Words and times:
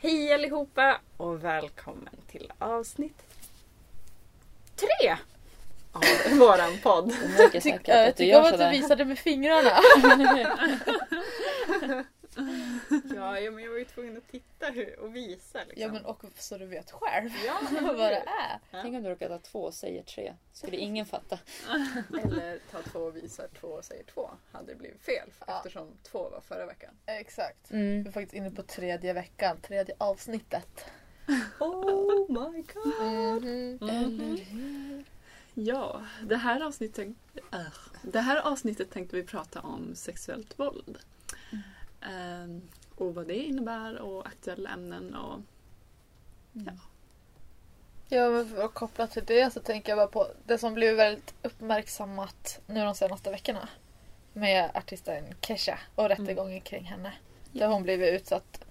Hej 0.00 0.34
allihopa 0.34 1.00
och 1.16 1.44
välkommen 1.44 2.16
till 2.30 2.52
avsnitt 2.58 3.22
tre 4.76 5.16
av 5.92 6.02
våran 6.38 6.78
podd. 6.82 7.12
Jag 7.38 7.62
tycker 7.62 8.06
att 8.06 8.16
du 8.58 8.70
visade 8.70 9.04
med 9.04 9.18
fingrarna. 9.18 9.70
Ja, 13.14 13.40
ja, 13.40 13.50
men 13.50 13.64
jag 13.64 13.70
var 13.70 13.78
ju 13.78 13.84
tvungen 13.84 14.16
att 14.16 14.28
titta 14.28 14.66
hur, 14.66 14.98
och 14.98 15.16
visa 15.16 15.58
liksom. 15.58 15.82
ja 15.82 15.88
men 15.92 16.04
och 16.04 16.22
så 16.38 16.58
du 16.58 16.66
vet 16.66 16.90
själv 16.90 17.30
Ja, 17.46 17.60
vad 17.82 17.96
det 18.12 18.24
är. 18.26 18.60
Tänk 18.82 18.96
om 18.96 19.02
du 19.02 19.08
råkar 19.10 19.28
ta 19.28 19.38
två 19.38 19.62
och 19.62 19.74
säger 19.74 20.02
tre. 20.02 20.34
Skulle 20.52 20.76
ingen 20.76 21.06
fatta. 21.06 21.38
Eller 22.22 22.58
ta 22.70 22.82
två 22.82 22.98
och 22.98 23.16
visar 23.16 23.48
två 23.60 23.68
och 23.68 23.84
säger 23.84 24.04
två. 24.04 24.30
Hade 24.52 24.72
det 24.72 24.76
blivit 24.78 25.00
fel 25.02 25.28
Ja. 25.46 25.56
eftersom 25.56 25.88
två 26.02 26.28
var 26.30 26.40
förra 26.40 26.66
veckan. 26.66 26.94
Exakt. 27.06 27.70
Vi 27.70 27.76
Mm. 27.78 28.06
är 28.06 28.10
faktiskt 28.12 28.34
inne 28.34 28.50
på 28.50 28.62
tredje 28.62 29.12
veckan, 29.12 29.60
tredje 29.60 29.94
avsnittet. 29.98 30.84
Oh 31.60 32.26
my 32.28 32.62
god! 32.74 33.44
Eller 33.90 34.36
hur? 34.44 35.04
Ja, 35.54 36.02
det 36.22 36.36
här, 36.36 36.60
avsnittet, 36.66 37.08
äh, 37.52 37.60
det 38.02 38.20
här 38.20 38.40
avsnittet 38.40 38.90
tänkte 38.90 39.16
vi 39.16 39.22
prata 39.22 39.60
om 39.60 39.94
sexuellt 39.94 40.58
våld. 40.58 40.98
Ehm, 42.00 42.62
och 42.94 43.14
vad 43.14 43.26
det 43.26 43.36
innebär 43.36 43.98
och 43.98 44.26
aktuella 44.26 44.70
ämnen 44.70 45.14
och 45.14 45.40
ja. 46.52 46.72
Ja 48.08 48.30
men 48.30 48.48
för 48.48 48.64
att 48.64 48.74
koppla 48.74 49.06
till 49.06 49.24
det 49.24 49.52
så 49.52 49.60
tänker 49.60 49.88
jag 49.92 49.98
bara 49.98 50.24
på 50.24 50.32
det 50.46 50.58
som 50.58 50.74
blivit 50.74 50.98
väldigt 50.98 51.34
uppmärksammat 51.42 52.60
nu 52.66 52.84
de 52.84 52.94
senaste 52.94 53.30
veckorna. 53.30 53.68
Med 54.32 54.70
artisten 54.74 55.24
Kesha 55.40 55.78
och 55.94 56.08
rättegången 56.08 56.60
kring 56.60 56.84
henne. 56.84 57.12
Där 57.52 57.68
hon 57.68 57.82
blivit 57.82 58.20
utsatt 58.20 58.64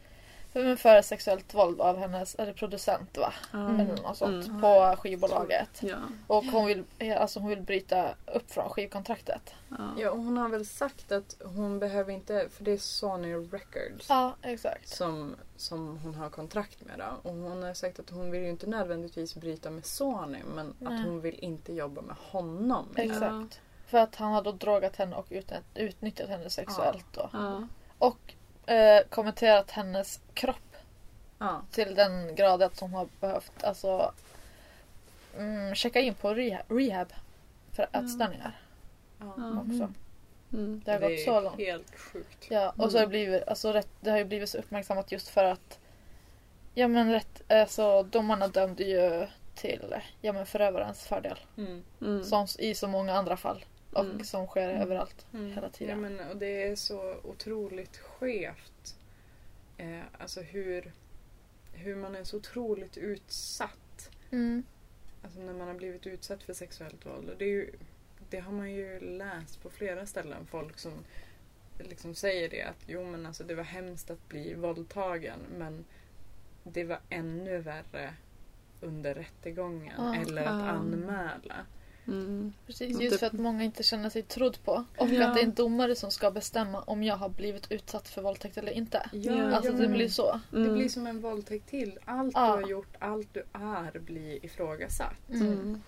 för, 0.53 0.75
för 0.75 1.01
sexuellt 1.01 1.53
våld 1.53 1.81
av 1.81 1.97
hennes 1.97 2.35
är 2.39 2.45
det 2.45 2.53
producent 2.53 3.17
va? 3.17 3.33
Mm. 3.53 3.79
Eller 3.79 4.01
något 4.01 4.17
sånt 4.17 4.47
Mm. 4.47 4.61
på 4.61 4.95
skivbolaget. 4.99 5.69
Ja, 5.79 5.97
Och 6.27 6.43
hon 6.45 6.65
vill, 6.65 6.83
alltså 7.17 7.39
hon 7.39 7.49
vill 7.49 7.61
bryta 7.61 8.09
upp 8.25 8.51
från 8.51 8.69
skivkontraktet. 8.69 9.53
ja. 9.69 9.75
Ja, 9.97 10.11
och 10.11 10.17
hon 10.17 10.37
har 10.37 10.49
väl 10.49 10.65
sagt 10.65 11.11
att 11.11 11.35
hon 11.43 11.79
behöver 11.79 12.13
inte, 12.13 12.47
för 12.51 12.63
det 12.63 12.71
är 12.71 12.77
Sony 12.77 13.35
Records 13.35 14.05
Ja, 14.09 14.35
exakt. 14.41 14.89
som, 14.89 15.35
som 15.57 15.97
hon 16.03 16.15
har 16.15 16.29
kontrakt 16.29 16.85
med. 16.85 16.99
Då. 16.99 17.29
Och 17.29 17.35
hon 17.35 17.63
har 17.63 17.73
sagt 17.73 17.99
att 17.99 18.09
hon 18.09 18.31
vill 18.31 18.41
ju 18.41 18.49
inte 18.49 18.67
nödvändigtvis 18.67 19.35
bryta 19.35 19.69
med 19.69 19.85
Sony 19.85 20.39
men 20.55 20.75
Nej. 20.79 20.93
att 20.99 21.05
hon 21.05 21.21
vill 21.21 21.39
inte 21.39 21.73
jobba 21.73 22.01
med 22.01 22.15
honom. 22.19 22.85
Exakt. 22.95 23.59
För 23.87 23.97
att 23.97 24.15
han 24.15 24.31
har 24.33 24.41
då 24.41 24.51
drogat 24.51 24.95
henne 24.95 25.15
och 25.15 25.25
utnytt- 25.29 25.63
utnyttjat 25.75 26.29
henne 26.29 26.49
sexuellt. 26.49 27.05
Då. 27.11 27.29
Ja. 27.33 27.67
Och 27.97 28.33
eh, 28.67 28.99
kommenterat 29.09 29.71
hennes 29.71 30.19
kropp 30.33 30.75
Ja. 31.39 31.61
till 31.71 31.95
den 31.95 32.35
grad 32.35 32.63
att 32.63 32.79
hon 32.79 32.93
har 32.93 33.07
behövt 33.19 33.63
alltså, 33.63 34.11
mm, 35.37 35.75
checka 35.75 35.99
in 35.99 36.13
på 36.13 36.33
rehab, 36.33 36.65
rehab 36.71 37.13
för 37.71 37.87
Ja. 37.91 37.99
ätstörningar 37.99 38.59
Ja. 39.19 39.27
Också. 39.61 39.93
Mm. 40.53 40.81
Det 40.85 40.91
har 40.91 40.99
gått 40.99 41.19
så 41.25 41.41
långt. 41.41 41.57
helt 41.57 41.95
sjukt. 41.99 42.47
Ja, 42.49 42.73
och 42.77 42.91
så 42.91 42.97
har 42.97 42.99
det 42.99 42.99
Mm. 42.99 43.09
blivit, 43.09 43.47
alltså, 43.47 43.73
rätt, 43.73 43.89
det 44.01 44.09
har 44.11 44.17
ju 44.17 44.25
blivit 44.25 44.49
så 44.49 44.57
uppmärksammat 44.57 45.11
just 45.11 45.27
för 45.27 45.43
att 45.43 45.79
ja 46.73 46.87
men 46.87 47.11
rätt, 47.11 47.51
alltså, 47.51 48.03
domarna 48.03 48.47
dömde 48.47 48.83
ju 48.83 49.27
till 49.55 49.95
ja, 50.21 50.33
men 50.33 50.45
förövarens 50.45 51.07
fördel. 51.07 51.39
Mm. 51.57 51.83
Mm. 52.01 52.23
Som 52.23 52.47
i 52.59 52.75
så 52.75 52.87
många 52.87 53.13
andra 53.13 53.37
fall. 53.37 53.65
Och 53.97 54.05
Mm. 54.05 54.23
som 54.23 54.47
sker 54.47 54.69
Mm. 54.69 54.81
överallt 54.81 55.25
Mm. 55.33 55.47
hela 55.49 55.61
Ja, 55.67 55.69
tiden. 55.69 56.01
men, 56.01 56.19
och 56.19 56.37
det 56.37 56.63
är 56.63 56.75
så 56.75 57.15
otroligt 57.23 57.97
skevt. 57.97 58.95
Eh, 59.77 59.99
alltså 60.19 60.41
hur, 60.41 60.91
hur 61.73 61.95
man 61.95 62.15
är 62.15 62.23
så 62.23 62.37
otroligt 62.37 62.97
utsatt. 62.97 64.09
Mm. 64.31 64.63
Alltså 65.23 65.39
när 65.39 65.53
man 65.53 65.67
har 65.67 65.75
blivit 65.75 66.07
utsatt 66.07 66.43
för 66.43 66.53
sexuellt 66.53 67.05
våld. 67.05 67.29
Och 67.29 67.37
det, 67.37 67.45
ju, 67.45 67.71
det 68.29 68.39
har 68.39 68.51
man 68.51 68.71
ju 68.71 68.99
läst 68.99 69.63
på 69.63 69.69
flera 69.69 70.05
ställen. 70.05 70.45
Folk 70.45 70.77
som 70.79 70.93
liksom 71.79 72.15
säger 72.15 72.49
det 72.49 72.61
att 72.63 72.83
jo 72.87 73.03
men 73.03 73.25
alltså 73.25 73.43
det 73.43 73.55
var 73.55 73.63
hemskt 73.63 74.09
att 74.09 74.29
bli 74.29 74.53
våldtagen 74.53 75.39
men 75.57 75.85
det 76.63 76.83
var 76.83 76.99
ännu 77.09 77.57
värre 77.57 78.13
under 78.81 79.13
rättegången 79.13 79.93
Ja. 79.97 80.15
eller 80.15 80.41
att 80.41 80.47
Ja. 80.65 80.69
anmäla. 80.69 81.65
Mm. 82.07 82.53
Precis, 82.65 82.97
Det- 82.97 83.03
just 83.03 83.19
för 83.19 83.27
att 83.27 83.33
många 83.33 83.63
inte 83.63 83.83
känner 83.83 84.09
sig 84.09 84.21
trodd 84.23 84.57
på. 84.63 84.85
Och 84.97 85.07
Ja. 85.09 85.27
att 85.27 85.35
det 85.35 85.41
är 85.41 85.43
en 85.45 85.53
domare 85.53 85.95
som 85.95 86.11
ska 86.11 86.31
bestämma 86.31 86.81
om 86.81 87.03
jag 87.03 87.15
har 87.15 87.29
blivit 87.29 87.71
utsatt 87.71 88.07
för 88.07 88.21
våldtäkt 88.21 88.57
eller 88.57 88.71
inte. 88.71 89.09
Ja, 89.13 89.43
Alltså 89.51 89.71
ja, 89.71 89.77
det 89.77 89.87
blir 89.87 90.07
så. 90.09 90.39
Det 90.51 90.57
Mm. 90.57 90.73
blir 90.73 90.89
som 90.89 91.07
en 91.07 91.21
våldtäkt 91.21 91.69
till. 91.69 91.99
Allt 92.05 92.31
Ja. 92.35 92.55
du 92.57 92.63
har 92.63 92.69
gjort, 92.69 92.95
allt 92.99 93.33
du 93.33 93.43
är 93.53 93.99
blir 93.99 94.45
ifrågasatt. 94.45 95.29
Mm. 95.29 95.81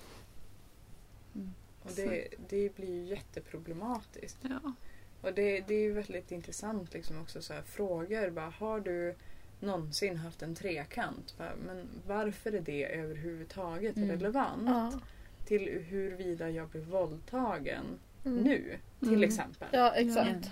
Mm. 1.35 1.53
Och 1.83 1.91
det, 1.95 2.27
det 2.49 2.75
blir 2.75 2.89
ju 2.95 3.05
jätteproblematiskt. 3.05 4.37
Ja. 4.41 4.73
Och 5.21 5.33
det, 5.33 5.59
det 5.67 5.73
är 5.75 5.79
ju 5.81 5.93
väldigt 5.93 6.31
intressant 6.31 6.93
liksom 6.93 7.21
också 7.21 7.41
så 7.41 7.53
här, 7.53 7.61
frågor. 7.61 8.29
Bara, 8.29 8.49
har 8.59 8.79
du 8.79 9.15
någonsin 9.59 10.17
haft 10.17 10.41
en 10.41 10.55
trekant? 10.55 11.35
Bara, 11.37 11.51
men 11.65 11.87
varför 12.07 12.51
är 12.51 12.61
det 12.61 12.85
överhuvudtaget 12.95 13.97
Mm. 13.97 14.09
relevant 14.09 14.63
Ja. 14.65 14.99
Till 15.49 15.83
huruvida 15.89 16.49
jag 16.49 16.67
blir 16.67 16.81
våldtagen 16.81 17.83
Mm. 18.25 18.43
nu? 18.43 18.77
Till 18.99 19.07
Mm. 19.09 19.23
exempel. 19.23 19.67
Ja, 19.71 19.91
exakt. 19.95 20.29
Ja. 20.43 20.49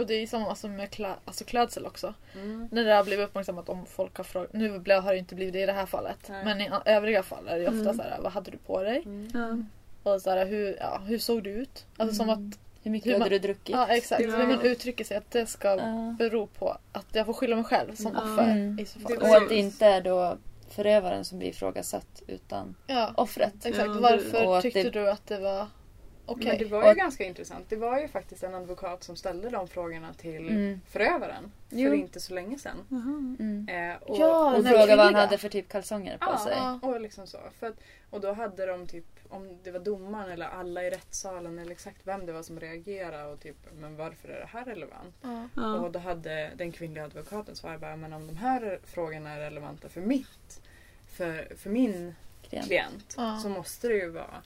Och 0.00 0.06
det 0.06 0.14
är 0.14 0.26
som 0.26 0.44
alltså 0.44 0.68
med 0.68 0.90
klä, 0.90 1.14
alltså 1.24 1.44
klädsel 1.44 1.86
också. 1.86 2.14
Mm. 2.34 2.68
När 2.72 2.84
det 2.84 2.92
har 2.94 3.04
blivit 3.04 3.28
uppmärksammat 3.28 3.68
om 3.68 3.86
folk 3.86 4.16
har 4.16 4.24
frågat. 4.24 4.52
Nu 4.52 4.70
har 4.70 5.12
det 5.12 5.18
inte 5.18 5.34
blivit 5.34 5.52
det 5.52 5.60
i 5.62 5.66
det 5.66 5.72
här 5.72 5.86
fallet. 5.86 6.18
Nej. 6.28 6.44
Men 6.44 6.60
i 6.60 6.70
övriga 6.84 7.22
fall 7.22 7.48
är 7.48 7.54
det 7.56 7.60
ju 7.62 7.66
ofta 7.68 7.80
Mm. 7.80 7.96
så 7.96 8.02
här, 8.02 8.18
vad 8.22 8.32
hade 8.32 8.50
du 8.50 8.56
på 8.58 8.82
dig? 8.82 9.02
Mm. 9.04 9.66
Och 10.02 10.22
så 10.22 10.30
här, 10.30 10.46
hur, 10.46 10.76
ja, 10.80 11.00
hur 11.06 11.18
såg 11.18 11.42
du 11.42 11.50
ut? 11.50 11.86
Alltså 11.96 12.16
som 12.16 12.28
Mm. 12.30 12.48
att, 12.50 12.58
Hur 12.82 12.90
mycket 12.90 13.06
Hur 13.06 13.12
hade 13.12 13.24
man- 13.24 13.28
du 13.30 13.38
druckit? 13.38 13.74
ja 13.76 13.86
exakt, 13.88 14.22
Ja. 14.22 14.36
hur 14.36 14.46
man 14.46 14.60
uttrycker 14.60 15.04
sig. 15.04 15.16
Att 15.16 15.30
det 15.30 15.46
ska 15.46 15.68
Ja. 15.68 16.14
bero 16.18 16.46
på 16.46 16.76
att 16.92 17.06
jag 17.12 17.26
får 17.26 17.32
skylla 17.32 17.56
mig 17.56 17.64
själv 17.64 17.94
som 17.94 18.12
Ja. 18.14 18.20
offer. 18.32 18.50
Mm. 18.50 18.78
I 18.78 18.86
så 18.86 19.00
fall. 19.00 19.16
Och 19.16 19.36
att 19.36 19.48
det 19.48 19.54
inte 19.56 19.86
är 19.86 20.00
då 20.00 20.36
förövaren 20.72 21.24
som 21.24 21.38
blir 21.38 21.48
ifrågasatt 21.48 22.22
utan 22.26 22.74
Ja, 22.86 23.12
offret. 23.16 23.54
exakt. 23.66 23.76
Ja, 23.86 23.92
det- 23.94 24.00
Varför 24.00 24.46
och 24.56 24.62
tyckte 24.62 24.82
det- 24.82 24.90
du 24.90 25.10
att 25.10 25.26
det 25.26 25.38
var 25.38 25.66
okej? 26.26 26.46
Men 26.48 26.58
det 26.58 26.64
var 26.64 26.82
ju 26.84 26.90
Och- 26.90 26.96
ganska 26.96 27.24
intressant. 27.24 27.64
Det 27.68 27.76
var 27.76 28.00
ju 28.00 28.08
faktiskt 28.08 28.42
en 28.42 28.54
advokat 28.54 29.02
som 29.02 29.16
ställde 29.16 29.50
de 29.50 29.68
frågorna 29.68 30.12
till 30.14 30.48
Mm. 30.48 30.80
förövaren 30.88 31.52
Jo. 31.70 31.88
för 31.90 31.96
inte 31.96 32.20
så 32.20 32.34
länge 32.34 32.58
sedan. 32.58 32.76
Mm. 32.90 33.68
Eh, 33.70 33.96
och, 34.02 34.18
Ja, 34.18 34.56
Och 34.56 34.62
den 34.62 34.72
fråga 34.72 34.96
vad 34.96 35.04
han 35.06 35.14
hade 35.14 35.38
för 35.38 35.48
typ 35.48 35.68
kalsonger 35.68 36.18
på 36.18 36.26
Ja, 36.30 36.38
sig. 36.38 36.54
Ja. 36.56 36.78
och 36.82 37.00
liksom 37.00 37.26
så. 37.26 37.38
För 37.58 37.66
att, 37.66 37.76
och 38.10 38.20
då 38.20 38.32
hade 38.32 38.66
de 38.66 38.86
typ, 38.86 39.04
om 39.30 39.58
det 39.62 39.70
var 39.70 39.80
domaren 39.80 40.32
eller 40.32 40.46
alla 40.46 40.84
i 40.84 40.90
rättssalen 40.90 41.58
eller 41.58 41.72
exakt 41.72 42.00
vem 42.04 42.26
det 42.26 42.32
var 42.32 42.42
som 42.42 42.60
reagerade 42.60 43.32
och 43.32 43.40
typ, 43.40 43.56
men 43.80 43.96
varför 43.96 44.28
är 44.28 44.40
det 44.40 44.46
här 44.46 44.64
relevant? 44.64 45.14
Ja. 45.22 45.48
Ja. 45.56 45.74
Och 45.74 45.90
då 45.92 45.98
hade 45.98 46.50
den 46.56 46.72
kvinnliga 46.72 47.04
advokaten 47.04 47.56
svarat 47.56 47.80
bara, 47.80 47.96
men 47.96 48.12
om 48.12 48.26
de 48.26 48.36
här 48.36 48.78
frågorna 48.84 49.30
är 49.30 49.38
relevanta 49.40 49.88
för 49.88 50.00
mitt, 50.00 50.60
för, 51.12 51.52
för 51.56 51.70
min 51.70 52.14
Klient. 52.48 52.66
klient, 52.66 53.14
Ja. 53.16 53.38
så 53.42 53.48
måste 53.48 53.88
det 53.88 53.94
ju 53.94 54.08
vara 54.10 54.42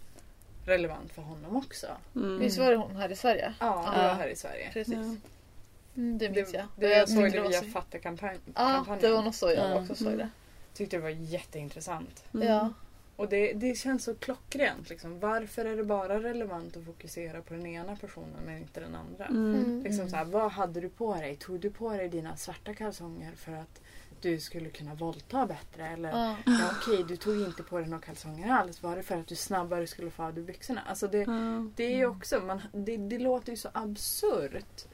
relevant 0.67 1.13
för 1.13 1.23
honom 1.23 1.57
också. 1.57 1.87
Mm. 2.15 2.39
Visst 2.39 2.59
var 2.59 2.71
det 2.71 2.77
hon 2.77 2.97
här 2.97 3.09
i 3.13 3.17
Sverige? 3.17 3.55
Ja, 3.61 3.91
det 3.95 4.03
Ja. 4.03 4.09
var 4.09 4.15
här 4.15 4.29
i 4.29 4.37
Sverige. 4.37 4.71
Precis. 4.73 4.95
Mm, 5.97 6.19
det 6.19 6.31
minns 6.31 6.53
Det, 6.53 6.59
jag. 6.59 6.67
det, 6.77 6.89
jag 6.99 7.09
såg 7.09 7.33
det 7.33 7.41
via 7.49 7.61
så- 7.61 7.67
Fatta-kampanjen. 7.67 8.41
Ja, 8.55 8.97
det 9.01 9.09
var 9.11 9.23
nog 9.23 9.35
så 9.35 9.47
jag 9.51 9.71
Ja. 9.71 9.81
också 9.81 9.95
såg 9.95 10.19
det. 10.19 10.29
Tyckte 10.75 10.97
det 10.97 11.03
var 11.03 11.09
jätteintressant. 11.11 12.25
Mm. 12.35 12.49
Ja. 12.49 12.73
Och 13.17 13.29
det, 13.29 13.53
det 13.53 13.79
känns 13.79 14.05
så 14.05 14.15
klockrent. 14.15 14.89
Liksom. 14.91 15.21
Varför 15.21 15.65
är 15.65 15.77
det 15.77 15.85
bara 15.85 16.23
relevant 16.23 16.77
att 16.77 16.85
fokusera 16.85 17.43
på 17.43 17.55
den 17.55 17.67
ena 17.67 17.97
personen 17.97 18.41
men 18.47 18.59
inte 18.59 18.81
den 18.81 18.95
andra? 18.95 19.27
Mm. 19.27 19.55
Mm. 19.55 19.83
Liksom 19.83 20.09
så 20.11 20.17
här, 20.17 20.25
vad 20.25 20.53
hade 20.53 20.81
du 20.81 20.89
på 20.89 21.15
dig? 21.15 21.37
Tog 21.37 21.61
du 21.61 21.71
på 21.71 21.91
dig 21.91 22.09
dina 22.09 22.37
svarta 22.37 22.75
kalsonger 22.75 23.33
för 23.33 23.53
att 23.53 23.81
du 24.21 24.41
skulle 24.41 24.71
kunna 24.71 24.95
våldta 24.95 25.47
bättre? 25.47 25.87
Eller 25.89 26.09
Ja. 26.11 26.37
ja, 26.47 26.71
okej, 26.81 27.05
du 27.09 27.17
tog 27.17 27.41
inte 27.43 27.63
på 27.63 27.79
dig 27.79 27.89
några 27.89 28.03
kalsonger 28.03 28.53
alls. 28.53 28.83
Var 28.83 28.97
det 28.97 29.03
för 29.03 29.17
att 29.17 29.27
du 29.27 29.35
snabbare 29.37 29.87
skulle 29.87 30.11
få 30.11 30.23
av 30.23 30.35
dig 30.35 30.45
byxorna? 30.45 30.81
Alltså 30.87 31.09
det, 31.09 31.19
Ja. 31.19 31.67
det 31.77 31.85
är 31.85 31.97
ju 31.97 32.07
också, 32.07 32.41
man, 32.41 32.63
det, 32.73 32.97
det 32.97 33.19
låter 33.19 33.51
ju 33.53 33.57
så 33.57 33.69
absurt. 33.73 34.85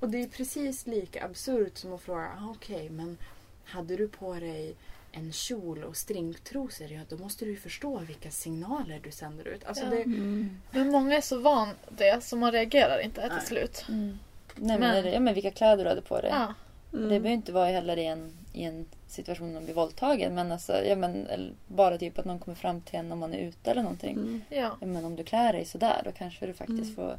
Och 0.00 0.08
det 0.08 0.22
är 0.22 0.28
precis 0.28 0.86
lika 0.86 1.24
absurt 1.24 1.76
som 1.78 1.92
att 1.92 2.00
fråga, 2.02 2.28
ah, 2.38 2.50
okej 2.56 2.90
men 2.90 3.18
hade 3.64 3.96
du 3.96 4.08
på 4.08 4.34
dig 4.34 4.76
en 5.16 5.32
kjol 5.32 5.84
och 5.84 5.96
stringtrosor, 5.96 6.92
ja 6.92 7.00
då 7.08 7.16
måste 7.16 7.44
du 7.44 7.50
ju 7.50 7.56
förstå 7.56 7.98
vilka 7.98 8.30
signaler 8.30 9.00
du 9.04 9.10
sänder 9.10 9.48
ut. 9.48 9.64
Alltså 9.64 9.84
Ja. 9.84 9.90
det, 9.90 10.02
Mm. 10.02 10.60
Men 10.70 10.90
många 10.90 11.16
är 11.16 11.20
så 11.20 11.38
van 11.38 11.68
det 11.88 12.24
så 12.24 12.36
man 12.36 12.52
reagerar 12.52 12.98
inte 12.98 13.20
Nej. 13.20 13.30
till 13.38 13.48
slut. 13.48 13.84
Mm. 13.88 14.18
Nej, 14.56 14.78
men, 14.78 15.02
Men- 15.04 15.12
ja, 15.12 15.20
men 15.20 15.34
vilka 15.34 15.50
kläder 15.50 15.84
du 15.84 15.88
hade 15.90 16.02
på 16.02 16.20
dig. 16.20 16.30
Ja. 16.30 16.54
Det 16.90 16.98
behöver 16.98 17.28
inte 17.30 17.52
vara 17.52 17.66
heller 17.70 17.96
i 17.96 18.06
en, 18.06 18.32
i 18.52 18.64
en 18.64 18.86
situation 19.08 19.46
när 19.46 19.54
man 19.54 19.64
blir 19.64 19.74
våldtagen. 19.74 20.34
Men, 20.34 20.52
alltså, 20.52 20.84
ja, 20.84 20.96
men 20.96 21.26
eller 21.26 21.52
bara 21.66 21.98
typ 21.98 22.18
att 22.18 22.24
någon 22.24 22.38
kommer 22.38 22.56
fram 22.56 22.80
till 22.80 22.98
en 22.98 23.12
om 23.12 23.18
man 23.18 23.34
är 23.34 23.38
ute 23.38 23.70
eller 23.70 23.82
någonting. 23.82 24.12
Mm. 24.16 24.42
Ja. 24.48 24.76
Ja, 24.80 24.86
men 24.86 25.04
om 25.04 25.16
du 25.16 25.24
klär 25.24 25.52
dig 25.52 25.64
sådär 25.64 26.02
då 26.04 26.12
kanske 26.12 26.46
du 26.46 26.52
faktiskt 26.52 26.82
Mm. 26.82 26.94
får 26.94 27.18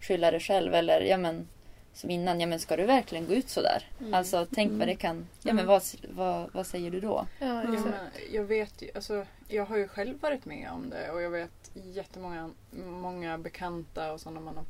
skylla 0.00 0.30
dig 0.30 0.40
själv. 0.40 0.74
Eller 0.74 1.00
ja, 1.00 1.16
men, 1.16 1.48
som 1.94 2.10
innan, 2.10 2.40
ja, 2.40 2.46
men 2.46 2.58
ska 2.58 2.76
du 2.76 2.84
verkligen 2.86 3.26
gå 3.26 3.34
ut 3.34 3.48
sådär? 3.48 3.88
Mm. 4.00 4.14
Alltså 4.14 4.46
tänk 4.54 4.68
Mm. 4.68 4.78
vad 4.78 4.88
det 4.88 4.94
kan... 4.96 5.26
Ja, 5.42 5.50
Mm. 5.50 5.56
men 5.56 5.66
vad, 5.66 5.82
vad, 6.10 6.50
vad 6.52 6.66
säger 6.66 6.90
du 6.90 7.00
då? 7.00 7.26
Ja, 7.38 7.62
men 7.62 7.92
jag 8.32 8.44
vet 8.44 8.82
ju, 8.82 8.90
alltså, 8.94 9.26
jag 9.48 9.66
har 9.66 9.76
ju 9.76 9.88
själv 9.88 10.20
varit 10.20 10.44
med 10.44 10.70
om 10.72 10.90
det 10.90 11.10
och 11.10 11.22
jag 11.22 11.30
vet 11.30 11.70
jättemånga 11.74 12.50
många 12.86 13.38
bekanta 13.38 14.12
och 14.12 14.20
sådana 14.20 14.40
man 14.40 14.56
har, 14.56 14.64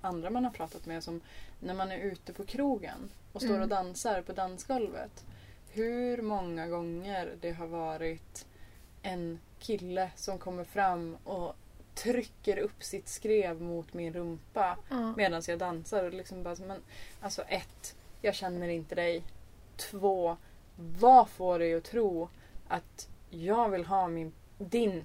andra 0.00 0.30
man 0.30 0.44
har 0.44 0.50
pratat 0.50 0.86
med 0.86 1.04
som 1.04 1.20
när 1.60 1.74
man 1.74 1.92
är 1.92 1.98
ute 1.98 2.32
på 2.32 2.44
krogen 2.46 3.10
och 3.32 3.40
står 3.40 3.50
Mm. 3.50 3.62
och 3.62 3.68
dansar 3.68 4.22
på 4.22 4.32
dansgolvet. 4.32 5.24
Hur 5.72 6.22
många 6.22 6.66
gånger 6.66 7.34
det 7.40 7.52
har 7.52 7.66
varit 7.66 8.46
en 9.02 9.38
kille 9.58 10.10
som 10.16 10.38
kommer 10.38 10.64
fram 10.64 11.16
och 11.24 11.56
trycker 11.96 12.58
upp 12.58 12.82
sitt 12.84 13.08
skrev 13.08 13.60
mot 13.60 13.94
min 13.94 14.12
rumpa 14.12 14.76
Ja. 14.88 15.14
medan 15.16 15.42
jag 15.48 15.58
dansar. 15.58 16.04
Och 16.04 16.12
liksom 16.14 16.42
bara, 16.42 16.56
men, 16.66 16.80
alltså 17.20 17.42
ett, 17.42 17.94
jag 18.22 18.34
känner 18.34 18.68
inte 18.68 18.94
dig. 18.94 19.22
Två, 19.76 20.36
vad 20.98 21.28
får 21.28 21.58
dig 21.58 21.74
att 21.74 21.84
tro 21.84 22.28
att 22.68 23.08
jag 23.30 23.68
vill 23.68 23.84
ha 23.84 24.08
min, 24.08 24.32
din 24.58 25.04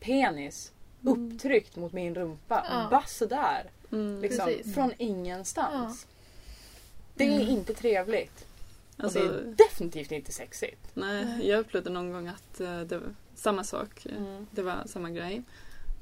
penis 0.00 0.72
upptryckt 1.02 1.76
mot 1.76 1.92
min 1.92 2.14
rumpa? 2.14 2.66
Ja. 2.70 2.88
Bara 2.90 3.06
sådär. 3.06 3.70
Mm. 3.92 4.20
Liksom, 4.22 4.46
Precis. 4.46 4.74
från 4.74 4.92
ingenstans. 4.98 6.06
Det 7.14 7.24
är 7.24 7.40
Mm. 7.40 7.48
inte 7.48 7.74
trevligt. 7.74 8.46
Alltså, 8.96 9.18
och 9.20 9.26
det 9.32 9.38
är 9.38 9.54
definitivt 9.68 10.12
inte 10.12 10.32
sexigt. 10.32 10.90
nej, 10.94 11.48
jag 11.48 11.60
upplevde 11.60 11.90
någon 11.90 12.12
gång 12.12 12.28
att 12.28 12.60
eh, 12.60 12.80
det 12.80 12.98
var 12.98 13.14
samma 13.34 13.64
sak. 13.64 14.06
Mm. 14.06 14.46
Det 14.50 14.62
var 14.62 14.82
samma 14.86 15.10
grej. 15.10 15.42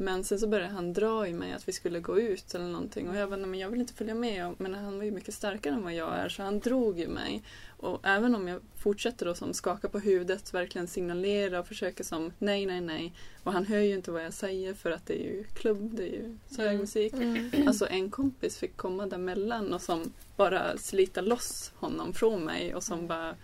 Men 0.01 0.25
sen 0.25 0.39
så 0.39 0.47
började 0.47 0.73
han 0.73 0.93
dra 0.93 1.27
i 1.29 1.33
mig 1.33 1.53
att 1.53 1.69
vi 1.69 1.73
skulle 1.73 2.01
gå 2.01 2.21
ut 2.21 2.55
eller 2.55 2.65
någonting. 2.69 3.09
Och 3.09 3.17
jag 3.17 3.31
nej 3.31 3.47
men 3.47 3.61
jag 3.61 3.69
vill 3.69 3.81
inte 3.81 3.95
följa 3.95 4.15
med. 4.15 4.55
Men 4.59 4.75
han 4.75 4.97
var 4.97 5.05
ju 5.05 5.11
mycket 5.11 5.35
starkare 5.35 5.75
än 5.75 5.83
vad 5.83 5.95
jag 5.95 6.17
är 6.17 6.29
så 6.29 6.43
han 6.43 6.61
drog 6.61 7.01
i 7.01 7.07
mig. 7.07 7.43
Och 7.77 8.01
även 8.03 8.35
om 8.35 8.49
jag 8.49 8.61
fortsätter 8.77 9.27
då 9.27 9.35
som 9.35 9.55
skaka 9.55 9.89
på 9.89 9.99
huvudet, 9.99 10.55
verkligen 10.55 10.87
signalera 10.87 11.61
och 11.61 11.67
försöker 11.67 12.05
som 12.05 12.33
nej, 12.39 12.67
nej, 12.67 12.81
nej. 12.81 13.13
Och 13.43 13.53
han 13.53 13.67
hör 13.67 13.79
ju 13.79 13.95
inte 13.95 14.11
vad 14.11 14.25
jag 14.25 14.33
säger 14.33 14.75
för 14.75 14.91
att 14.91 15.07
det 15.07 15.15
är 15.15 15.25
ju 15.25 15.45
klubb, 15.45 15.95
det 15.97 16.03
är 16.03 16.13
ju 16.13 16.37
så 16.51 16.57
hög 16.63 16.69
Mm. 16.71 16.81
musik. 16.81 17.13
Mm. 17.13 17.69
Alltså 17.69 17.87
en 17.89 18.11
kompis 18.11 18.59
fick 18.59 18.77
komma 18.77 19.07
däremellan 19.07 19.75
och 19.75 19.83
som 19.83 20.13
bara 20.37 20.79
slita 20.79 21.21
loss 21.21 21.73
honom 21.77 22.13
från 22.13 22.45
mig 22.45 22.75
och 22.75 22.83
som 22.83 22.95
Mm. 22.99 23.09
bara 23.09 23.35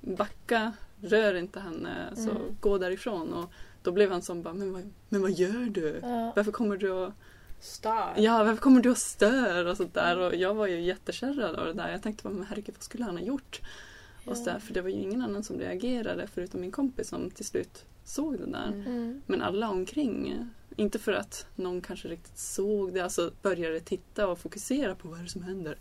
backa, 0.00 0.72
rör 1.02 1.34
inte 1.34 1.60
henne, 1.60 2.06
alltså 2.10 2.30
Mm. 2.30 2.42
gå 2.60 2.78
därifrån. 2.78 3.32
Och 3.34 3.50
då 3.82 3.92
blev 3.92 4.10
han 4.10 4.22
som 4.22 4.42
bara, 4.42 4.54
men 4.54 4.72
vad, 4.72 4.92
men 5.08 5.22
vad 5.22 5.30
gör 5.30 5.70
du? 5.70 6.00
Ja. 6.02 6.32
Varför 6.36 6.52
kommer 6.52 6.76
du 6.76 6.90
och, 6.90 7.12
Stör. 7.60 8.14
ja, 8.16 8.44
varför 8.44 8.62
kommer 8.62 8.80
du 8.80 8.90
och 8.90 8.98
stör? 8.98 9.64
Och 9.66 9.76
sånt 9.76 9.94
där. 9.94 10.18
Och 10.18 10.34
jag 10.34 10.54
var 10.54 10.66
ju 10.66 10.80
jättekärrad 10.80 11.54
av 11.56 11.66
det 11.66 11.72
där. 11.72 11.90
Jag 11.92 12.02
tänkte, 12.02 12.24
bara, 12.24 12.34
men 12.34 12.46
herregud, 12.46 12.74
vad 12.74 12.82
skulle 12.82 13.04
han 13.04 13.16
ha 13.16 13.24
gjort? 13.24 13.60
Och 14.26 14.36
så 14.36 14.44
där, 14.44 14.58
för 14.58 14.74
det 14.74 14.80
var 14.82 14.88
ju 14.88 14.94
ingen 15.00 15.22
annan 15.22 15.44
som 15.44 15.58
reagerade 15.58 16.26
förutom 16.26 16.60
min 16.60 16.70
kompis 16.72 17.08
som 17.08 17.30
till 17.30 17.44
slut 17.44 17.84
såg 18.04 18.38
det 18.38 18.46
där. 18.46 18.66
Mm. 18.68 18.86
Mm. 18.86 19.22
Men 19.26 19.42
alla 19.42 19.70
omkring, 19.70 20.48
inte 20.76 20.98
för 20.98 21.12
att 21.12 21.46
någon 21.56 21.80
kanske 21.80 22.08
riktigt 22.08 22.38
såg 22.38 22.94
det, 22.94 23.00
alltså 23.00 23.32
började 23.42 23.80
titta 23.80 24.28
och 24.28 24.38
fokusera 24.38 24.94
på 24.94 25.08
vad 25.08 25.18
är 25.18 25.22
det 25.22 25.28
som 25.28 25.42
händer. 25.42 25.78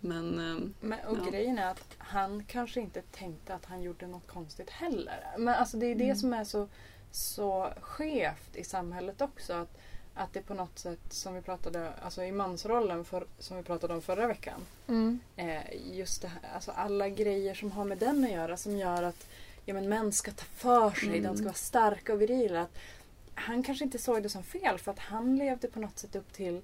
Men 0.00 0.38
ehm, 0.38 0.74
Men, 0.80 0.98
och 1.06 1.18
Ja. 1.24 1.30
grejen 1.30 1.58
är 1.58 1.70
att 1.70 1.94
han 1.98 2.44
kanske 2.44 2.80
inte 2.80 3.02
tänkte 3.02 3.54
att 3.54 3.64
han 3.64 3.82
gjorde 3.82 4.06
något 4.06 4.26
konstigt 4.26 4.70
heller. 4.70 5.20
Men 5.38 5.54
alltså 5.54 5.76
det 5.76 5.86
är 5.86 5.94
det 5.94 6.04
Mm. 6.04 6.16
som 6.16 6.32
är 6.32 6.44
så, 6.44 6.68
så 7.10 7.72
skevt 7.80 8.56
i 8.56 8.64
samhället 8.64 9.20
också. 9.20 9.52
Att, 9.52 9.78
att 10.14 10.32
det 10.32 10.40
på 10.42 10.54
något 10.54 10.78
sätt, 10.78 10.98
som 11.10 11.34
vi 11.34 11.40
pratade 11.42 11.92
alltså 12.02 12.22
i 12.24 12.32
mansrollen 12.32 13.04
för, 13.04 13.26
som 13.38 13.56
vi 13.56 13.62
pratade 13.62 13.94
om 13.94 14.02
förra 14.02 14.26
veckan. 14.26 14.60
Mm. 14.88 15.18
Eh, 15.36 15.62
just 15.96 16.22
det 16.22 16.28
här, 16.28 16.40
alltså 16.54 16.70
alla 16.70 17.08
grejer 17.08 17.54
som 17.54 17.72
har 17.72 17.84
med 17.84 17.98
den 17.98 18.24
att 18.24 18.30
göra 18.30 18.56
som 18.56 18.76
gör 18.76 19.02
att 19.02 19.26
ja, 19.64 19.74
men 19.74 19.88
män 19.88 20.12
ska 20.12 20.30
ta 20.30 20.44
för 20.44 20.90
sig, 20.90 21.08
Mm. 21.08 21.22
de 21.22 21.36
ska 21.36 21.44
vara 21.44 21.54
starka 21.54 22.12
och 22.12 22.20
virila. 22.20 22.60
Att 22.62 22.78
han 23.34 23.62
kanske 23.62 23.84
inte 23.84 23.98
såg 23.98 24.22
det 24.22 24.28
som 24.28 24.42
fel 24.42 24.78
för 24.78 24.90
att 24.92 24.98
han 24.98 25.36
levde 25.36 25.68
på 25.68 25.80
något 25.80 25.98
sätt 25.98 26.16
upp 26.16 26.32
till 26.32 26.60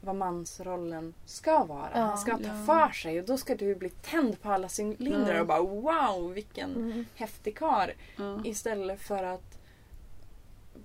vad 0.00 0.16
mansrollen 0.16 1.14
ska 1.26 1.64
vara. 1.64 1.88
Ja. 1.94 2.00
han 2.00 2.18
ska 2.18 2.36
ta 2.38 2.42
Ja. 2.44 2.64
för 2.66 2.92
sig 2.92 3.20
och 3.20 3.26
då 3.26 3.36
ska 3.38 3.54
du 3.54 3.74
bli 3.74 3.88
tänd 3.90 4.42
på 4.42 4.50
alla 4.50 4.68
cylindrar 4.80 5.34
Ja. 5.34 5.40
och 5.40 5.46
bara 5.46 5.62
wow 5.62 6.32
vilken 6.32 6.76
Mm. 6.76 7.06
häftig 7.14 7.56
kar 7.58 7.94
ja. 8.16 8.40
Istället 8.44 9.00
för 9.00 9.22
att 9.24 9.58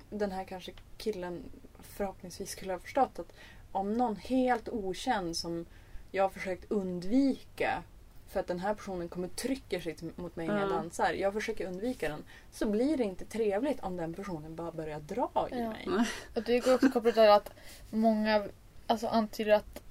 den 0.09 0.31
här 0.31 0.44
kanske 0.44 0.71
killen 0.98 1.44
förhoppningsvis 1.81 2.51
skulle 2.51 2.74
ha 2.74 2.80
förstått 2.80 3.19
att 3.19 3.33
om 3.71 3.94
någon 3.94 4.15
helt 4.15 4.69
okänd 4.69 5.38
som 5.38 5.65
jag 6.12 6.24
har 6.24 6.30
försökt 6.30 6.71
undvika 6.71 7.83
för 8.30 8.39
att 8.39 8.48
den 8.48 8.59
här 8.59 8.74
personen 8.74 9.09
kommer 9.09 9.27
trycka 9.27 9.81
sig 9.81 9.95
mot 10.15 10.36
mig 10.36 10.48
när 10.48 10.59
jag 10.59 10.69
Ja. 10.69 10.74
dansar. 10.74 11.13
Jag 11.13 11.33
försöker 11.33 11.68
undvika 11.68 12.09
den. 12.09 12.24
Så 12.51 12.65
blir 12.69 12.98
det 12.98 13.04
inte 13.04 13.25
trevligt 13.25 13.80
om 13.80 13.98
den 13.98 14.13
personen 14.13 14.56
bara 14.56 14.71
börjar 14.71 15.00
dra 15.00 15.48
i 15.51 15.59
Ja. 15.59 15.69
mig. 15.69 15.88
Och 16.36 16.44
det 16.44 16.59
går 16.59 16.74
också 16.75 16.89
kopplat 16.89 17.13
till 17.13 17.30
att 17.30 17.50
många 17.89 18.48
alltså, 18.88 19.07
antyder 19.07 19.51
att 19.51 19.81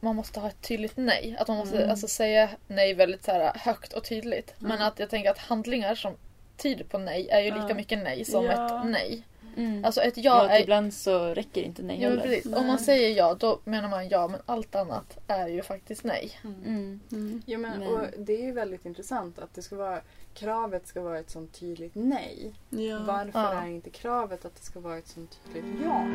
man 0.00 0.16
måste 0.16 0.40
ha 0.40 0.48
ett 0.48 0.62
tydligt 0.62 0.96
nej. 0.96 1.36
Att 1.40 1.48
man 1.48 1.56
måste 1.56 1.76
Mm. 1.76 1.90
alltså, 1.90 2.08
säga 2.08 2.50
nej 2.66 2.94
väldigt 2.94 3.24
så 3.24 3.30
här, 3.32 3.52
högt 3.58 3.92
och 3.92 4.04
tydligt. 4.04 4.54
Men 4.58 4.72
Mm. 4.72 4.86
att 4.88 4.98
jag 4.98 5.10
tänker 5.10 5.30
att 5.30 5.38
handlingar 5.38 5.94
som 5.94 6.14
tyder 6.56 6.84
på 6.84 6.98
nej 6.98 7.28
är 7.28 7.40
ju 7.40 7.50
lika 7.62 7.74
mycket 7.74 7.98
nej 8.04 8.24
som 8.24 8.44
Ja. 8.44 8.80
ett 8.82 8.86
nej. 8.90 9.22
Mm. 9.56 9.84
Alltså 9.84 10.00
ett 10.00 10.16
ja, 10.16 10.22
ja 10.22 10.48
är... 10.48 10.62
ibland 10.62 10.94
så 10.94 11.24
räcker 11.34 11.62
inte 11.62 11.82
nej 11.82 12.02
Ja, 12.02 12.08
heller. 12.08 12.22
precis. 12.22 12.46
Om 12.52 12.66
man 12.66 12.78
säger 12.78 13.16
ja 13.16 13.34
då 13.34 13.60
menar 13.64 13.88
man 13.88 14.08
ja 14.08 14.28
men 14.28 14.40
allt 14.46 14.74
annat 14.74 15.18
är 15.26 15.48
ju 15.48 15.62
faktiskt 15.62 16.04
nej. 16.04 16.30
Mm. 16.44 16.62
Mm. 16.64 17.00
Mm. 17.12 17.42
Ja, 17.46 17.58
men, 17.58 17.78
Men- 17.78 17.88
Och 17.88 18.00
det 18.18 18.32
är 18.32 18.42
ju 18.42 18.52
väldigt 18.52 18.86
intressant 18.86 19.38
att 19.38 19.54
det 19.54 19.62
ska 19.62 19.76
vara, 19.76 20.00
kravet 20.34 20.86
ska 20.86 21.00
vara 21.00 21.18
ett 21.18 21.30
sånt 21.30 21.52
tydligt 21.60 21.94
nej. 21.94 22.52
Ja. 22.70 22.98
Varför 23.06 23.40
Ja. 23.40 23.52
är 23.62 23.66
inte 23.66 23.90
kravet 23.90 24.44
att 24.44 24.54
det 24.56 24.62
ska 24.62 24.80
vara 24.80 24.98
ett 24.98 25.08
sånt 25.08 25.40
tydligt 25.52 25.80
ja? 25.84 26.06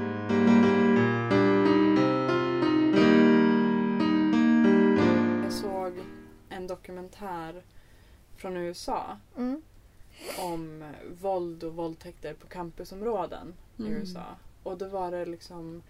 Jag 5.44 5.52
såg 5.54 5.94
en 6.50 6.68
dokumentär 6.68 7.64
från 8.38 8.58
USA 8.58 9.18
Mm. 9.38 9.62
Om 10.40 10.84
våld 11.22 11.64
och 11.64 11.74
våldtäkter 11.74 12.34
på 12.34 12.48
campusområden 12.48 13.54
i 13.78 13.82
Mm. 13.82 13.94
USA. 13.94 14.26
Och 14.64 14.78
då 14.78 14.88
var 14.88 15.12
det 15.12 15.26
liksom 15.26 15.84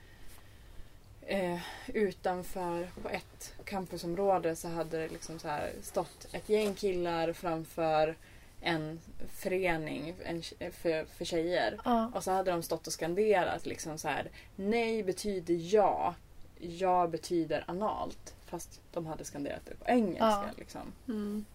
eh, 1.22 1.60
utanför 1.88 2.90
på 3.02 3.10
ett 3.10 3.54
campusområde 3.66 4.56
så 4.56 4.68
hade 4.68 4.98
det 4.98 5.08
liksom 5.08 5.40
så 5.40 5.48
här 5.48 5.72
stått 5.82 6.28
ett 6.32 6.50
gäng 6.50 6.74
killar 6.74 7.34
framför 7.34 8.16
en 8.62 9.00
förening 9.30 10.16
en, 10.24 10.42
för, 10.72 11.06
för 11.06 11.26
tjejer. 11.26 11.80
Ja. 11.86 12.12
Och 12.16 12.24
så 12.24 12.32
hade 12.32 12.52
de 12.52 12.64
stått 12.64 12.88
och 12.88 12.94
skanderat 12.94 13.66
liksom 13.66 13.98
så 13.98 14.08
här. 14.08 14.30
Nej 14.56 15.04
betyder 15.04 15.54
ja. 15.74 16.16
Ja 16.58 17.08
betyder 17.08 17.64
analt. 17.68 18.36
Fast 18.46 18.82
de 18.92 19.06
hade 19.06 19.26
skanderat 19.26 19.62
det 19.66 19.76
på 19.76 19.86
engelska. 19.86 20.26
Ja. 20.26 20.46
Liksom. 20.58 20.82
Mm. 21.08 21.46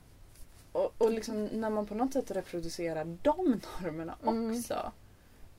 Och, 0.76 0.94
och 0.98 1.10
liksom 1.12 1.44
när 1.44 1.70
man 1.70 1.86
på 1.86 1.94
något 1.94 2.12
sätt 2.12 2.30
reproducerar 2.30 3.04
de 3.22 3.60
normerna 3.82 4.16
Mm. 4.22 4.50
också. 4.50 4.92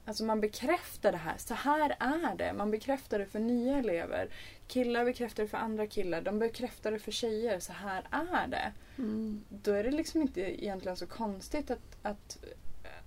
Alltså 0.06 0.24
man 0.24 0.42
bekräftar 0.42 1.12
det 1.12 1.18
här. 1.18 1.38
Så 1.38 1.54
här 1.54 1.96
är 2.00 2.36
det. 2.36 2.54
Man 2.54 2.72
bekräftar 2.72 3.20
det 3.20 3.26
för 3.26 3.40
nya 3.40 3.78
elever. 3.78 4.30
Killar 4.68 5.06
bekräftar 5.06 5.44
det 5.44 5.50
för 5.50 5.58
andra 5.58 5.88
killar. 5.88 6.22
De 6.22 6.40
bekräftar 6.40 6.92
det 6.92 7.00
för 7.00 7.12
tjejer. 7.12 7.60
Så 7.60 7.74
här 7.74 8.04
är 8.12 8.48
det. 8.48 8.74
Mm. 8.98 9.44
Då 9.50 9.72
är 9.72 9.84
det 9.84 9.92
liksom 9.92 10.22
inte 10.22 10.64
egentligen 10.64 10.98
så 10.98 11.08
konstigt 11.08 11.72
att, 11.72 11.98
att 12.02 12.38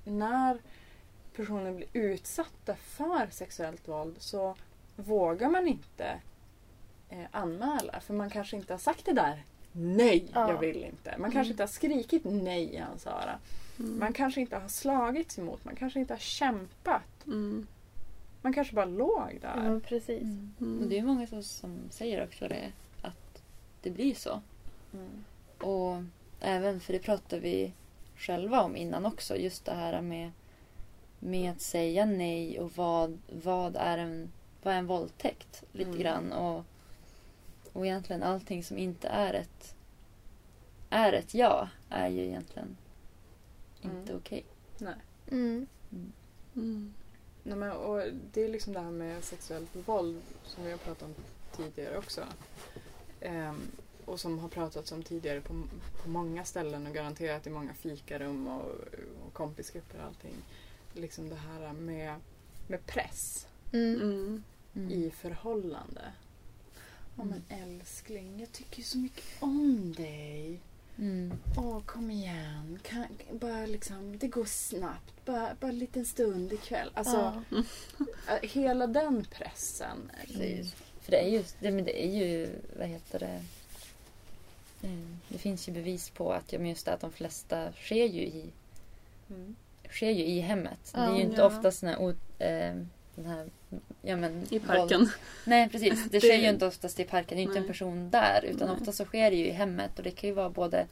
när 0.04 0.58
personer 1.36 1.72
blir 1.72 1.88
utsatta 1.92 2.74
för 2.74 3.26
sexuellt 3.30 3.88
våld 3.88 4.16
så 4.18 4.56
vågar 4.96 5.48
man 5.50 5.68
inte 5.68 6.20
eh, 7.08 7.24
anmäla. 7.30 8.00
För 8.00 8.14
man 8.14 8.30
kanske 8.30 8.56
inte 8.56 8.72
har 8.72 8.78
sagt 8.78 9.04
det 9.04 9.12
där 9.12 9.44
Nej, 9.72 10.26
Ja. 10.34 10.50
jag 10.52 10.58
vill 10.60 10.84
inte. 10.84 11.14
Man 11.18 11.30
kanske 11.32 11.50
inte 11.50 11.62
har 11.62 11.68
skrikit 11.68 12.22
nej 12.24 12.74
i 12.74 12.76
hans 12.78 13.06
öra. 13.06 13.38
Mm. 13.78 13.98
Man 13.98 14.12
kanske 14.12 14.40
inte 14.40 14.56
har 14.56 14.68
slagits 14.68 15.38
emot. 15.38 15.64
Man 15.64 15.76
kanske 15.76 16.00
inte 16.00 16.12
har 16.14 16.18
kämpat. 16.18 17.26
Mm. 17.26 17.66
Man 18.42 18.52
kanske 18.52 18.74
bara 18.74 18.84
låg 18.84 19.38
Ja, 19.42 19.48
där. 19.48 19.62
men 19.62 19.80
precis. 19.80 20.22
Mm. 20.22 20.54
Mm. 20.60 20.82
Och 20.82 20.88
det 20.88 20.98
är 20.98 21.02
många 21.02 21.26
som, 21.26 21.42
som 21.42 21.78
säger 21.90 22.24
också 22.24 22.48
det. 22.48 22.72
Att 23.02 23.42
det 23.82 23.90
blir 23.90 24.14
så. 24.14 24.40
Mm. 24.94 25.24
Och 25.60 26.02
även, 26.40 26.80
för 26.80 26.92
det 26.92 26.98
pratade 26.98 27.42
vi 27.42 27.72
själva 28.16 28.62
om 28.62 28.76
innan 28.76 29.06
också. 29.06 29.36
Just 29.36 29.64
det 29.64 29.74
här 29.74 30.00
med, 30.00 30.30
med 31.18 31.50
att 31.50 31.60
säga 31.60 32.04
nej 32.04 32.60
och 32.60 32.72
vad, 32.76 33.18
vad, 33.42 33.76
är, 33.76 33.98
en, 33.98 34.32
vad 34.62 34.74
är 34.74 34.78
en 34.78 34.86
våldtäkt? 34.86 35.62
Lite 35.72 35.90
Mm. 35.90 36.02
grann. 36.02 36.32
Och 36.32 36.64
och 37.72 37.86
egentligen 37.86 38.22
allting 38.22 38.64
som 38.64 38.78
inte 38.78 39.08
är 39.08 39.34
ett, 39.34 39.74
är 40.90 41.12
ett 41.12 41.34
ja 41.34 41.68
är 41.88 42.08
ju 42.08 42.24
egentligen 42.24 42.76
inte 43.82 43.96
Mm. 44.12 44.16
okej. 44.16 44.44
Nej. 44.78 44.94
Mm. 45.30 45.66
Mm. 46.56 46.94
Nej, 47.42 47.56
men, 47.56 47.72
och 47.72 48.02
det 48.32 48.42
är 48.44 48.48
liksom 48.48 48.72
det 48.72 48.80
här 48.80 48.90
med 48.90 49.24
sexuellt 49.24 49.70
våld 49.88 50.22
som 50.44 50.64
vi 50.64 50.70
har 50.70 50.78
pratat 50.78 51.02
om 51.02 51.14
tidigare 51.56 51.98
också. 51.98 52.24
Ehm, 53.20 53.60
och 54.04 54.20
som 54.20 54.38
har 54.38 54.48
pratats 54.48 54.92
om 54.92 55.02
tidigare 55.02 55.40
på, 55.40 55.62
på 56.02 56.08
många 56.10 56.44
ställen 56.44 56.86
och 56.86 56.94
garanterat 56.94 57.46
i 57.46 57.50
många 57.50 57.74
fikarum 57.74 58.48
och, 58.48 58.70
och 59.26 59.32
kompisgrupper 59.32 59.98
och 59.98 60.04
allting. 60.04 60.34
Liksom 60.94 61.28
det 61.28 61.36
här 61.36 61.72
med, 61.72 62.14
med 62.68 62.86
press 62.86 63.46
Mm. 63.72 64.00
Mm. 64.00 64.42
Mm. 64.74 64.90
i 64.90 65.10
förhållande. 65.10 66.12
Ja 67.16 67.24
men 67.24 67.44
älskling, 67.48 68.40
jag 68.40 68.52
tycker 68.52 68.82
så 68.82 68.98
mycket 68.98 69.24
om 69.40 69.92
dig. 69.96 70.60
Mm. 70.98 71.32
Åh, 71.58 71.80
kom 71.86 72.10
igen. 72.10 72.78
Kan, 72.82 73.06
bara 73.32 73.66
liksom, 73.66 74.18
det 74.18 74.28
går 74.28 74.44
snabbt. 74.44 75.24
Bara, 75.24 75.54
bara 75.60 75.70
en 75.70 75.78
liten 75.78 76.04
stund 76.06 76.52
ikväll. 76.52 76.90
Alltså, 76.94 77.42
Ja. 77.50 77.62
äh, 78.28 78.42
hela 78.50 78.86
den 78.86 79.24
pressen. 79.24 80.10
Precis. 80.26 80.74
För 81.00 81.10
det 81.10 81.18
är 81.24 81.28
ju, 81.28 81.44
det, 81.60 81.70
men 81.70 81.84
det 81.84 82.04
är 82.06 82.10
ju, 82.16 82.48
vad 82.78 82.88
heter 82.88 83.18
det? 83.18 83.44
Mm, 84.82 85.18
Det 85.28 85.38
finns 85.38 85.68
ju 85.68 85.72
bevis 85.72 86.10
på 86.10 86.32
att 86.32 86.52
ja, 86.52 86.58
men 86.58 86.68
just 86.68 86.86
det, 86.86 86.92
att 86.92 87.00
de 87.00 87.12
flesta 87.12 87.72
sker 87.72 88.04
ju 88.06 88.20
i, 88.22 88.44
Mm. 89.30 89.56
sker 89.90 90.10
ju 90.10 90.24
i 90.24 90.40
hemmet. 90.40 90.90
det 90.92 90.98
är 91.00 91.06
Ja. 91.06 91.16
ju 91.16 91.22
inte 91.22 91.36
Ja. 91.40 91.46
oftast 91.46 91.80
den 91.80 91.90
här, 91.90 92.08
eh, 92.38 92.74
den 93.14 93.26
här 93.26 93.50
ja, 94.02 94.16
men, 94.16 94.46
I 94.50 94.58
våld- 94.58 94.66
parken. 94.66 95.08
Nej 95.44 95.68
precis, 95.68 96.04
det, 96.10 96.10
Det- 96.10 96.20
sker 96.20 96.34
ju 96.36 96.48
inte 96.48 96.66
oftast 96.66 97.00
i 97.00 97.04
parken. 97.04 97.36
Det 97.36 97.42
är 97.42 97.44
inte 97.44 97.56
en 97.58 97.62
Nej. 97.62 97.68
person 97.68 98.10
där. 98.10 98.44
Utan 98.44 98.68
Nej. 98.68 98.76
ofta 98.80 98.92
så 98.92 99.04
sker 99.04 99.30
det 99.30 99.36
ju 99.36 99.46
i 99.46 99.50
hemmet. 99.50 99.98
Och 99.98 100.04
det 100.04 100.10
kan 100.10 100.28
ju 100.28 100.34
vara 100.34 100.50
både 100.50 100.86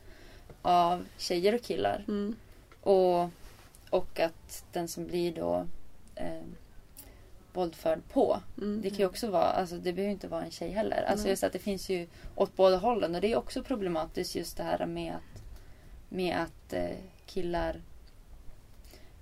av 0.62 1.04
tjejer 1.18 1.54
och 1.54 1.62
killar. 1.62 2.04
Mm. 2.08 2.36
Och, 2.80 3.28
och 3.90 4.20
att 4.20 4.64
den 4.72 4.88
som 4.88 5.06
blir 5.06 5.32
då 5.34 5.66
eh, 6.14 6.42
våldförd 7.52 8.00
på. 8.12 8.40
Mm. 8.58 8.80
Det 8.82 8.88
kan 8.90 8.98
ju 8.98 9.06
också 9.06 9.30
vara, 9.30 9.44
alltså 9.44 9.76
det 9.76 9.92
behöver 9.92 10.12
inte 10.12 10.28
vara 10.28 10.44
en 10.44 10.50
tjej 10.50 10.70
heller. 10.70 11.02
Alltså 11.08 11.22
Nej. 11.24 11.30
just 11.30 11.44
att 11.44 11.52
det 11.52 11.58
finns 11.58 11.88
ju 11.88 12.06
åt 12.34 12.56
båda 12.56 12.76
hållen. 12.76 13.14
Och 13.14 13.20
det 13.20 13.32
är 13.32 13.36
också 13.36 13.62
problematiskt 13.62 14.34
just 14.34 14.56
det 14.56 14.62
här 14.62 14.86
med 14.86 15.14
att, 15.14 15.42
med 16.08 16.36
att 16.36 16.72
eh, 16.72 16.96
killar 17.26 17.80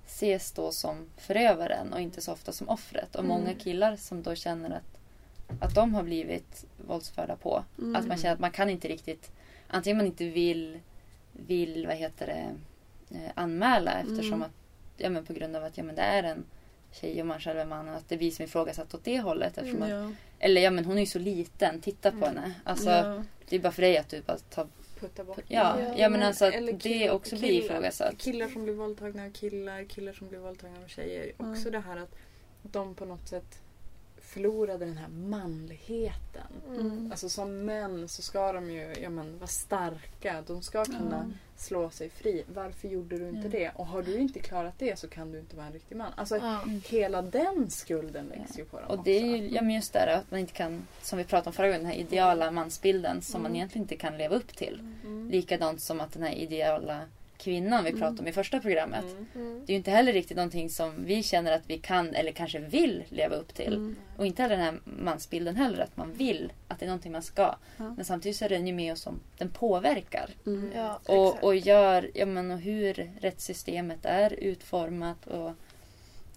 ses 0.07 0.53
då 0.53 0.73
som 0.73 1.07
förövaren 1.17 1.93
och 1.93 2.01
inte 2.01 2.21
så 2.21 2.33
ofta 2.33 2.53
som 2.53 2.69
offret. 2.69 3.15
Och 3.15 3.25
Mm. 3.25 3.29
många 3.39 3.55
killar 3.55 3.97
som 3.97 4.23
då 4.23 4.35
känner 4.35 4.71
att, 4.71 4.99
att 5.61 5.75
de 5.75 5.95
har 5.95 6.03
blivit 6.03 6.65
våldsförda 6.87 7.37
på. 7.37 7.65
Mm. 7.79 7.97
Att 7.97 8.07
man 8.07 8.17
känner 8.19 8.35
att 8.35 8.41
man 8.41 8.51
kan 8.51 8.71
inte 8.71 8.89
riktigt, 8.89 9.31
antingen 9.69 9.97
man 9.97 10.07
inte 10.07 10.25
vill, 10.29 10.81
vill 11.33 11.87
vad 11.87 11.97
heter 11.97 12.27
det, 12.27 12.55
eh, 13.17 13.31
anmäla 13.35 13.93
eftersom 13.93 14.27
Mm. 14.33 14.43
att, 14.43 14.53
ja 14.97 15.11
men 15.11 15.25
på 15.27 15.33
grund 15.33 15.57
av 15.57 15.65
att 15.65 15.77
ja 15.79 15.85
men 15.85 15.95
det 15.95 16.03
är 16.03 16.23
en 16.23 16.45
tjej 16.93 17.21
och 17.21 17.27
man 17.27 17.41
själv 17.41 17.59
är 17.59 17.65
man 17.67 17.89
och 17.89 17.97
att 17.97 18.09
det 18.09 18.17
blir 18.17 18.31
som 18.31 18.45
ifrågasatt 18.45 18.95
åt 18.95 19.05
det 19.05 19.21
hållet. 19.21 19.59
Eftersom 19.59 19.83
att, 19.83 19.91
Ja. 19.91 20.11
eller 20.39 20.61
ja 20.61 20.71
men 20.71 20.85
hon 20.85 20.97
är 20.97 21.01
ju 21.01 21.07
så 21.07 21.19
liten, 21.19 21.81
titta 21.81 22.11
på 22.11 22.17
Mm. 22.17 22.29
henne. 22.29 22.55
Alltså 22.65 22.91
ja. 22.91 23.23
det 23.49 23.57
är 23.57 23.61
bara 23.61 23.73
för 23.73 23.83
dig 23.83 23.99
att 23.99 24.09
du 24.09 24.21
bara 24.23 24.39
tar, 24.39 24.67
Putta 25.00 25.25
bort. 25.25 25.43
ja, 25.49 25.81
Ja, 25.81 25.95
ja 25.97 26.09
men 26.09 26.23
alltså 26.23 26.45
att 26.45 26.81
det 26.83 27.11
också 27.11 27.37
blir 27.37 27.53
ifrågasatt. 27.53 28.19
Killar 28.19 28.49
som 28.49 28.65
blir 28.65 28.75
våldtagna 28.75 29.25
av 29.25 29.31
killar, 29.31 29.85
killar 29.85 30.12
som 30.12 30.29
blir 30.29 30.38
våldtagna 30.38 30.76
av 30.85 30.88
tjejer. 30.88 31.33
Mm. 31.38 31.53
Också 31.53 31.71
det 31.71 31.81
här 31.81 31.97
att 31.97 32.15
de 32.62 32.95
på 32.95 33.05
något 33.05 33.29
sätt 33.29 33.62
förlorade 34.26 34.85
den 34.85 34.97
här 34.97 35.09
manligheten. 35.09 36.47
Mm. 36.68 37.09
Alltså 37.11 37.28
som 37.28 37.64
män 37.64 38.09
så 38.09 38.23
ska 38.23 38.52
de 38.52 38.71
ju 38.71 38.95
ja, 39.02 39.11
men, 39.11 39.38
vara 39.38 39.47
starka. 39.47 40.42
De 40.47 40.62
ska 40.62 40.85
kunna 40.85 41.16
Mm. 41.16 41.35
slå 41.56 41.90
sig 41.90 42.11
fri. 42.11 42.45
Varför 42.54 42.88
gjorde 42.88 43.18
du 43.18 43.28
inte 43.28 43.40
Ja. 43.42 43.49
det? 43.49 43.71
Och 43.75 43.87
har 43.87 44.02
du 44.02 44.18
inte 44.18 44.38
klarat 44.40 44.75
det 44.78 44.99
så 44.99 45.09
kan 45.09 45.33
du 45.33 45.38
inte 45.38 45.56
vara 45.56 45.66
en 45.66 45.73
riktig 45.73 45.97
man. 45.97 46.12
Alltså 46.16 46.37
Ja. 46.37 46.61
hela 46.88 47.23
den 47.23 47.71
skulden 47.71 48.26
läggs 48.26 48.50
Ja. 48.50 48.59
ju 48.59 48.64
på 48.64 48.80
dem 48.80 48.87
Och 48.90 49.04
det 49.04 49.11
är 49.11 49.25
också. 49.25 49.37
ju 49.37 49.49
ja, 49.54 49.62
men 49.62 49.75
just 49.75 49.92
det 49.92 49.99
här 49.99 50.06
att 50.18 50.30
man 50.30 50.40
inte 50.40 50.52
kan, 50.52 50.87
som 51.02 51.18
vi 51.18 51.25
pratade 51.25 51.49
om 51.49 51.52
förra 51.52 51.66
gången, 51.66 51.80
den 51.83 51.90
här 51.90 51.99
ideala 51.99 52.50
mansbilden 52.50 53.23
som 53.23 53.42
man 53.42 53.50
Mm. 53.50 53.56
egentligen 53.56 53.83
inte 53.85 53.97
kan 53.97 54.18
leva 54.18 54.37
upp 54.37 54.56
till. 54.56 54.80
Mm. 55.04 55.30
Likadant 55.30 55.80
som 55.80 56.00
att 56.00 56.12
den 56.12 56.23
här 56.23 56.33
ideala 56.35 57.00
kvinnan 57.38 57.85
vi 57.85 57.93
pratade 57.93 58.21
om 58.21 58.28
i 58.28 58.33
första 58.33 58.61
programmet. 58.61 59.05
Mm. 59.05 59.26
Mm. 59.35 59.59
Det 59.66 59.73
är 59.73 59.75
ju 59.75 59.76
inte 59.76 59.90
heller 59.90 60.12
riktigt 60.12 60.37
någonting 60.37 60.71
som 60.71 61.05
vi 61.05 61.23
känner 61.23 61.52
att 61.52 61.62
vi 61.71 61.78
kan 61.78 62.14
eller 62.14 62.33
kanske 62.33 62.59
vill 62.59 63.05
leva 63.09 63.37
upp 63.37 63.55
till. 63.55 63.73
Mm. 63.75 63.97
Och 64.16 64.26
inte 64.26 64.43
heller 64.43 64.57
den 64.57 64.64
här 64.64 64.81
mansbilden 64.85 65.57
heller, 65.57 65.81
att 65.83 65.97
man 65.97 66.12
vill 66.12 66.52
att 66.69 66.78
det 66.78 66.85
är 66.85 66.88
någonting 66.88 67.12
man 67.12 67.23
ska. 67.23 67.55
Ja. 67.76 67.95
Men 67.97 68.05
samtidigt 68.05 68.37
så 68.37 68.45
är 68.45 68.49
den 68.49 68.66
ju 68.66 68.73
med 68.73 68.93
oss 68.93 69.00
som 69.00 69.21
den 69.38 69.50
påverkar. 69.50 70.31
Mm. 70.47 70.71
Ja. 70.75 71.00
Och, 71.07 71.45
och 71.45 71.57
gör, 71.57 72.11
ja 72.14 72.26
men 72.26 72.50
och 72.50 72.59
hur 72.61 73.11
rättssystemet 73.21 73.99
är 74.02 74.33
utformat 74.33 75.26
och, 75.26 75.52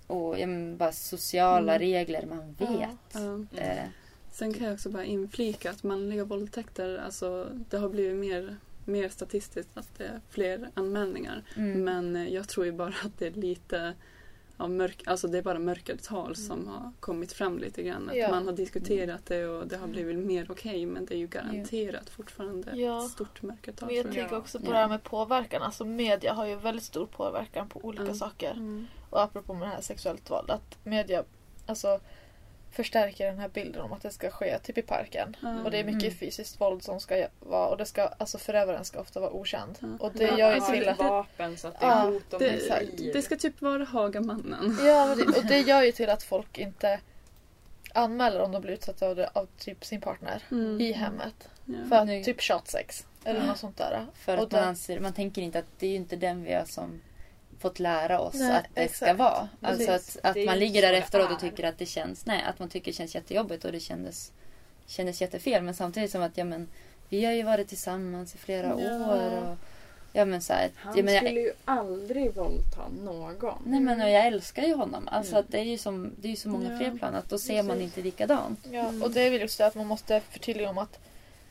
och 0.08 0.39
ja, 0.39 0.48
men 0.48 0.77
bara 0.77 0.91
sociala 0.91 1.75
Mm. 1.75 1.79
regler 1.79 2.25
man 2.25 2.56
Ja. 2.60 2.65
vet. 2.68 3.24
Ja. 3.53 3.60
Eh, 3.62 3.84
Sen 4.32 4.53
kan 4.53 4.63
jag 4.65 4.74
också 4.74 4.89
bara 4.89 5.06
inflika 5.06 5.70
att 5.72 5.84
manliga 5.84 6.24
våldtäkter, 6.24 6.98
alltså 7.06 7.48
det 7.70 7.77
har 7.77 7.89
blivit 7.89 8.15
mer, 8.18 8.58
mer 8.89 9.10
statistiskt 9.10 9.69
att 9.77 9.98
det 9.98 10.03
är 10.05 10.22
fler 10.29 10.69
anmälningar. 10.74 11.43
mm. 11.55 11.84
Men 11.84 12.15
eh, 12.15 12.34
jag 12.34 12.48
tror 12.48 12.65
ju 12.65 12.72
bara 12.72 12.93
att 13.05 13.17
det 13.19 13.27
är 13.27 13.31
lite 13.31 13.93
av 14.58 14.69
mörk, 14.72 15.03
alltså 15.05 15.27
det 15.27 15.38
är 15.38 15.41
bara 15.41 15.60
mörkertal 15.60 16.36
som 16.36 16.67
har 16.67 16.91
kommit 17.00 17.34
fram 17.34 17.60
lite 17.60 17.84
grann. 17.84 18.10
Att 18.10 18.15
Ja. 18.17 18.29
Man 18.31 18.46
har 18.46 18.53
diskuterat 18.53 19.25
det 19.25 19.46
och 19.46 19.67
det 19.67 19.77
har 19.77 19.88
blivit 19.88 20.17
mer 20.17 20.51
okej 20.51 20.86
men 20.86 21.05
det 21.05 21.13
är 21.13 21.17
ju 21.17 21.27
garanterat 21.27 22.10
fortfarande 22.10 22.72
Ja. 22.75 23.05
ett 23.05 23.12
stort 23.12 23.41
mörkertal. 23.41 23.88
Men 23.88 23.96
jag 23.96 24.12
tänker 24.12 24.38
också 24.38 24.60
på 24.60 24.65
Ja. 24.65 24.72
det 24.72 24.77
här 24.77 24.88
med 24.88 25.03
påverkan. 25.03 25.62
Alltså 25.62 25.86
media 25.86 26.34
har 26.34 26.46
ju 26.46 26.55
väldigt 26.55 26.84
stor 26.84 27.05
påverkan 27.05 27.69
på 27.69 27.79
olika 27.86 28.03
Mm. 28.03 28.15
saker. 28.15 28.51
Mm. 28.51 28.88
Och 29.10 29.22
apropå 29.22 29.53
med 29.53 29.67
det 29.67 29.72
här 29.72 29.81
sexuellt 29.81 30.31
våld. 30.31 30.51
Att 30.51 30.77
media 30.86 31.24
alltså, 31.65 32.00
förstärker 32.72 33.26
den 33.26 33.40
här 33.40 33.50
bilden 33.50 33.82
om 33.82 33.94
att 33.94 34.02
det 34.02 34.12
ska 34.12 34.30
ske 34.30 34.60
typ 34.60 34.78
i 34.78 34.82
parken. 34.82 35.36
Ja. 35.42 35.64
Och 35.64 35.72
det 35.72 35.78
är 35.80 35.84
mycket 35.84 36.04
Mm. 36.04 36.16
fysiskt 36.16 36.62
våld 36.62 36.84
som 36.84 37.00
ska 37.00 37.28
vara 37.40 37.68
och 37.68 37.78
det 37.78 37.86
ska, 37.86 38.08
alltså 38.08 38.38
förövaren 38.38 38.86
ska 38.86 39.00
ofta 39.00 39.20
vara 39.20 39.32
okänd. 39.32 39.78
Ja. 39.80 39.88
Och 40.00 40.12
det 40.14 40.24
Ja, 40.24 40.38
gör 40.38 40.54
ju 40.56 40.60
har 40.62 40.72
till 40.74 40.90
att... 40.90 40.98
vapen 41.00 41.58
så 41.58 41.68
att 41.68 41.80
det 41.80 41.86
Ja, 41.86 41.94
är 42.02 42.06
hot 42.12 42.34
om 42.34 42.40
Det, 42.40 43.22
ska 43.22 43.36
typ 43.36 43.62
vara 43.62 43.84
Hagamannen. 43.84 44.78
Ja, 44.86 45.16
det, 45.16 45.38
och 45.38 45.46
det 45.46 45.60
gör 45.68 45.82
ju 45.82 45.92
till 45.92 46.10
att 46.10 46.24
folk 46.24 46.58
inte 46.58 47.00
anmäler 47.94 48.42
om 48.42 48.52
de 48.52 48.62
blir 48.62 48.74
utsatta 48.74 49.08
av, 49.08 49.16
det, 49.16 49.30
av 49.34 49.48
typ 49.58 49.86
sin 49.86 50.02
partner 50.02 50.44
Mm. 50.52 50.82
i 50.82 50.92
hemmet. 50.92 51.50
Ja. 51.66 51.74
För 51.90 51.96
att 51.96 52.26
typ 52.26 52.42
shotsex. 52.42 53.06
Eller 53.24 53.40
Ja. 53.40 53.46
något 53.46 53.58
sånt 53.58 53.78
där. 53.78 54.06
För 54.14 54.38
Och 54.38 54.44
att 54.44 54.52
man 54.52 54.64
anser, 54.64 55.00
man 55.00 55.14
tänker 55.14 55.42
inte 55.42 55.60
att 55.60 55.66
det 55.80 55.86
är 55.86 55.90
ju 55.90 55.96
inte 55.96 56.16
den 56.16 56.44
vi 56.44 56.54
har 56.54 56.66
som 56.66 57.02
fått 57.60 57.80
lära 57.80 58.20
oss 58.20 58.34
Nej, 58.34 58.51
att 58.51 58.63
det 58.63 58.70
ska 58.74 58.82
exakt. 59.06 59.20
vara. 59.20 59.50
Alltså 59.62 59.92
att, 59.92 60.18
att 60.24 60.46
man 60.46 60.60
ligger 60.60 60.82
där 60.82 60.94
efteråt 60.94 61.32
och 61.32 61.39
tycker 61.39 61.63
att 61.63 61.78
det 61.78 61.86
känns, 61.86 62.25
nej, 62.25 62.44
att 62.50 62.60
man 62.60 62.70
tycker 62.70 62.92
det 62.92 62.96
känns 62.98 63.16
jättejobbigt 63.16 63.66
och 63.66 63.72
det 63.72 63.80
kändes, 63.80 64.32
kändes 64.88 65.22
jättefel. 65.22 65.63
Men 65.63 65.74
samtidigt 65.74 66.12
som 66.12 66.22
att, 66.22 66.38
ja 66.38 66.44
men, 66.46 66.68
vi 67.10 67.25
har 67.25 67.34
ju 67.34 67.44
varit 67.44 67.68
tillsammans 67.68 68.36
i 68.36 68.38
flera 68.38 68.68
Ja. 68.68 68.75
år 69.16 69.38
och, 69.38 69.58
ja 70.13 70.25
men 70.25 70.42
så 70.42 70.54
här, 70.54 70.70
Han 70.75 70.98
ja, 70.98 71.04
men 71.04 71.13
jag, 71.13 71.24
skulle 71.24 71.39
ju 71.39 71.51
aldrig 71.66 72.34
våldta 72.36 72.82
någon. 73.04 73.62
Nej 73.66 73.80
men 73.80 74.01
och 74.01 74.10
jag 74.10 74.28
älskar 74.28 74.63
ju 74.63 74.74
honom. 74.74 75.08
Alltså 75.12 75.32
Mm. 75.34 75.39
att 75.46 75.51
det 75.51 75.60
är 75.60 75.63
ju 75.63 75.78
som, 75.78 76.12
det 76.18 76.28
är 76.28 76.30
ju 76.30 76.36
så 76.36 76.50
många 76.50 76.72
Ja, 76.72 76.78
fler 76.78 76.98
plan 76.98 77.16
att 77.16 77.30
då 77.30 77.38
ser 77.39 77.63
man 77.63 77.68
precis. 77.68 77.84
inte 77.84 78.01
likadant. 78.01 78.60
Ja, 78.72 78.80
Mm. 78.89 79.04
och 79.04 79.12
det 79.12 79.22
är 79.22 79.30
väl 79.32 79.42
just 79.42 79.58
det 79.58 79.66
att 79.66 79.75
man 79.75 79.88
måste 79.88 80.20
förtydliga 80.32 80.70
om 80.70 80.78
att 80.78 81.00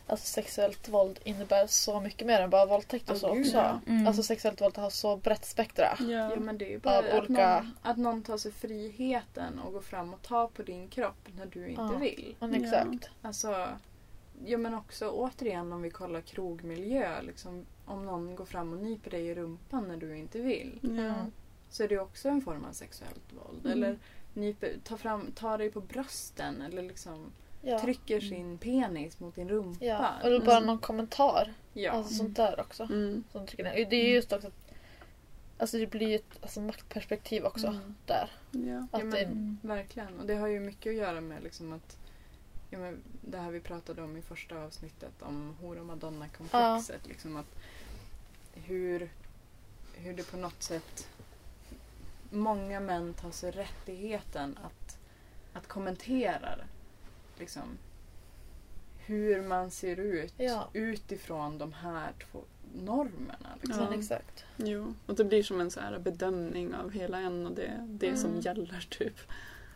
alltså, 0.08 0.26
sexuellt 0.26 0.88
våld 0.88 1.18
innebär 1.24 1.66
så 1.66 2.00
mycket 2.00 2.26
mer 2.26 2.40
än 2.40 2.50
bara 2.50 2.66
våldtäkt 2.66 3.10
och 3.10 3.16
Ja, 3.16 3.18
så 3.20 3.32
gud, 3.34 3.46
också. 3.46 3.56
ja. 3.56 3.80
Mm. 3.86 4.06
Alltså 4.06 4.22
sexuellt 4.22 4.60
våld 4.60 4.76
har 4.78 4.90
så 4.90 5.16
brett 5.16 5.44
spektra. 5.44 5.96
Ja. 6.00 6.06
Ja 6.06 6.36
men 6.40 6.58
det 6.58 6.64
är 6.64 6.70
ju 6.70 6.78
bara 6.78 6.98
Av 6.98 7.04
att, 7.04 7.18
olika- 7.28 7.60
någon, 7.62 7.74
att 7.82 7.96
någon 7.96 8.22
tar 8.22 8.36
sig 8.38 8.52
friheten 8.52 9.58
och 9.58 9.72
går 9.72 9.80
fram 9.80 10.14
och 10.14 10.22
tar 10.22 10.46
på 10.46 10.62
din 10.62 10.88
kropp 10.88 11.28
när 11.36 11.46
du 11.46 11.68
inte 11.68 11.82
Ja. 11.82 11.98
vill. 11.98 12.36
Men 12.38 12.54
Ja. 12.54 12.60
exakt. 12.60 13.10
Alltså, 13.22 13.68
ja 14.44 14.58
men 14.58 14.74
också 14.74 15.08
återigen 15.10 15.72
om 15.72 15.82
vi 15.82 15.90
kollar 15.90 16.20
krogmiljö. 16.20 17.22
Liksom, 17.22 17.66
om 17.84 18.06
någon 18.06 18.36
går 18.36 18.44
fram 18.44 18.72
och 18.72 18.78
nyper 18.78 19.10
dig 19.10 19.26
i 19.26 19.34
rumpan 19.34 19.88
när 19.88 19.96
du 19.96 20.16
inte 20.16 20.38
vill. 20.40 20.78
Ja. 20.82 21.14
Så 21.70 21.82
är 21.82 21.88
det 21.88 21.98
också 21.98 22.28
en 22.28 22.40
form 22.40 22.64
av 22.64 22.72
sexuellt 22.72 23.32
våld. 23.32 23.66
Mm. 23.66 23.72
Eller 23.72 23.98
nyper, 24.34 24.72
ta, 24.84 24.96
fram, 24.96 25.32
ta 25.34 25.56
dig 25.56 25.70
på 25.70 25.80
brösten 25.80 26.62
eller 26.62 26.82
liksom 26.82 27.32
Ja. 27.62 27.78
trycker 27.78 28.20
sin 28.20 28.58
penis 28.58 29.20
mot 29.20 29.34
din 29.34 29.48
rumpa. 29.48 29.84
Ja. 29.84 30.14
Eller 30.22 30.40
bara 30.40 30.56
Mm. 30.56 30.66
någon 30.66 30.78
kommentar. 30.78 31.52
Ja. 31.72 31.92
Alltså 31.92 32.14
sånt 32.14 32.36
där 32.36 32.60
också. 32.60 32.82
Mm. 32.82 33.24
Som 33.32 33.46
trycker 33.46 33.64
ner. 33.64 33.86
Det 33.90 33.96
är 33.96 34.04
ju 34.08 34.14
just 34.14 34.32
också 34.32 34.48
att 34.48 34.54
Alltså 35.60 35.78
det 35.78 35.86
blir 35.86 36.08
ju 36.08 36.14
ett 36.14 36.38
alltså, 36.42 36.60
maktperspektiv 36.60 37.44
också 37.44 37.66
Mm. 37.66 37.94
där. 38.06 38.30
Ja. 38.50 38.86
Att 38.92 39.04
Ja, 39.04 39.06
det, 39.10 39.26
men, 39.28 39.58
verkligen. 39.62 40.20
Och 40.20 40.26
det 40.26 40.34
har 40.34 40.46
ju 40.46 40.60
mycket 40.60 40.90
att 40.90 40.96
göra 40.96 41.20
med 41.20 41.42
liksom 41.42 41.72
att 41.72 41.96
ja, 42.70 42.78
men 42.78 43.02
det 43.20 43.38
här 43.38 43.50
vi 43.50 43.60
pratade 43.60 44.02
om 44.02 44.16
i 44.16 44.22
första 44.22 44.62
avsnittet 44.62 45.22
om 45.22 45.56
hora 45.60 45.82
madonna-komplexet. 45.82 47.06
Liksom 47.06 47.36
att 47.36 47.54
hur, 48.54 49.10
hur 49.94 50.14
det 50.14 50.30
på 50.30 50.36
något 50.36 50.62
sätt 50.62 51.08
många 52.30 52.80
män 52.80 53.14
tar 53.14 53.30
sig 53.30 53.50
rättigheten 53.50 54.58
att, 54.64 54.98
att 55.52 55.66
kommentera 55.68 56.58
liksom, 57.38 57.78
hur 59.06 59.42
man 59.42 59.70
ser 59.70 59.96
ut 60.00 60.34
Ja. 60.36 60.68
utifrån 60.72 61.58
de 61.58 61.72
här 61.72 62.12
två 62.32 62.40
normerna. 62.74 63.48
Liksom. 63.62 63.84
Ja. 63.84 63.90
Men 63.90 63.98
exakt. 63.98 64.44
Jo, 64.56 64.94
och 65.06 65.14
det 65.14 65.24
blir 65.24 65.42
som 65.42 65.60
en 65.60 65.70
så 65.70 65.80
här 65.80 65.98
bedömning 65.98 66.74
av 66.74 66.90
hela 66.90 67.18
en 67.18 67.46
och 67.46 67.52
det, 67.52 67.86
det 67.88 68.16
som 68.16 68.30
Mm. 68.30 68.40
gäller 68.40 68.86
typ. 68.90 69.14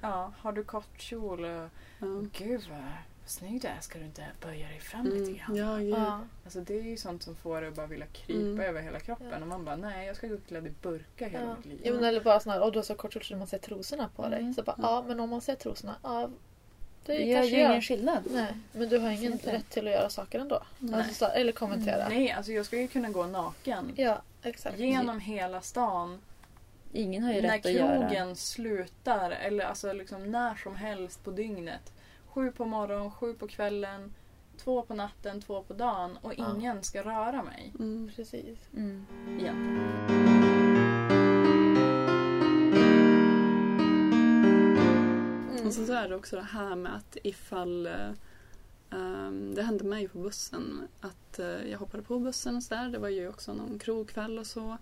Ja, 0.01 0.33
har 0.39 0.53
du 0.53 0.65
kort 0.65 1.01
kjol 1.01 1.45
och 1.45 1.69
Ja. 1.99 2.07
gud 2.39 2.67
vad 2.71 2.83
snygg 3.27 3.63
du 3.63 3.69
är, 3.69 3.81
ska 3.81 3.99
du 3.99 4.05
inte 4.05 4.27
böja 4.43 4.69
dig 4.69 4.81
fram 4.81 5.05
lite 5.07 5.17
Mm. 5.31 5.35
grann? 5.35 5.57
Ja. 5.57 5.81
Ja. 5.99 6.21
Alltså 6.45 6.61
det 6.61 6.79
är 6.79 6.83
ju 6.83 6.97
sånt 6.97 7.23
som 7.23 7.37
får 7.37 7.61
dig 7.61 7.69
att 7.69 7.77
bara 7.77 7.87
vilja 7.87 8.07
krypa 8.07 8.41
Mm. 8.41 8.61
över 8.61 8.83
hela 8.83 9.01
kroppen 9.01 9.29
Ja. 9.31 9.41
och 9.41 9.47
man 9.47 9.65
bara 9.65 9.77
nej 9.77 10.07
jag 10.07 10.17
ska 10.17 10.27
gå 10.27 10.37
klädd 10.49 10.67
i 10.67 10.73
burka 10.83 11.29
hela 11.29 11.45
Ja. 11.45 11.57
mitt 11.57 11.67
liv. 11.85 11.95
Men 11.95 12.05
eller 12.05 12.21
bara 12.21 12.41
sån 12.41 12.53
här, 12.53 12.63
och 12.63 12.73
du 12.73 12.79
har 12.79 12.83
så 12.85 12.95
kort 12.95 13.13
kjol 13.13 13.23
så 13.25 13.37
man 13.37 13.47
ser 13.47 13.59
trosorna 13.59 14.09
på 14.17 14.29
dig. 14.29 14.41
Mm. 14.41 14.55
Så 14.55 14.63
bara, 14.63 14.77
Ja. 14.83 14.85
ja 15.03 15.05
men 15.09 15.21
om 15.21 15.31
man 15.31 15.41
ser 15.41 15.55
trosorna, 15.55 15.95
ja. 16.03 16.31
Det 17.07 17.13
Det 17.13 17.25
gör 17.25 17.43
ju 17.43 17.57
gör. 17.59 17.69
ingen 17.71 17.83
skillnad. 17.83 18.23
Nej, 18.31 18.53
men 18.73 18.89
du 18.89 18.99
har 18.99 19.11
ingen 19.11 19.39
rätt 19.39 19.71
till 19.71 19.87
att 19.87 19.93
göra 19.93 20.11
saker 20.11 20.39
ändå. 20.41 20.63
Alltså, 20.95 21.15
så, 21.15 21.27
eller 21.27 21.53
kommentera. 21.53 22.09
Nej, 22.09 22.31
alltså 22.33 22.53
jag 22.53 22.67
ska 22.67 22.77
ju 22.81 22.89
kunna 22.89 23.09
gå 23.11 23.27
naken 23.27 23.93
Ja, 23.97 24.23
exakt. 24.43 24.79
genom 24.79 25.21
hela 25.21 25.61
stan 25.61 26.21
Ingen 26.93 27.23
har 27.23 27.33
ju 27.33 27.43
när 27.43 27.49
rätt 27.51 27.67
att 27.67 27.73
göra. 27.73 28.09
krogen 28.09 28.37
slutar 28.37 29.31
eller 29.31 29.65
alltså 29.65 29.93
liksom 29.93 30.31
när 30.31 30.55
som 30.55 30.77
helst 30.77 31.25
på 31.25 31.31
dygnet. 31.31 31.93
Sju 32.29 32.51
på 32.53 32.65
morgonen, 32.65 33.11
sju 33.11 33.35
på 33.35 33.47
kvällen, 33.49 34.15
två 34.65 34.83
på 34.83 34.95
natten, 34.95 35.41
två 35.41 35.63
på 35.63 35.73
dagen 35.75 36.19
och 36.23 36.33
Ja. 36.37 36.55
ingen 36.57 36.83
ska 36.83 37.03
röra 37.03 37.43
mig. 37.43 37.73
Mm. 37.79 38.11
Precis. 38.17 38.59
Mm. 38.77 39.07
Egentligen. 39.41 40.32
Mm. 45.63 45.69
Och 45.69 45.75
så, 45.75 45.87
så 45.87 45.93
är 45.93 46.09
det 46.09 46.15
också 46.15 46.37
det 46.37 46.43
här 46.43 46.77
med 46.77 46.97
att 46.97 47.17
ifall 47.23 47.87
ehm, 48.91 49.55
det 49.55 49.63
hände 49.63 49.85
mig 49.85 50.09
på 50.09 50.19
bussen 50.19 50.89
att 51.01 51.39
eh, 51.39 51.71
jag 51.71 51.79
hoppade 51.79 52.03
på 52.03 52.19
bussen 52.19 52.57
och 52.57 52.63
sådär. 52.63 52.89
Det 52.89 52.99
var 52.99 53.09
ju 53.09 53.29
också 53.29 53.55
någon 53.55 53.79
krogkväll 53.79 54.39
och 54.39 54.47
så. 54.47 54.77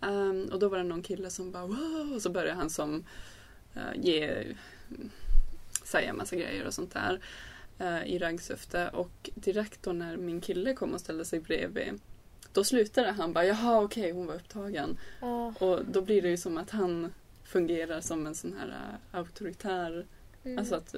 Ehm, 0.00 0.48
och 0.52 0.58
då 0.58 0.68
var 0.68 0.78
det 0.78 0.84
någon 0.84 1.02
kille 1.02 1.30
som 1.30 1.50
bara 1.50 1.66
wow! 1.66 2.12
Och 2.14 2.22
så 2.22 2.30
började 2.30 2.54
han 2.54 2.70
som 2.70 3.04
eh, 3.74 4.00
ge, 4.00 4.44
säga 5.84 6.12
massa 6.12 6.36
grejer 6.36 6.66
och 6.66 6.74
sånt 6.74 6.94
där 6.94 7.20
eh, 7.78 8.04
i 8.04 8.18
raggsyfte. 8.18 8.88
Och 8.88 9.30
direkt 9.34 9.82
då 9.82 9.92
när 9.92 10.16
min 10.16 10.40
kille 10.40 10.74
kom 10.74 10.94
och 10.94 11.00
ställde 11.00 11.24
sig 11.24 11.40
bredvid 11.40 12.00
då 12.54 12.64
slutade 12.64 13.10
han 13.10 13.32
bara 13.32 13.44
jaha 13.44 13.82
okej 13.82 14.12
hon 14.12 14.26
var 14.26 14.34
upptagen. 14.34 14.98
Ja. 15.20 15.54
Och 15.58 15.84
då 15.84 16.02
blir 16.02 16.22
det 16.22 16.28
ju 16.28 16.36
som 16.36 16.58
att 16.58 16.70
han 16.70 17.12
fungerar 17.44 18.00
som 18.00 18.26
en 18.26 18.34
sån 18.34 18.52
här 18.52 18.98
auktoritär. 19.10 20.06
Mm. 20.44 20.58
Alltså 20.58 20.74
att, 20.74 20.94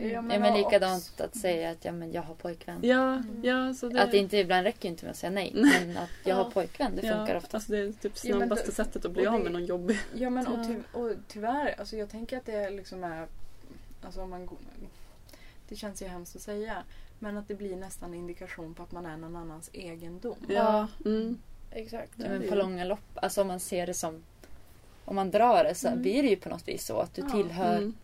Ja, 0.00 0.22
men 0.22 0.40
men 0.40 0.52
och 0.52 0.58
likadant 0.58 1.20
att 1.20 1.36
säga 1.36 1.70
att 1.70 1.84
ja, 1.84 1.92
men 1.92 2.12
jag 2.12 2.22
har 2.22 2.34
pojkvän. 2.34 2.78
ja, 2.82 3.12
Mm. 3.14 3.40
ja, 3.44 3.74
så 3.74 3.88
det, 3.88 4.02
Att 4.02 4.10
det 4.10 4.16
inte 4.18 4.36
ibland 4.36 4.64
räcker 4.64 4.88
inte 4.88 5.04
med 5.04 5.10
att 5.10 5.16
säga 5.16 5.30
nej. 5.30 5.52
Men 5.54 5.96
att 5.96 6.10
jag 6.24 6.34
har 6.36 6.44
Ja. 6.44 6.50
pojkvän, 6.50 6.96
det 6.96 7.02
funkar 7.02 7.28
ja, 7.34 7.36
ofta. 7.36 7.56
Alltså 7.56 7.72
det 7.72 7.78
är 7.78 7.92
typ 7.92 8.12
Ja, 8.24 8.30
men 8.38 8.38
snabbaste 8.48 8.66
det- 8.66 8.72
sättet 8.74 9.04
att 9.04 9.10
bli 9.12 9.26
och 9.26 9.32
av 9.32 9.38
det- 9.38 9.44
med 9.44 9.52
någon 9.52 9.64
jobbig. 9.64 9.98
Ja 10.14 10.30
men 10.30 10.46
och, 10.46 10.58
Ja. 10.58 10.64
ty, 10.64 10.98
och 10.98 11.10
tyvärr, 11.28 11.74
alltså 11.78 11.96
jag 11.96 12.10
tänker 12.10 12.36
att 12.38 12.46
det 12.46 12.70
liksom 12.70 13.04
är... 13.04 13.26
Alltså 14.02 14.22
om 14.22 14.30
man, 14.30 14.48
det 15.68 15.76
känns 15.76 16.02
ju 16.02 16.06
hemskt 16.06 16.36
att 16.36 16.42
säga. 16.42 16.82
Men 17.18 17.36
att 17.36 17.48
det 17.48 17.54
blir 17.54 17.76
nästan 17.76 18.14
indikation 18.14 18.74
på 18.74 18.82
att 18.82 18.92
man 18.92 19.06
är 19.06 19.16
någon 19.16 19.36
annans 19.36 19.70
egendom. 19.72 20.36
Ja. 20.48 20.88
Mm. 21.04 21.38
Exakt. 21.70 22.10
Ja, 22.16 22.24
Ja, 22.24 22.30
men 22.30 22.40
det 22.40 22.48
på 22.48 22.54
långa 22.54 22.84
lopp, 22.84 23.00
alltså 23.14 23.40
om 23.40 23.46
man 23.48 23.60
ser 23.60 23.86
det 23.86 23.94
som... 23.94 24.22
Om 25.04 25.16
man 25.16 25.30
drar 25.30 25.64
det 25.64 25.74
så 25.74 25.88
Mm. 25.88 26.02
blir 26.02 26.22
det 26.22 26.28
ju 26.28 26.36
på 26.36 26.48
något 26.48 26.68
vis 26.68 26.86
så 26.86 26.98
att 27.00 27.14
du 27.14 27.22
Ja. 27.22 27.28
tillhör 27.28 27.76
Mm. 27.76 27.94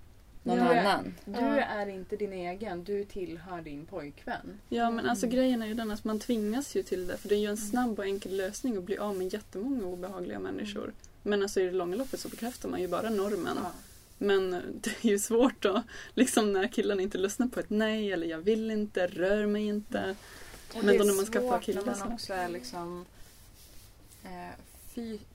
Någon 0.42 0.56
Ja. 0.58 0.80
annan. 0.80 1.14
Du 1.24 1.38
är 1.60 1.88
inte 1.88 2.16
din 2.16 2.32
egen, 2.32 2.84
du 2.84 3.04
tillhör 3.04 3.60
din 3.62 3.86
pojkvän. 3.86 4.60
Ja 4.68 4.90
men 4.90 5.06
alltså 5.06 5.26
Mm. 5.26 5.36
grejen 5.36 5.62
är 5.62 5.66
ju 5.66 5.74
den 5.74 5.90
att 5.90 6.04
man 6.04 6.20
tvingas 6.20 6.74
ju 6.76 6.82
till 6.82 7.06
det. 7.06 7.16
För 7.16 7.28
det 7.28 7.34
är 7.34 7.38
ju 7.38 7.46
en 7.46 7.56
snabb 7.56 7.98
och 7.98 8.04
enkel 8.04 8.36
lösning 8.36 8.76
att 8.76 8.84
bli 8.84 8.98
av 8.98 9.16
med 9.16 9.32
jättemånga 9.32 9.84
obehagliga 9.84 10.38
människor. 10.38 10.92
Men 11.22 11.42
alltså 11.42 11.60
i 11.60 11.64
det 11.64 11.72
långa 11.72 11.96
loppet 11.96 12.20
så 12.20 12.28
bekräftar 12.28 12.68
man 12.68 12.80
ju 12.80 12.88
bara 12.88 13.10
normen. 13.10 13.56
Ja. 13.62 13.70
Men 14.18 14.50
det 14.80 14.90
är 15.04 15.08
ju 15.10 15.18
svårt 15.18 15.62
då. 15.62 15.82
Liksom 16.14 16.52
när 16.52 16.66
killen 16.68 17.00
inte 17.00 17.18
lyssnar 17.18 17.46
på 17.48 17.60
ett 17.60 17.70
nej 17.70 18.12
eller 18.12 18.26
jag 18.26 18.38
vill 18.38 18.70
inte, 18.70 19.06
rör 19.06 19.46
mig 19.46 19.66
inte. 19.66 20.16
Och 20.74 20.84
Men 20.84 20.96
då 20.96 21.02
är 21.02 21.06
när 21.06 21.14
man 21.14 21.24
skaffar 21.26 21.48
svårt 21.48 21.62
killar 21.62 21.82
när 21.86 21.94
så- 21.94 22.04
man 22.04 22.12
också 22.12 22.32
är 22.32 22.48
liksom 22.48 23.04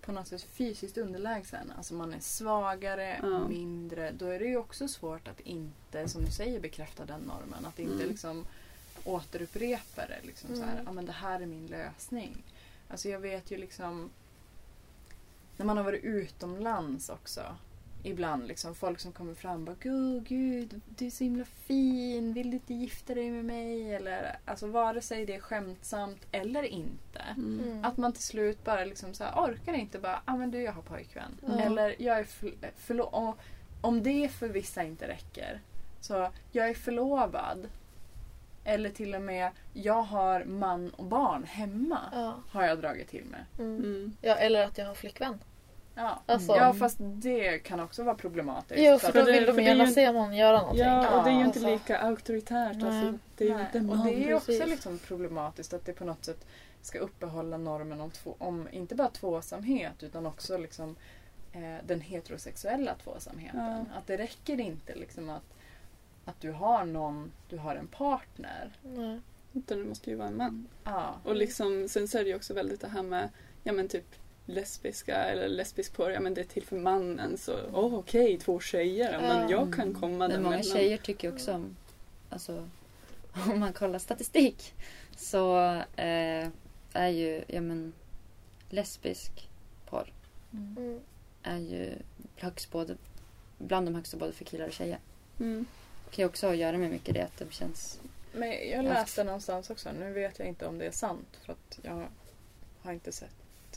på 0.02 0.12
något 0.12 0.28
sätt 0.28 0.42
fysiskt 0.44 0.98
underlägsen. 0.98 1.72
Alltså 1.78 1.94
man 1.94 2.14
är 2.14 2.20
svagare, 2.20 3.20
Ja. 3.24 3.48
mindre. 3.48 4.12
Då 4.12 4.26
är 4.26 4.40
det 4.40 4.46
ju 4.46 4.58
också 4.58 4.88
svårt 4.88 5.28
att 5.28 5.40
inte, 5.40 6.08
som 6.08 6.26
du 6.26 6.32
säger, 6.32 6.60
bekräfta 6.60 7.06
den 7.06 7.20
normen. 7.22 7.66
Att 7.66 7.80
inte 7.80 7.94
Mm. 7.96 8.08
liksom 8.08 8.46
återupprepa 9.04 10.06
det. 10.08 10.20
Liksom 10.24 10.56
så 10.56 10.62
här, 10.64 10.74
Mm. 10.74 10.86
ja 10.86 10.92
men 10.92 11.06
det 11.06 11.12
här 11.12 11.40
är 11.42 11.46
min 11.46 11.68
lösning. 11.68 12.44
Alltså 12.90 13.10
jag 13.10 13.20
vet 13.20 13.52
ju 13.52 13.58
liksom 13.58 14.10
när 15.58 15.66
man 15.66 15.78
har 15.78 15.84
varit 15.84 16.04
utomlands 16.04 17.10
också. 17.10 17.42
Ibland 18.06 18.48
liksom 18.48 18.76
folk 18.76 19.00
som 19.00 19.12
kommer 19.12 19.34
fram 19.34 19.54
och 19.60 19.60
bara 19.66 19.76
Gud, 19.80 20.24
gud, 20.28 20.82
du 20.98 21.06
är 21.06 21.10
så 21.10 21.24
himla 21.24 21.46
fin, 21.46 22.34
vill 22.34 22.50
du 22.52 22.56
inte 22.58 22.74
gifta 22.74 23.14
dig 23.16 23.32
med 23.32 23.46
mig? 23.46 23.96
Eller 23.96 24.38
alltså 24.46 24.68
vare 24.68 25.02
sig 25.02 25.26
det 25.26 25.36
är 25.36 25.40
skämtsamt 25.40 26.26
eller 26.32 26.64
inte. 26.64 27.22
Mm. 27.38 27.60
Mm. 27.60 27.86
Att 27.86 27.98
man 27.98 28.14
till 28.14 28.24
slut 28.24 28.64
bara 28.64 28.86
liksom 28.86 29.14
så 29.14 29.24
här, 29.24 29.34
orkar 29.36 29.74
inte 29.74 30.00
bara, 30.00 30.22
ah 30.26 30.36
men 30.38 30.52
du 30.52 30.62
jag 30.62 30.72
har 30.74 30.82
pojkvän. 30.82 31.38
Ja. 31.48 31.60
Eller 31.60 31.96
jag 32.02 32.20
är 32.20 32.24
för, 32.24 32.52
förlo- 32.88 33.10
om, 33.12 33.34
om 33.82 34.04
det 34.04 34.32
för 34.32 34.50
vissa 34.50 34.84
inte 34.84 35.08
räcker. 35.08 35.62
Så 36.02 36.32
jag 36.52 36.70
är 36.70 36.74
förlovad. 36.74 37.68
Eller 38.64 38.90
till 38.90 39.16
och 39.16 39.22
med, 39.22 39.52
jag 39.74 40.02
har 40.04 40.44
man 40.44 40.90
och 40.90 41.06
barn 41.06 41.44
hemma. 41.44 42.00
Ja. 42.14 42.36
Har 42.50 42.64
jag 42.64 42.80
dragit 42.80 43.08
till 43.08 43.26
med. 43.26 43.46
Mm. 43.60 43.78
Mm. 43.78 44.16
ja, 44.22 44.36
eller 44.36 44.66
att 44.66 44.78
jag 44.78 44.86
har 44.86 44.96
flickvän. 44.96 45.40
Ja. 45.96 46.20
Alltså- 46.26 46.56
ja 46.56 46.74
fast 46.74 46.98
det 47.00 47.60
kan 47.60 47.80
också 47.80 48.04
vara 48.04 48.16
problematiskt. 48.16 48.82
Jo, 48.84 49.00
För 49.00 49.12
för 49.12 49.20
att- 49.20 49.26
då 49.26 49.32
vill 49.32 49.46
de 49.46 49.56
det 49.56 49.62
är 49.62 49.66
gärna 49.66 49.86
ju- 49.86 49.92
se 49.92 50.12
någon 50.12 50.36
göra 50.36 50.58
någonting. 50.58 50.84
Ja, 50.86 51.18
och 51.18 51.24
det 51.24 51.30
är 51.30 51.34
ju 51.34 51.46
inte 51.46 51.60
Alltså, 51.60 51.70
lika 51.72 51.98
auktoritärt. 51.98 52.76
Nej. 52.78 52.86
Alltså, 52.86 53.20
det 53.38 53.44
är 53.50 53.50
ju 53.58 53.62
inte 53.62 53.94
och 53.94 54.06
det 54.06 54.14
är 54.14 54.28
ju 54.28 54.34
också 54.34 54.66
liksom 54.66 55.00
problematiskt 55.00 55.74
att 55.74 55.86
det 55.86 55.94
på 55.94 56.06
något 56.06 56.26
sätt 56.26 56.46
ska 56.82 57.00
uppehålla 57.00 57.58
normen 57.58 58.02
om, 58.02 58.12
två, 58.12 58.36
om 58.38 58.68
inte 58.72 58.96
bara 58.96 59.10
tvåsamhet 59.10 60.04
utan 60.04 60.26
också 60.26 60.58
liksom, 60.58 60.96
eh, 61.54 61.86
den 61.88 62.02
heterosexuella 62.02 62.96
tvåsamheten. 63.04 63.60
Ja. 63.62 63.98
Att 63.98 64.08
det 64.08 64.18
räcker 64.18 64.60
inte 64.60 64.96
liksom 64.96 65.30
att, 65.30 65.54
att 66.26 66.42
du 66.42 66.52
har 66.52 66.86
någon, 66.86 67.32
du 67.50 67.58
har 67.58 67.76
en 67.76 67.88
partner. 67.88 68.72
Nej. 68.84 69.20
Utan 69.54 69.78
det 69.80 69.86
måste 69.86 70.10
ju 70.10 70.16
vara 70.16 70.28
en 70.28 70.38
man. 70.38 70.68
Ja. 70.84 71.16
Och 71.24 71.36
liksom, 71.36 71.88
sen 71.90 72.08
så 72.08 72.18
är 72.18 72.24
det 72.24 72.30
ju 72.30 72.36
också 72.36 72.54
väldigt 72.54 72.82
det 72.82 72.88
här 72.88 73.04
med 73.04 73.30
ja 73.64 73.74
men 73.74 73.88
typ 73.88 74.16
lesbiska 74.46 75.16
eller 75.16 75.48
lesbisk 75.48 75.94
porr, 75.94 76.12
ja 76.12 76.20
men 76.20 76.34
det 76.34 76.42
är 76.42 76.46
till 76.46 76.64
för 76.64 76.78
mannen 76.78 77.38
så 77.38 77.60
åh 77.74 77.96
okej, 77.96 78.38
två 78.38 78.60
tjejer, 78.60 79.14
ja, 79.14 79.20
men 79.22 79.42
Ja. 79.42 79.52
jag 79.52 79.74
kan 79.74 79.94
komma 79.94 80.18
Men 80.18 80.30
där 80.30 80.38
många 80.38 80.50
mellan. 80.58 80.64
tjejer 80.78 80.98
tycker 80.98 81.34
också 81.34 81.54
om, 81.54 81.76
alltså 82.30 82.70
om 83.52 83.60
man 83.60 83.74
kollar 83.74 84.00
statistik 84.00 84.74
så 85.18 85.58
eh, 85.96 86.48
är 86.94 87.08
ju, 87.08 87.44
ja 87.48 87.62
men 87.62 87.94
lesbisk 88.70 89.50
porr 89.90 90.12
Mm. 90.54 91.00
är 91.44 91.58
ju 91.58 91.94
högst 92.36 92.72
både, 92.72 92.96
bland 93.58 93.88
de 93.88 93.96
högsta 93.96 94.18
både 94.18 94.34
för 94.34 94.46
killar 94.46 94.68
och 94.68 94.74
tjejer. 94.74 95.00
Mm. 95.40 95.66
Det 96.10 96.16
kan 96.16 96.24
ju 96.24 96.30
också 96.30 96.46
ha 96.48 96.52
att 96.54 96.60
göra 96.60 96.78
med 96.78 96.92
mycket 96.92 97.14
det 97.14 97.22
att 97.22 97.38
det 97.38 97.54
känns, 97.54 98.00
Men 98.34 98.70
jag 98.70 98.84
läste 98.86 99.24
någonstans 99.24 99.70
också, 99.70 99.90
nu 100.00 100.14
vet 100.14 100.40
jag 100.40 100.48
inte 100.48 100.66
om 100.66 100.78
det 100.78 100.86
är 100.86 100.92
sant 100.92 101.40
för 101.46 101.54
att 101.54 101.80
jag 101.82 102.08
har 102.82 102.94
inte 102.94 103.12
sett 103.12 103.36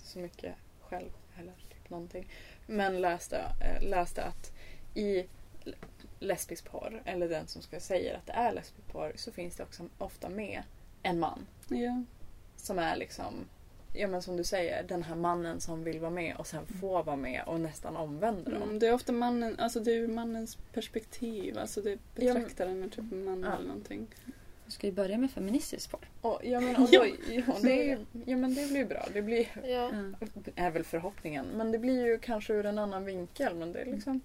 så 0.09 0.19
mycket 0.19 0.55
själv 0.81 1.11
eller 1.39 1.53
typ 1.69 1.91
någonting. 1.91 2.29
Men 2.67 3.01
läste, 3.01 3.39
eh, 3.61 3.89
läste 3.89 4.23
att 4.25 4.53
i 4.95 5.25
lesbisk 6.19 6.71
porr, 6.71 7.03
eller 7.05 7.29
den 7.29 7.47
som 7.47 7.63
ska 7.63 7.81
säga 7.81 8.17
att 8.17 8.27
det 8.27 8.33
är 8.33 8.53
lesbisk 8.53 8.87
porr, 8.93 9.13
så 9.17 9.33
finns 9.33 9.57
det 9.57 9.63
också 9.63 9.83
ofta 9.99 10.29
med 10.29 10.63
en 11.03 11.19
man. 11.19 11.47
Ja. 11.69 12.03
Som 12.57 12.79
är 12.79 12.97
liksom, 12.97 13.35
ja 13.95 14.09
men 14.09 14.23
som 14.23 14.37
du 14.37 14.45
säger, 14.45 14.83
den 14.83 15.03
här 15.03 15.15
mannen 15.17 15.61
som 15.61 15.85
vill 15.85 16.01
vara 16.01 16.11
med 16.11 16.37
och 16.37 16.47
sen 16.47 16.67
får 16.67 17.03
vara 17.05 17.17
med 17.17 17.43
och 17.47 17.61
nästan 17.61 17.97
omvänder 17.97 18.53
dem. 18.53 18.63
Mm, 18.63 18.79
det 18.79 18.87
är 18.87 18.93
ofta 18.95 19.13
mannen, 19.13 19.57
alltså 19.59 19.81
det 19.81 19.91
är 19.93 19.97
ur 19.97 20.09
mannens 20.09 20.57
perspektiv, 20.73 21.59
alltså 21.59 21.81
det 21.83 21.91
Ja, 21.91 22.35
betraktar 22.35 22.67
en 22.67 22.81
med 22.81 22.93
typ 22.93 23.13
en 23.13 23.25
man 23.25 23.43
Ja. 23.43 23.53
eller 23.57 23.67
någonting. 23.69 24.07
Vi 24.69 24.73
ska 24.73 24.87
ju 24.87 24.93
börja 24.93 25.19
med 25.19 25.31
feministisk 25.31 25.91
porr. 25.91 26.09
Och, 26.21 26.41
ja, 26.45 26.61
men, 26.61 26.77
och 26.83 26.89
då, 26.91 27.07
ja, 27.31 27.43
det 27.63 27.73
är, 27.73 27.85
ju- 27.85 28.05
ja 28.27 28.37
men 28.37 28.55
det 28.55 28.67
blir 28.71 28.85
bra. 28.85 29.07
Det 29.13 29.23
blir, 29.23 29.47
Ja. 29.65 29.91
Är 30.55 30.71
väl 30.71 30.85
förhoppningen. 30.85 31.47
Men 31.55 31.73
det 31.73 31.79
blir 31.79 32.07
ju 32.07 32.19
kanske 32.19 32.53
ur 32.53 32.67
en 32.67 32.79
annan 32.79 33.05
vinkel. 33.05 33.55
Men 33.55 33.73
det 33.73 33.79
är 33.81 33.87
liksom... 33.87 34.21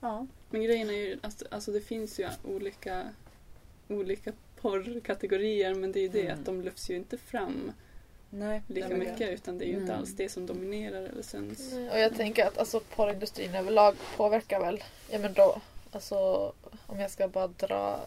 Ja. 0.00 0.26
Men 0.50 0.62
grejen 0.62 0.88
är 0.90 0.94
ju, 0.94 1.18
alltså, 1.22 1.44
alltså 1.50 1.72
det 1.72 1.80
finns 1.80 2.20
ju 2.20 2.28
olika, 2.44 3.02
olika 3.88 4.32
porrkategorier 4.60 5.74
men 5.74 5.92
det 5.92 5.98
är 5.98 6.02
ju 6.02 6.08
det 6.08 6.20
Mm. 6.26 6.38
att 6.38 6.44
de 6.46 6.62
lyfts 6.62 6.90
ju 6.90 6.96
inte 6.96 7.18
fram 7.18 7.72
Nej, 8.30 8.62
lika 8.66 8.88
det 8.88 8.94
mycket 8.94 9.30
utan 9.30 9.58
det 9.58 9.64
är 9.64 9.68
ju 9.68 9.72
inte 9.72 9.84
Mm. 9.92 9.98
alls 9.98 10.16
det 10.16 10.28
som 10.28 10.46
dominerar 10.46 11.02
eller 11.02 11.22
syns. 11.22 11.72
Nej, 11.72 11.90
Och 11.90 11.98
jag 11.98 12.16
tänker 12.16 12.46
att 12.46 12.58
alltså, 12.58 12.80
porrindustrin 12.80 13.54
överlag 13.54 13.94
påverkar 14.16 14.60
väl, 14.60 14.82
ja 15.10 15.18
men 15.18 15.32
då, 15.32 15.60
alltså 15.92 16.16
om 16.86 17.00
jag 17.00 17.10
ska 17.10 17.28
bara 17.28 17.46
dra 17.46 18.06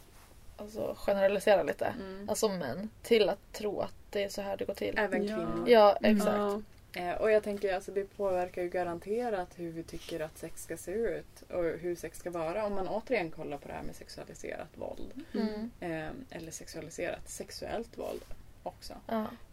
alltså, 0.61 0.95
generalisera 0.97 1.63
lite. 1.63 1.85
Mm. 1.85 2.29
Alltså 2.29 2.49
män. 2.49 2.89
Till 3.03 3.29
att 3.29 3.53
tro 3.53 3.79
att 3.81 3.93
det 4.09 4.23
är 4.23 4.29
så 4.29 4.41
här 4.41 4.57
det 4.57 4.65
går 4.65 4.73
till. 4.73 4.97
Även 4.97 5.21
kvinnor. 5.27 5.63
Ja, 5.67 5.97
Mm. 6.01 6.17
exakt. 6.17 6.65
Eh, 6.93 7.11
och 7.21 7.31
jag 7.31 7.43
tänker 7.43 7.73
alltså 7.75 7.91
det 7.91 8.17
påverkar 8.17 8.61
ju 8.61 8.69
garanterat 8.69 9.47
hur 9.55 9.71
vi 9.71 9.83
tycker 9.83 10.19
att 10.19 10.37
sex 10.37 10.63
ska 10.63 10.77
se 10.77 10.91
ut 10.91 11.41
och 11.49 11.63
hur 11.63 11.95
sex 11.95 12.17
ska 12.19 12.31
vara. 12.31 12.65
Om 12.65 12.73
man 12.73 12.87
återigen 12.87 13.31
kollar 13.31 13.57
på 13.57 13.67
det 13.67 13.73
här 13.73 13.83
med 13.83 13.95
sexualiserat 13.95 14.67
våld. 14.75 15.13
Mm. 15.33 15.71
Eh, 15.79 16.37
eller 16.37 16.51
sexualiserat 16.51 17.29
sexuellt 17.29 17.97
våld 17.97 18.21
också. 18.63 18.93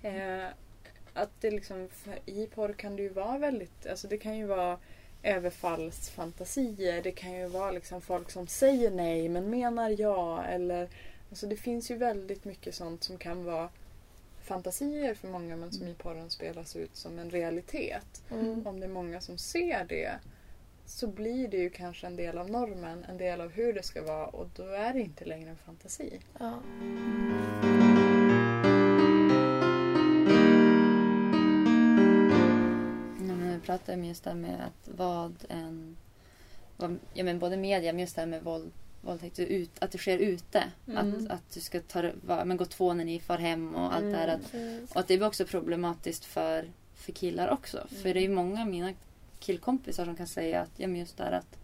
Eh, 0.02 0.46
att 1.14 1.30
det 1.40 1.50
liksom, 1.50 1.88
för 1.88 2.18
i 2.26 2.46
porr 2.46 2.72
kan 2.72 2.96
det 2.96 3.02
ju 3.02 3.08
vara 3.08 3.38
väldigt, 3.38 3.86
alltså 3.86 4.08
det 4.08 4.18
kan 4.18 4.36
ju 4.38 4.46
vara 4.46 4.78
överfallsfantasier. 5.26 7.02
Det 7.02 7.12
kan 7.12 7.32
ju 7.32 7.46
vara 7.46 7.70
liksom 7.70 8.00
folk 8.00 8.30
som 8.30 8.46
säger 8.46 8.90
nej 8.90 9.28
men 9.28 9.50
menar 9.50 10.00
ja. 10.00 10.44
Eller, 10.44 10.88
alltså 11.30 11.46
det 11.46 11.56
finns 11.56 11.90
ju 11.90 11.96
väldigt 11.96 12.44
mycket 12.44 12.74
sånt 12.74 13.04
som 13.04 13.18
kan 13.18 13.44
vara 13.44 13.68
fantasier 14.44 15.14
för 15.14 15.28
många 15.28 15.56
men 15.56 15.72
som 15.72 15.86
i 15.86 15.94
porren 15.94 16.30
spelas 16.30 16.76
ut 16.76 16.96
som 16.96 17.18
en 17.18 17.30
realitet. 17.30 18.22
Mm. 18.30 18.66
Om 18.66 18.80
det 18.80 18.86
är 18.86 18.90
många 18.90 19.20
som 19.20 19.38
ser 19.38 19.84
det 19.84 20.12
så 20.86 21.06
blir 21.06 21.48
det 21.48 21.56
ju 21.56 21.70
kanske 21.70 22.06
en 22.06 22.16
del 22.16 22.38
av 22.38 22.50
normen, 22.50 23.04
en 23.08 23.18
del 23.18 23.40
av 23.40 23.52
hur 23.52 23.72
det 23.72 23.82
ska 23.82 24.02
vara 24.02 24.26
och 24.26 24.48
då 24.56 24.62
är 24.62 24.92
det 24.92 25.00
inte 25.00 25.24
längre 25.24 25.50
en 25.50 25.56
fantasi. 25.56 26.20
Ja. 26.38 26.62
Pratade 33.66 33.98
om 33.98 34.04
just 34.04 34.24
det 34.24 34.30
här 34.30 34.36
med 34.36 34.60
att 34.60 34.88
vad 34.96 35.34
en... 35.48 35.96
Vad, 36.76 36.98
ja, 37.14 37.24
men 37.24 37.38
både 37.38 37.56
media, 37.56 37.92
men 37.92 38.00
just 38.00 38.14
det 38.14 38.20
här 38.20 38.26
med 38.28 38.42
våld, 38.42 38.72
våldtäkt, 39.00 39.38
ut, 39.38 39.70
att 39.78 39.90
det 39.92 39.98
sker 39.98 40.18
ute. 40.18 40.64
Mm. 40.88 40.96
Att, 41.26 41.30
att 41.30 41.50
du 41.54 41.60
ska 41.60 41.80
ta, 41.80 42.10
va, 42.26 42.44
men 42.44 42.56
gå 42.56 42.64
två 42.64 42.94
när 42.94 43.04
ni 43.04 43.20
far 43.20 43.38
hem 43.38 43.74
och 43.74 43.94
allt 43.94 44.04
det 44.12 44.16
här. 44.16 44.28
Mm. 44.28 44.40
Att, 44.44 44.54
Mm. 44.54 44.86
och 44.90 44.96
att 45.00 45.08
det 45.08 45.16
blir 45.16 45.26
också 45.26 45.44
problematiskt 45.46 46.24
för, 46.24 46.70
för 46.94 47.12
killar 47.12 47.48
också. 47.48 47.86
För 48.02 48.14
det 48.14 48.20
är 48.20 48.22
ju 48.22 48.34
många 48.34 48.60
av 48.62 48.68
mina 48.68 48.92
killkompisar 49.38 50.04
som 50.04 50.16
kan 50.16 50.26
säga 50.26 50.60
att, 50.60 50.70
ja 50.76 50.86
men 50.88 51.00
just 51.00 51.16
det 51.16 51.24
här 51.24 51.32
att 51.32 51.56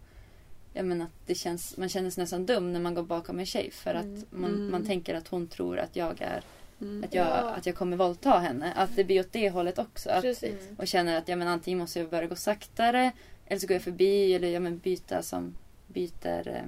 Ja, 0.75 0.83
men 0.83 1.01
att 1.01 1.11
det 1.25 1.35
känns, 1.35 1.77
man 1.77 1.89
känner 1.89 2.09
sig 2.09 2.23
nästan 2.23 2.45
dum 2.45 2.73
när 2.73 2.79
man 2.79 2.93
går 2.95 3.03
bakom 3.03 3.39
en 3.39 3.45
tjej 3.45 3.71
för 3.71 3.95
Mm. 3.95 4.13
att 4.13 4.31
man, 4.31 4.53
Mm. 4.53 4.71
man 4.71 4.85
tänker 4.85 5.15
att 5.15 5.27
hon 5.27 5.47
tror 5.47 5.79
att 5.79 5.95
jag 5.95 6.21
är 6.21 6.43
Mm. 6.81 7.03
att 7.03 7.13
jag, 7.13 7.27
Ja. 7.27 7.31
att 7.31 7.65
jag 7.65 7.75
kommer 7.75 7.97
våldta 7.97 8.29
henne. 8.29 8.73
Att 8.75 8.95
det 8.95 9.03
blir 9.03 9.19
åt 9.19 9.31
det 9.31 9.49
hållet 9.49 9.79
också. 9.79 10.09
Att. 10.09 10.43
Mm. 10.43 10.57
och 10.77 10.87
känner 10.87 11.17
att 11.17 11.27
ja, 11.27 11.35
men 11.35 11.47
antingen 11.47 11.79
måste 11.79 11.99
jag 11.99 12.09
börja 12.09 12.27
gå 12.27 12.35
saktare 12.35 13.11
eller 13.45 13.59
så 13.59 13.67
går 13.67 13.75
jag 13.75 13.83
förbi 13.83 14.33
eller 14.35 14.47
ja, 14.47 14.59
men 14.59 14.77
byta 14.77 15.21
som 15.21 15.55
byter 15.87 16.47
eh, 16.47 16.63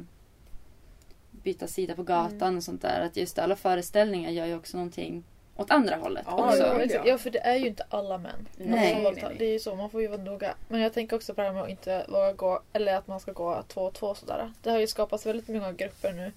byta 1.32 1.68
sida 1.68 1.96
på 1.96 2.04
gatan 2.04 2.42
Mm. 2.42 2.58
och 2.58 2.64
sånt 2.64 2.82
där. 2.82 3.02
Att 3.02 3.18
just 3.18 3.40
alla 3.40 3.56
föreställningar 3.56 4.32
gör 4.32 4.46
ju 4.46 4.56
också 4.56 4.78
någonting 4.78 5.24
åt 5.56 5.72
andra 5.72 5.96
hållet 5.96 6.24
Ja, 6.28 6.50
också. 6.84 7.02
ja, 7.06 7.18
för 7.18 7.30
det 7.30 7.40
är 7.40 7.56
ju 7.56 7.68
inte 7.68 7.86
alla 7.90 8.18
män. 8.18 8.48
Nej. 8.58 8.94
som 8.94 9.04
våldtar. 9.04 9.36
Det 9.40 9.46
är 9.46 9.52
ju 9.54 9.60
så, 9.60 9.76
man 9.76 9.90
får 9.90 10.02
ju 10.02 10.08
vara 10.08 10.22
noga. 10.22 10.56
Men 10.68 10.80
jag 10.82 10.94
tänker 10.94 11.16
också 11.16 11.34
på 11.34 11.42
det 11.42 11.48
här 11.48 11.54
med 11.54 11.64
att 11.64 11.70
inte 11.70 12.06
våga 12.10 12.34
gå, 12.34 12.62
eller 12.74 12.96
att 12.96 13.08
man 13.08 13.20
ska 13.20 13.32
gå 13.32 13.64
två 13.68 13.82
och 13.82 13.94
två 13.94 14.16
sådär. 14.16 14.52
Det 14.64 14.70
har 14.70 14.80
ju 14.80 14.88
skapats 14.88 15.26
väldigt 15.26 15.48
många 15.48 15.72
grupper 15.74 16.14
nu, 16.14 16.32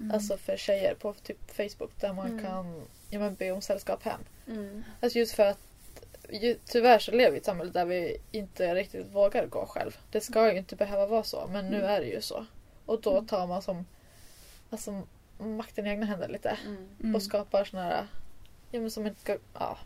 Mm. 0.00 0.10
alltså 0.14 0.36
för 0.36 0.56
tjejer 0.56 0.94
på 0.94 1.12
typ 1.12 1.50
Facebook 1.56 1.90
där 2.00 2.12
man 2.12 2.26
Mm. 2.26 2.44
kan 2.44 2.82
ja, 3.10 3.18
men 3.18 3.34
be 3.34 3.50
om 3.52 3.60
sällskap 3.60 4.02
hem. 4.02 4.20
Mm. 4.46 4.84
Alltså 5.00 5.18
just 5.18 5.32
för 5.34 5.46
att 5.46 5.58
ju, 6.30 6.56
tyvärr 6.64 6.98
så 6.98 7.10
lever 7.10 7.30
vi 7.30 7.36
i 7.36 7.40
ett 7.40 7.44
samhälle 7.44 7.70
där 7.70 7.84
vi 7.84 8.16
inte 8.32 8.74
riktigt 8.74 9.06
vågar 9.06 9.46
gå 9.46 9.66
själv. 9.66 9.98
Det 10.10 10.20
ska 10.20 10.52
ju 10.52 10.58
inte 10.58 10.76
behöva 10.76 11.06
vara 11.06 11.22
så, 11.22 11.48
men 11.52 11.66
nu 11.68 11.76
Mm. 11.76 11.90
är 11.90 12.00
det 12.00 12.06
ju 12.06 12.20
så. 12.20 12.46
Och 12.86 13.00
då 13.00 13.22
tar 13.22 13.46
man 13.46 13.62
som 13.62 13.86
alltså, 14.70 15.02
makten 15.38 15.86
i 15.86 15.90
egna 15.90 16.06
händer 16.06 16.28
lite. 16.28 16.58
Mm. 16.66 16.88
Mm. 17.00 17.14
Och 17.14 17.22
skapar 17.22 17.64
såna 17.64 17.82
här, 17.82 18.06
ja 18.70 18.80
men 18.80 18.90
som 18.90 19.06
inte 19.06 19.20
ska, 19.20 19.36
ja 19.54 19.78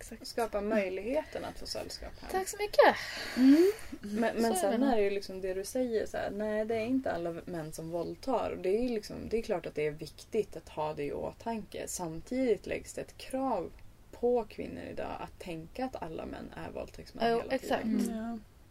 Mm. 0.00 0.12
exakt. 0.16 0.26
Skapa 0.26 0.60
möjligheten 0.60 1.44
att 1.44 1.58
få 1.58 1.66
sällskap 1.66 2.12
här. 2.20 2.30
Tack 2.30 2.48
så 2.48 2.56
mycket! 2.60 2.96
Mm. 3.36 3.72
Men, 4.00 4.36
men 4.42 4.54
Så 4.54 4.60
sen 4.60 4.82
är 4.82 4.86
det. 4.86 4.92
är 4.92 4.96
det 4.96 5.02
ju 5.02 5.10
liksom 5.10 5.40
det 5.40 5.54
du 5.54 5.64
säger 5.64 6.06
så 6.06 6.16
här, 6.16 6.30
nej 6.30 6.64
det 6.64 6.74
är 6.76 6.84
inte 6.86 7.12
alla 7.12 7.34
män 7.44 7.72
som 7.72 7.90
våldtar. 7.90 8.50
Och 8.50 8.58
Det 8.62 8.68
är, 8.84 8.88
liksom, 8.88 9.16
det 9.30 9.38
är 9.38 9.42
klart 9.42 9.66
att 9.66 9.74
det 9.74 9.86
är 9.86 9.90
viktigt 9.90 10.56
att 10.56 10.68
ha 10.68 10.94
det 10.94 11.04
i 11.04 11.12
åtanke. 11.12 11.84
Samtidigt 11.86 12.66
läggs 12.66 12.94
det 12.94 13.00
ett 13.00 13.18
krav 13.18 13.70
på 14.12 14.44
kvinnor 14.44 14.82
idag 14.90 15.16
att 15.20 15.38
tänka 15.38 15.84
att 15.84 16.02
alla 16.02 16.26
män 16.26 16.52
är 16.56 16.70
våldtäktsmän 16.70 17.30
Jo, 17.32 17.38
hela 17.40 17.52
exakt. 17.54 17.82
tiden. 17.82 18.00
Mm. 18.08 18.16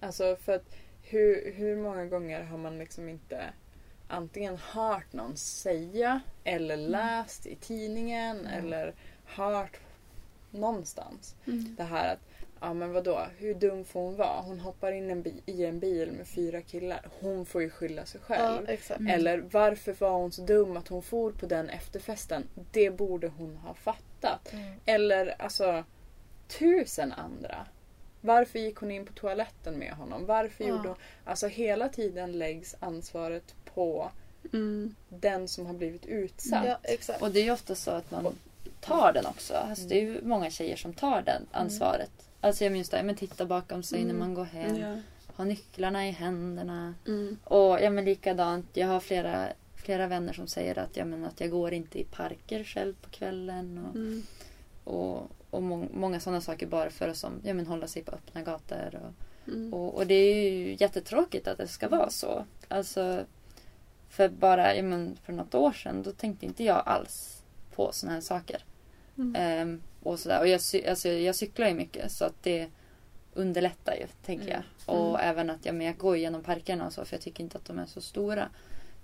Ja. 0.01 0.07
Alltså 0.07 0.35
för 0.35 0.55
att 0.55 0.75
hur, 1.03 1.53
hur 1.55 1.75
många 1.75 2.05
gånger 2.05 2.43
har 2.43 2.57
man 2.57 2.79
liksom 2.79 3.09
inte 3.09 3.43
antingen 4.07 4.57
hört 4.57 5.13
någon 5.13 5.37
säga 5.37 6.21
eller 6.43 6.77
läst 6.77 7.45
i 7.45 7.55
tidningen 7.55 8.39
Mm. 8.39 8.65
eller 8.65 8.93
hört 9.25 9.79
någonstans 10.51 11.35
Mm. 11.47 11.75
det 11.77 11.83
här 11.83 12.13
att 12.13 12.19
Ja 12.61 12.73
men 12.73 12.93
vadå, 12.93 13.25
hur 13.37 13.53
dum 13.53 13.85
får 13.85 14.01
hon 14.01 14.15
vara? 14.15 14.41
Hon 14.41 14.59
hoppar 14.59 14.91
in 14.91 15.09
en 15.11 15.41
i 15.45 15.65
en 15.65 15.79
bil 15.79 16.11
med 16.11 16.27
fyra 16.27 16.61
killar. 16.61 17.01
Hon 17.19 17.45
får 17.45 17.61
ju 17.61 17.69
skylla 17.69 18.05
sig 18.05 18.21
Ja, 18.29 18.35
själv. 18.35 18.69
exakt. 18.69 18.99
Mm. 18.99 19.13
Eller 19.13 19.37
varför 19.51 19.95
var 19.99 20.11
hon 20.11 20.31
så 20.31 20.41
dum 20.41 20.77
att 20.77 20.87
hon 20.87 21.01
for 21.01 21.31
på 21.31 21.45
den 21.45 21.69
efterfesten? 21.69 22.43
Det 22.71 22.89
borde 22.89 23.27
hon 23.27 23.55
ha 23.57 23.73
fattat. 23.73 24.53
Mm. 24.53 24.73
Eller 24.85 25.35
alltså 25.41 25.83
tusen 26.47 27.11
andra. 27.13 27.65
Varför 28.21 28.59
gick 28.59 28.75
hon 28.77 28.91
in 28.91 29.05
på 29.05 29.13
toaletten 29.13 29.79
med 29.79 29.91
honom? 29.93 30.25
Varför 30.25 30.63
Ja. 30.63 30.69
gjorde 30.69 30.87
hon... 30.87 30.97
Alltså 31.25 31.47
hela 31.47 31.89
tiden 31.89 32.31
läggs 32.31 32.75
ansvaret 32.79 33.55
på 33.73 34.11
Mm. 34.53 34.95
den 35.09 35.47
som 35.47 35.65
har 35.65 35.73
blivit 35.73 36.05
utsatt. 36.05 36.65
Ja, 36.65 36.77
exakt. 36.83 37.21
Och 37.21 37.31
det 37.31 37.39
är 37.39 37.43
ju 37.43 37.51
ofta 37.51 37.75
så 37.75 37.91
att 37.91 38.11
man 38.11 38.35
tar 38.87 39.13
den 39.13 39.25
också. 39.25 39.53
Alltså, 39.53 39.87
det 39.87 39.95
är 39.95 40.01
ju 40.01 40.21
många 40.23 40.49
tjejer 40.49 40.75
som 40.75 40.93
tar 40.93 41.21
den 41.21 41.45
ansvaret. 41.51 42.11
Alltså 42.41 42.63
jag 42.63 42.73
minns 42.73 42.89
det, 42.89 43.03
men 43.03 43.15
titta 43.15 43.45
bakom 43.45 43.83
sig 43.83 43.99
när 43.99 44.05
Mm. 44.09 44.19
man 44.19 44.33
går 44.33 44.45
hem. 44.45 44.75
Ja. 44.75 44.95
Ha 45.35 45.43
nycklarna 45.43 46.07
i 46.07 46.11
händerna. 46.11 46.93
Mm. 47.07 47.37
Och 47.43 47.79
ja 47.81 47.89
men 47.89 48.05
likadant, 48.05 48.65
jag 48.73 48.87
har 48.87 48.99
flera, 48.99 49.47
flera 49.75 50.07
vänner 50.07 50.33
som 50.33 50.47
säger 50.47 50.79
att, 50.79 50.97
ja, 50.97 51.05
men 51.05 51.25
att 51.25 51.39
jag 51.41 51.49
går 51.51 51.73
inte 51.73 51.99
i 51.99 52.03
parker 52.03 52.63
själv 52.63 52.93
på 53.01 53.09
kvällen. 53.09 53.85
Och, 53.89 53.95
Mm. 53.95 54.23
och, 54.83 55.31
och 55.49 55.63
må, 55.63 55.85
många 55.93 56.19
sådana 56.19 56.41
saker 56.41 56.67
bara 56.67 56.89
för 56.89 57.07
att 57.09 57.17
som, 57.17 57.33
ja, 57.43 57.53
men 57.53 57.67
hålla 57.67 57.87
sig 57.87 58.03
på 58.03 58.11
öppna 58.11 58.41
gator. 58.41 58.95
Och, 59.05 59.13
Mm. 59.53 59.73
och, 59.73 59.95
och 59.95 60.07
det 60.07 60.13
är 60.13 60.49
ju 60.49 60.75
jättetråkigt 60.79 61.47
att 61.47 61.57
det 61.57 61.67
ska 61.67 61.89
vara 61.89 62.09
så. 62.09 62.45
Alltså, 62.67 63.25
för 64.09 64.29
bara 64.29 64.75
ja, 64.75 64.83
men 64.83 65.17
för 65.25 65.33
något 65.33 65.55
år 65.55 65.71
sedan 65.71 66.03
då 66.03 66.11
tänkte 66.11 66.45
inte 66.45 66.63
jag 66.63 66.83
alls 66.85 67.41
på 67.75 67.91
sådana 67.91 68.13
här 68.13 68.21
saker. 68.21 68.63
Mm. 69.17 69.35
Ehm, 69.35 69.81
och, 70.03 70.19
sådär. 70.19 70.39
och 70.39 70.47
jag, 70.47 70.61
alltså, 70.89 71.09
jag 71.09 71.35
cyklar 71.35 71.67
ju 71.67 71.73
mycket 71.73 72.11
så 72.11 72.25
att 72.25 72.43
det 72.43 72.67
underlättar 73.33 73.93
ju, 73.95 74.05
tänker 74.25 74.47
Mm. 74.47 74.61
jag. 74.85 74.95
Och 74.95 75.09
Mm. 75.19 75.29
även 75.29 75.49
att 75.49 75.65
ja, 75.65 75.71
men 75.73 75.87
jag 75.87 75.97
går 75.97 76.15
igenom 76.15 76.43
parkerna 76.43 76.85
och 76.85 76.93
så 76.93 77.05
för 77.05 77.13
jag 77.15 77.21
tycker 77.21 77.43
inte 77.43 77.57
att 77.57 77.65
de 77.65 77.79
är 77.79 77.85
så 77.85 78.01
stora. 78.01 78.49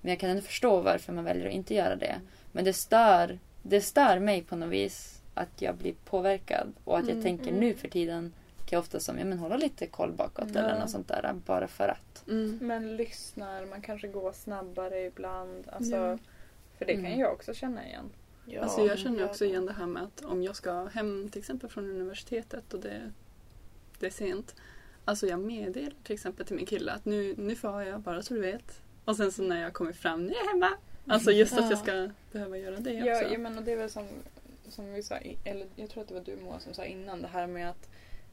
Men 0.01 0.09
jag 0.09 0.19
kan 0.19 0.29
ändå 0.29 0.41
förstå 0.41 0.81
varför 0.81 1.13
man 1.13 1.23
väljer 1.23 1.47
att 1.47 1.53
inte 1.53 1.73
göra 1.73 1.95
det. 1.95 2.15
Men 2.51 2.65
det 2.65 2.73
stör, 2.73 3.39
det 3.63 3.81
stör 3.81 4.19
mig 4.19 4.41
på 4.43 4.55
något 4.55 4.69
vis 4.69 5.21
att 5.33 5.61
jag 5.61 5.75
blir 5.75 5.93
påverkad. 6.05 6.73
Och 6.83 6.97
att 6.97 7.03
jag 7.07 7.11
Mm, 7.11 7.23
tänker 7.23 7.47
mm. 7.47 7.59
nu 7.59 7.73
för 7.73 7.87
tiden 7.87 8.33
kan 8.57 8.77
jag 8.77 8.79
ofta 8.79 8.99
som, 8.99 9.17
ja, 9.19 9.25
men 9.25 9.37
hålla 9.39 9.57
lite 9.57 9.87
koll 9.87 10.11
bakåt 10.11 10.47
Ja. 10.53 10.59
eller 10.59 10.79
något 10.79 10.89
sånt 10.89 11.07
där. 11.07 11.33
Bara 11.45 11.67
för 11.67 11.87
att. 11.87 12.27
Mm. 12.27 12.59
Men 12.61 12.95
lyssnar, 12.97 13.65
man 13.65 13.81
kanske 13.81 14.07
går 14.07 14.31
snabbare 14.31 14.99
ibland. 15.05 15.67
Alltså. 15.71 16.17
För 16.77 16.85
det 16.85 16.93
kan 16.93 17.05
Mm. 17.05 17.19
jag 17.19 17.33
också 17.33 17.53
känna 17.53 17.87
igen. 17.87 18.09
Ja, 18.45 18.61
Alltså 18.61 18.81
jag 18.81 18.99
känner 18.99 19.19
ja. 19.19 19.25
också 19.25 19.45
igen 19.45 19.65
det 19.65 19.73
här 19.73 19.85
med 19.85 20.03
att 20.03 20.21
om 20.25 20.43
jag 20.43 20.55
ska 20.55 20.85
hem 20.85 21.29
till 21.29 21.39
exempel 21.39 21.69
från 21.69 21.89
universitetet 21.89 22.73
och 22.73 22.79
det, 22.79 23.11
det 23.99 24.05
är 24.05 24.09
sent. 24.11 24.55
Alltså 25.05 25.27
jag 25.27 25.39
meddelar 25.39 25.93
till 26.03 26.13
exempel 26.13 26.45
till 26.45 26.55
min 26.55 26.65
kille 26.65 26.91
att 26.91 27.05
nu, 27.05 27.35
nu 27.37 27.55
får 27.55 27.83
jag 27.83 28.01
bara 28.01 28.21
så 28.21 28.33
du 28.33 28.39
vet. 28.39 28.81
Och 29.05 29.15
sen 29.17 29.31
så 29.31 29.43
när 29.43 29.61
jag 29.61 29.73
kommer 29.73 29.93
fram, 29.93 30.23
nu 30.25 30.31
är 30.33 30.35
jag 30.45 30.47
hemma. 30.51 30.69
Alltså 31.07 31.31
just 31.31 31.53
att 31.53 31.59
Ja. 31.63 31.69
jag 31.69 31.79
ska 31.79 32.09
behöva 32.31 32.57
göra 32.57 32.75
det 32.79 32.93
Ja, 32.93 33.17
också. 33.17 33.33
ja 33.33 33.37
men 33.39 33.57
och 33.57 33.63
det 33.63 33.71
är 33.71 33.77
väl 33.77 33.89
som, 33.89 34.07
som 34.69 34.93
vi 34.93 35.03
sa, 35.03 35.15
eller 35.43 35.67
jag 35.75 35.89
tror 35.89 36.01
att 36.03 36.07
det 36.09 36.13
var 36.13 36.21
du 36.21 36.35
Moa 36.35 36.59
som 36.59 36.73
sa 36.73 36.85
innan 36.85 37.21
det 37.21 37.27
här 37.27 37.47
med 37.47 37.69
att 37.69 37.89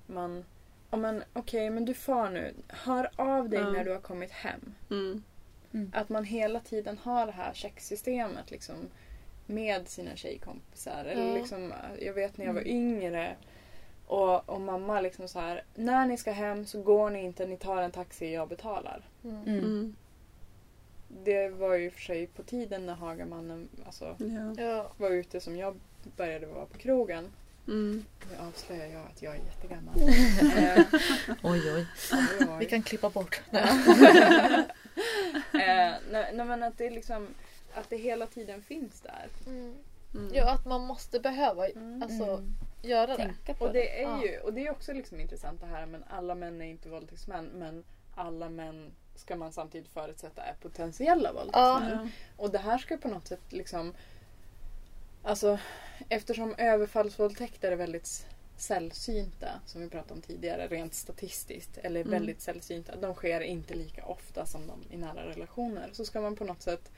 man 0.06 0.44
Ja 0.90 0.96
men 0.96 1.22
okej, 1.32 1.70
men 1.70 1.84
du 1.84 1.94
far 1.94 2.30
nu. 2.30 2.54
Hör 2.68 3.10
av 3.16 3.48
dig 3.48 3.60
Ja. 3.60 3.70
när 3.70 3.84
du 3.84 3.90
har 3.92 4.00
kommit 4.00 4.30
hem. 4.30 4.74
Mm. 4.90 5.22
Att 5.92 6.08
man 6.08 6.24
hela 6.24 6.60
tiden 6.60 6.98
har 6.98 7.26
det 7.26 7.32
här 7.32 7.54
checksystemet 7.54 8.50
liksom 8.50 8.74
med 9.50 9.88
sina 9.88 10.16
tjejkompisar. 10.16 11.04
Eller 11.04 11.28
Ja. 11.28 11.34
liksom, 11.34 11.72
jag 12.00 12.12
vet 12.12 12.38
när 12.38 12.46
jag 12.46 12.52
var 12.52 12.60
Mm. 12.60 12.76
yngre 12.76 13.36
och, 14.06 14.48
och 14.48 14.60
mamma 14.60 15.00
liksom 15.00 15.28
så 15.28 15.40
här. 15.40 15.64
När 15.74 16.06
ni 16.06 16.16
ska 16.16 16.32
hem 16.32 16.66
så 16.66 16.82
går 16.82 17.10
ni 17.10 17.22
inte, 17.24 17.46
ni 17.46 17.56
tar 17.56 17.82
en 17.82 17.90
taxi, 17.90 18.32
jag 18.32 18.48
betalar. 18.48 19.02
Mm. 19.24 19.36
Mm. 19.42 19.58
Mm. 19.58 19.96
Det 21.24 21.48
var 21.48 21.74
ju 21.74 21.90
för 21.90 22.00
sig 22.00 22.26
på 22.26 22.42
tiden 22.42 22.86
när 22.86 22.94
Hagamannen 22.94 23.68
alltså, 23.86 24.16
Ja. 24.18 24.64
Ja. 24.64 24.92
var 24.96 25.10
ute 25.10 25.40
som 25.40 25.56
jag 25.56 25.76
började 26.16 26.46
vara 26.46 26.66
på 26.66 26.78
krogen. 26.78 27.28
Mm. 27.68 28.04
Nu 28.30 28.36
avslöjar 28.48 28.86
jag 28.86 29.02
att 29.14 29.22
jag 29.22 29.34
är 29.34 29.38
jättegammal. 29.38 29.94
Eh, 30.58 30.84
Oj, 31.42 31.72
oj. 31.74 31.86
oj, 32.12 32.26
oj. 32.40 32.56
Vi 32.58 32.66
kan 32.66 32.82
klippa 32.82 33.10
bort. 33.10 33.40
eh, 33.52 33.60
nej, 36.10 36.30
nej 36.34 36.46
men 36.46 36.62
att 36.62 36.78
det 36.78 36.86
är 36.86 36.90
liksom 36.90 37.26
att 37.74 37.90
det 37.90 37.96
hela 37.96 38.26
tiden 38.26 38.62
finns 38.62 39.00
där. 39.00 39.28
Mm. 39.46 39.74
Mm. 40.14 40.30
Ja, 40.34 40.50
att 40.50 40.64
man 40.66 40.80
måste 40.86 41.20
behöva 41.20 41.68
Mm. 41.68 42.02
alltså, 42.02 42.24
Mm. 42.24 42.52
göra 42.82 43.06
det. 43.06 43.16
Tänka 43.16 43.54
på 43.54 43.64
Och 43.64 43.72
det. 43.72 43.78
det 43.78 44.02
är 44.02 44.22
ju 44.22 44.38
och 44.40 44.52
det 44.54 44.66
är 44.66 44.70
också 44.70 44.92
liksom 44.92 45.20
intressant 45.20 45.60
det 45.60 45.66
här 45.66 45.86
men 45.86 46.04
alla 46.10 46.34
män 46.34 46.60
är 46.62 46.66
inte 46.66 46.88
våldtäktsmän 46.88 47.44
men 47.44 47.84
alla 48.14 48.48
män 48.48 48.90
ska 49.14 49.36
man 49.36 49.52
samtidigt 49.52 49.88
förutsätta 49.88 50.42
är 50.42 50.54
potentiella 50.62 51.32
våldtäktsmän. 51.32 51.98
Ja. 52.04 52.08
Och 52.36 52.50
det 52.50 52.58
här 52.58 52.78
ska 52.78 52.96
på 52.96 53.08
något 53.08 53.28
sätt 53.28 53.40
liksom 53.52 53.94
Alltså 55.22 55.58
eftersom 56.08 56.54
överfallsvåldtäkter 56.58 57.72
är 57.72 57.76
väldigt 57.76 58.26
sällsynta 58.56 59.48
som 59.66 59.80
vi 59.80 59.88
pratade 59.88 60.14
om 60.14 60.20
tidigare 60.22 60.66
rent 60.66 60.94
statistiskt 60.94 61.78
eller 61.78 62.00
Mm. 62.00 62.10
väldigt 62.12 62.40
sällsynta. 62.40 62.96
De 62.96 63.14
sker 63.14 63.40
inte 63.40 63.74
lika 63.74 64.04
ofta 64.04 64.46
som 64.46 64.66
de 64.66 64.94
i 64.94 64.96
nära 64.96 65.26
relationer. 65.26 65.88
Så 65.92 66.04
ska 66.04 66.20
man 66.20 66.36
på 66.36 66.44
något 66.44 66.62
sätt 66.62 66.90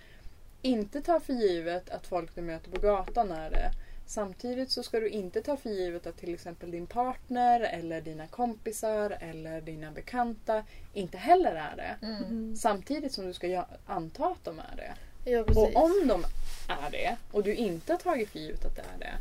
inte 0.63 1.03
ta 1.03 1.21
för 1.21 1.33
givet 1.33 1.91
att 1.91 2.07
folk 2.07 2.35
du 2.35 2.43
möter 2.43 2.71
på 2.71 2.81
gatan 2.81 3.31
är 3.31 3.51
det. 3.51 3.71
Samtidigt 4.07 4.71
så 4.71 4.83
ska 4.83 5.01
du 5.01 5.09
inte 5.09 5.43
ta 5.43 5.57
för 5.57 5.71
givet 5.71 6.07
att 6.07 6.17
till 6.17 6.35
exempel 6.35 6.71
din 6.71 6.87
partner 6.87 7.61
eller 7.61 8.01
dina 8.01 8.27
kompisar 8.27 9.17
eller 9.21 9.61
dina 9.61 9.91
bekanta 9.91 10.65
inte 10.93 11.19
heller 11.19 11.55
är 11.55 11.77
det. 11.77 12.07
Mm. 12.07 12.25
Mm. 12.25 12.57
Samtidigt 12.57 13.13
som 13.13 13.27
du 13.27 13.33
ska 13.33 13.65
anta 13.87 14.27
att 14.27 14.45
de 14.45 14.59
är 14.59 14.77
det. 14.77 14.93
Ja. 15.31 15.41
Och 15.41 15.77
om 15.77 16.09
de 16.09 16.25
är 16.69 16.91
det 16.91 17.17
och 17.33 17.43
du 17.43 17.55
inte 17.55 17.93
har 17.93 17.99
tagit 17.99 18.31
för 18.31 18.39
givet 18.39 18.65
att 18.65 18.77
det 18.77 18.83
är 18.95 18.99
det. 18.99 19.15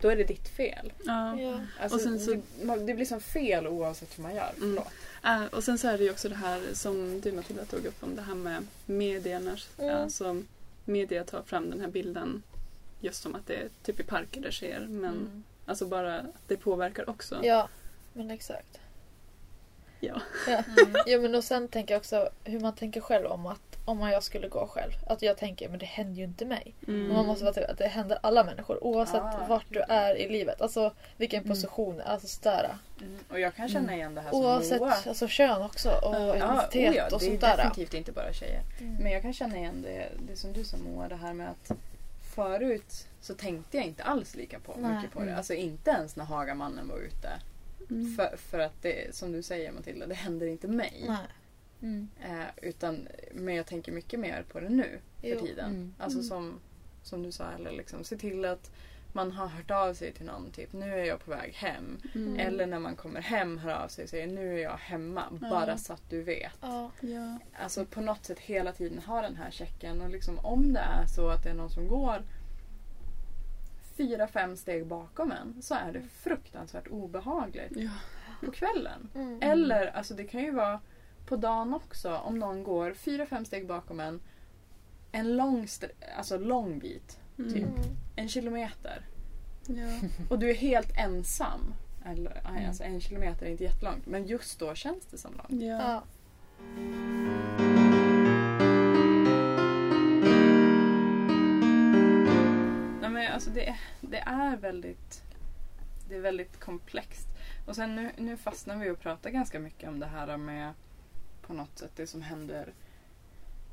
Då 0.00 0.08
är 0.08 0.16
det 0.16 0.24
ditt 0.24 0.48
fel. 0.48 0.92
Ja. 1.04 1.40
Ja. 1.40 1.60
Alltså, 1.80 1.96
Och 1.96 2.02
sen 2.02 2.20
så- 2.20 2.34
det, 2.62 2.86
det 2.86 2.94
blir 2.94 3.04
som 3.06 3.20
fel 3.20 3.66
oavsett 3.66 4.18
hur 4.18 4.22
man 4.22 4.34
gör. 4.34 4.52
Mm. 4.56 4.82
Äh, 5.24 5.44
och 5.52 5.64
sen 5.64 5.78
så 5.78 5.88
är 5.88 5.98
det 5.98 6.04
ju 6.04 6.10
också 6.10 6.28
det 6.28 6.34
här 6.34 6.62
som 6.72 7.20
du 7.20 7.32
Matilda 7.32 7.64
tog 7.64 7.86
upp 7.86 8.02
om 8.02 8.16
det 8.16 8.22
här 8.22 8.34
med 8.34 8.66
medierna. 8.86 9.56
Mm. 9.78 9.96
Alltså, 9.96 10.42
media 10.88 11.24
tar 11.24 11.42
fram 11.42 11.70
den 11.70 11.80
här 11.80 11.88
bilden 11.88 12.42
just 13.00 13.22
som 13.22 13.34
att 13.34 13.46
det 13.46 13.54
är 13.56 13.68
typ 13.82 14.00
i 14.00 14.02
parker 14.02 14.40
det 14.40 14.52
sker. 14.52 14.80
Men 14.80 15.04
Mm. 15.14 15.44
alltså 15.66 15.86
bara 15.86 16.18
att 16.18 16.48
det 16.48 16.56
påverkar 16.56 17.10
också. 17.10 17.38
ja, 17.42 17.68
men 18.12 18.30
exakt. 18.30 18.80
Ja. 20.00 20.20
Ja. 20.48 20.62
ja, 21.06 21.18
men 21.18 21.34
och 21.34 21.44
sen 21.44 21.68
tänker 21.68 21.94
jag 21.94 21.98
också 22.00 22.28
hur 22.44 22.60
man 22.60 22.74
tänker 22.74 23.00
själv 23.00 23.26
om 23.26 23.46
att 23.46 23.67
om 23.88 24.00
jag 24.08 24.22
skulle 24.22 24.48
gå 24.48 24.66
själv. 24.66 24.92
Att 25.06 25.22
jag 25.22 25.36
tänker, 25.36 25.68
men 25.68 25.78
det 25.78 25.86
händer 25.86 26.18
ju 26.18 26.24
inte 26.24 26.44
mig. 26.44 26.74
Mm. 26.88 27.12
Man 27.12 27.26
måste 27.26 27.44
vara 27.44 27.54
till 27.54 27.64
att 27.64 27.78
det 27.78 27.86
händer 27.88 28.18
alla 28.22 28.44
människor 28.44 28.84
oavsett 28.84 29.22
Ah, 29.22 29.46
vart 29.48 29.66
du 29.68 29.80
är 29.80 30.14
i 30.16 30.28
livet. 30.28 30.60
Alltså 30.62 30.92
vilken 31.16 31.38
Mm. 31.44 31.48
position, 31.50 32.00
alltså 32.00 32.26
sådär. 32.28 32.76
Mm. 33.00 33.18
Och 33.30 33.40
jag 33.40 33.54
kan 33.54 33.68
känna 33.68 33.86
Mm. 33.86 33.94
igen 33.98 34.14
det 34.14 34.20
här 34.20 34.30
som 34.30 34.40
Oavsett 34.40 34.80
Moa. 34.80 34.94
alltså, 35.06 35.28
kön 35.28 35.62
också 35.62 35.88
och 35.90 36.14
Ja, 36.14 36.34
etnicitet 36.62 36.90
oh 36.90 36.96
ja, 36.96 37.04
och 37.04 37.20
det 37.20 37.26
är 37.26 37.30
sånt 37.30 37.40
definitivt 37.40 37.94
inte 37.94 38.12
bara 38.12 38.32
tjejer. 38.32 38.62
Mm. 38.80 38.94
Men 38.94 39.12
jag 39.12 39.22
kan 39.22 39.32
känna 39.32 39.56
igen 39.56 39.82
det, 39.82 40.08
det 40.28 40.36
som 40.36 40.52
du 40.52 40.64
sa 40.64 40.76
Moa, 40.76 41.08
det 41.08 41.16
här 41.16 41.32
med 41.32 41.48
att 41.50 41.78
förut 42.34 43.06
så 43.20 43.34
tänkte 43.34 43.76
jag 43.76 43.86
inte 43.86 44.02
alls 44.02 44.34
lika 44.34 44.58
på, 44.60 44.74
Nej. 44.78 44.94
mycket 44.96 45.12
på 45.12 45.18
det. 45.18 45.24
Mm. 45.26 45.36
Alltså 45.38 45.54
inte 45.54 45.90
ens 45.90 46.16
när 46.16 46.24
Hagamannen 46.24 46.88
var 46.88 46.98
ute. 46.98 47.28
Mm. 47.90 48.16
För, 48.16 48.36
för 48.36 48.58
att 48.58 48.82
det, 48.82 49.14
som 49.14 49.32
du 49.32 49.42
säger 49.42 49.72
Matilda, 49.72 50.06
det 50.06 50.14
händer 50.14 50.46
inte 50.46 50.68
mig. 50.68 51.04
Nej. 51.08 51.16
Mm. 51.82 52.08
Eh, 52.24 52.46
utan, 52.62 53.08
men 53.32 53.54
jag 53.54 53.66
tänker 53.66 53.92
mycket 53.92 54.20
mer 54.20 54.44
på 54.52 54.60
det 54.60 54.68
nu 54.68 54.98
för 55.20 55.28
Jo. 55.28 55.40
tiden. 55.40 55.70
Mm. 55.70 55.94
Alltså 55.98 56.18
Mm. 56.18 56.28
som, 56.28 56.60
som 57.02 57.22
du 57.22 57.32
sa, 57.32 57.44
eller 57.58 57.72
liksom, 57.72 58.04
se 58.04 58.16
till 58.16 58.44
att 58.44 58.70
man 59.12 59.32
har 59.32 59.46
hört 59.46 59.70
av 59.70 59.94
sig 59.94 60.12
till 60.12 60.26
någon, 60.26 60.50
typ 60.50 60.72
nu 60.72 60.92
är 61.00 61.04
jag 61.04 61.24
på 61.24 61.30
väg 61.30 61.52
hem. 61.52 61.98
Mm. 62.14 62.38
Eller 62.38 62.66
när 62.66 62.78
man 62.78 62.96
kommer 62.96 63.20
hem 63.20 63.58
hör 63.58 63.72
av 63.84 63.88
sig 63.88 64.04
och 64.04 64.10
säger 64.10 64.26
nu 64.26 64.54
är 64.58 64.62
jag 64.62 64.76
hemma, 64.76 65.24
Ja. 65.42 65.50
bara 65.50 65.78
så 65.78 65.92
att 65.92 66.10
du 66.10 66.22
vet. 66.22 66.52
Ja. 66.60 66.90
Ja. 67.00 67.38
Alltså 67.62 67.84
på 67.84 68.00
något 68.00 68.24
sätt 68.24 68.38
hela 68.38 68.72
tiden 68.72 68.98
ha 68.98 69.22
den 69.22 69.36
här 69.36 69.50
checken 69.50 70.00
och 70.02 70.10
liksom 70.10 70.38
om 70.38 70.72
det 70.72 70.80
är 70.80 71.06
så 71.06 71.28
att 71.28 71.42
det 71.42 71.50
är 71.50 71.54
någon 71.54 71.70
som 71.70 71.88
går 71.88 72.22
fyra, 73.96 74.26
fem 74.26 74.56
steg 74.56 74.86
bakom 74.86 75.32
en 75.32 75.62
så 75.62 75.74
är 75.74 75.92
det 75.92 76.02
fruktansvärt 76.02 76.88
obehagligt 76.88 77.72
Ja. 77.76 77.90
på 78.44 78.50
kvällen. 78.52 79.08
Mm. 79.14 79.38
Eller 79.42 79.86
alltså 79.86 80.14
det 80.14 80.24
kan 80.24 80.40
ju 80.42 80.50
vara 80.50 80.80
på 81.28 81.36
dagen 81.36 81.74
också 81.74 82.14
om 82.14 82.38
någon 82.38 82.62
går 82.62 82.92
fyra, 82.94 83.26
fem 83.26 83.44
steg 83.44 83.66
bakom 83.66 84.00
en 84.00 84.20
en 85.12 85.36
lång, 85.36 85.66
alltså 86.16 86.38
lång 86.38 86.78
bit, 86.78 87.18
Mm. 87.38 87.52
Typ. 87.52 87.62
Mm. 87.62 87.96
en 88.16 88.28
kilometer 88.28 89.06
Ja. 89.66 90.08
och 90.30 90.38
du 90.38 90.50
är 90.50 90.54
helt 90.54 90.96
ensam. 90.98 91.74
Eller, 92.06 92.30
nej, 92.44 92.52
Mm. 92.56 92.68
alltså 92.68 92.82
en 92.84 93.00
kilometer 93.00 93.46
är 93.46 93.50
inte 93.50 93.64
jättelångt 93.64 94.06
men 94.06 94.26
just 94.26 94.58
då 94.58 94.74
känns 94.74 95.06
det 95.06 95.18
som 95.18 95.32
långt. 95.36 95.62
Ja. 95.62 95.78
Ja. 95.78 96.02
Nej, 103.00 103.10
men 103.10 103.32
alltså 103.32 103.50
det, 103.50 103.76
det 104.00 104.18
är 104.18 104.56
väldigt 104.56 105.22
det 106.08 106.14
är 106.16 106.20
väldigt 106.20 106.60
komplext. 106.60 107.28
Och 107.66 107.76
sen 107.76 107.94
nu, 107.96 108.10
nu 108.18 108.36
fastnar 108.36 108.76
vi 108.76 108.90
och 108.90 109.00
pratar 109.00 109.30
ganska 109.30 109.58
mycket 109.60 109.88
om 109.88 110.00
det 110.00 110.06
här 110.06 110.36
med 110.36 110.72
på 111.48 111.54
något 111.54 111.78
sätt 111.78 111.92
det 111.96 112.06
som 112.06 112.22
händer 112.22 112.72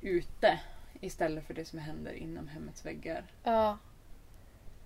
ute 0.01 0.59
istället 1.01 1.47
för 1.47 1.53
det 1.53 1.65
som 1.65 1.79
händer 1.79 2.11
inom 2.13 2.47
hemmets 2.47 2.85
väggar. 2.85 3.23
Ja. 3.43 3.77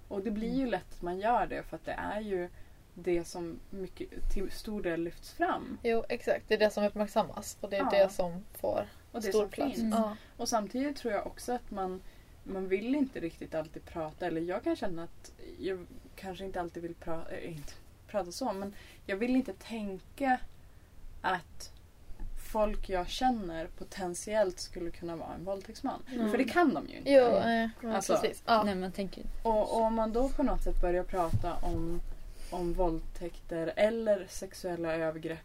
Och 0.08 0.22
det 0.24 0.32
blir 0.32 0.56
ju 0.56 0.66
lätt 0.68 0.94
att 0.94 1.02
man 1.02 1.20
gör 1.20 1.48
det 1.48 1.64
för 1.64 1.76
att 1.76 1.86
det 1.86 1.92
är 1.92 2.22
ju 2.22 2.50
det 2.94 3.24
som 3.24 3.60
mycket, 3.70 4.30
till 4.34 4.52
stor 4.52 4.82
del 4.82 5.04
lyfts 5.04 5.32
fram. 5.34 5.78
Jo, 5.84 6.04
exakt. 6.10 6.46
Det 6.48 6.54
är 6.54 6.58
det 6.60 6.70
som 6.70 6.84
uppmärksammas 6.84 7.58
och 7.62 7.70
det 7.70 7.78
är 7.78 7.80
Ja. 7.84 7.90
det 7.90 8.10
som 8.10 8.46
får 8.54 8.88
Och 9.12 9.22
det 9.22 9.28
stor 9.30 9.42
som 9.42 9.50
plats. 9.50 9.72
finns. 9.72 9.84
Mm. 9.84 10.00
Ja. 10.00 10.16
Och 10.38 10.50
samtidigt 10.50 10.98
tror 10.98 11.14
jag 11.14 11.28
också 11.28 11.54
att 11.54 11.72
man, 11.72 12.02
man 12.44 12.68
vill 12.68 12.96
inte 12.96 13.20
riktigt 13.20 13.56
alltid 13.56 13.86
prata, 13.86 14.28
eller 14.28 14.42
jag 14.42 14.64
kan 14.64 14.76
känna 14.76 15.04
att 15.04 15.32
jag 15.60 15.86
kanske 16.16 16.46
inte 16.46 16.60
alltid 16.62 16.84
vill 16.84 16.96
prata, 16.96 17.32
äh, 17.38 17.52
inte 17.56 17.74
prata 18.08 18.32
så, 18.32 18.54
men 18.54 18.74
jag 19.06 19.18
vill 19.18 19.36
inte 19.36 19.54
tänka 19.54 20.40
att 21.22 21.72
folk 22.52 22.90
jag 22.90 23.08
känner 23.10 23.68
potentiellt 23.68 24.60
skulle 24.60 24.90
kunna 24.92 25.16
vara 25.16 25.34
en 25.34 25.46
våldtäktsman. 25.46 26.04
Mm. 26.12 26.32
För 26.32 26.38
det 26.38 26.44
kan 26.44 26.74
de 26.74 26.88
ju 26.90 26.98
inte. 26.98 27.12
Jo, 27.12 27.22
eh, 27.26 27.96
Alltså, 27.96 28.14
precis. 28.14 28.44
Ja. 28.46 28.64
Nej, 28.64 28.76
man 28.76 28.92
tänker 28.92 29.24
Och, 29.44 29.62
och 29.76 29.82
om 29.82 29.94
man 29.96 30.14
då 30.14 30.30
på 30.30 30.44
något 30.44 30.64
sätt 30.64 30.82
börjar 30.82 31.04
prata 31.04 31.54
om, 31.56 32.02
om 32.52 32.74
våldtäkter 32.74 33.74
eller 33.76 34.26
sexuella 34.30 34.96
övergrepp 34.96 35.40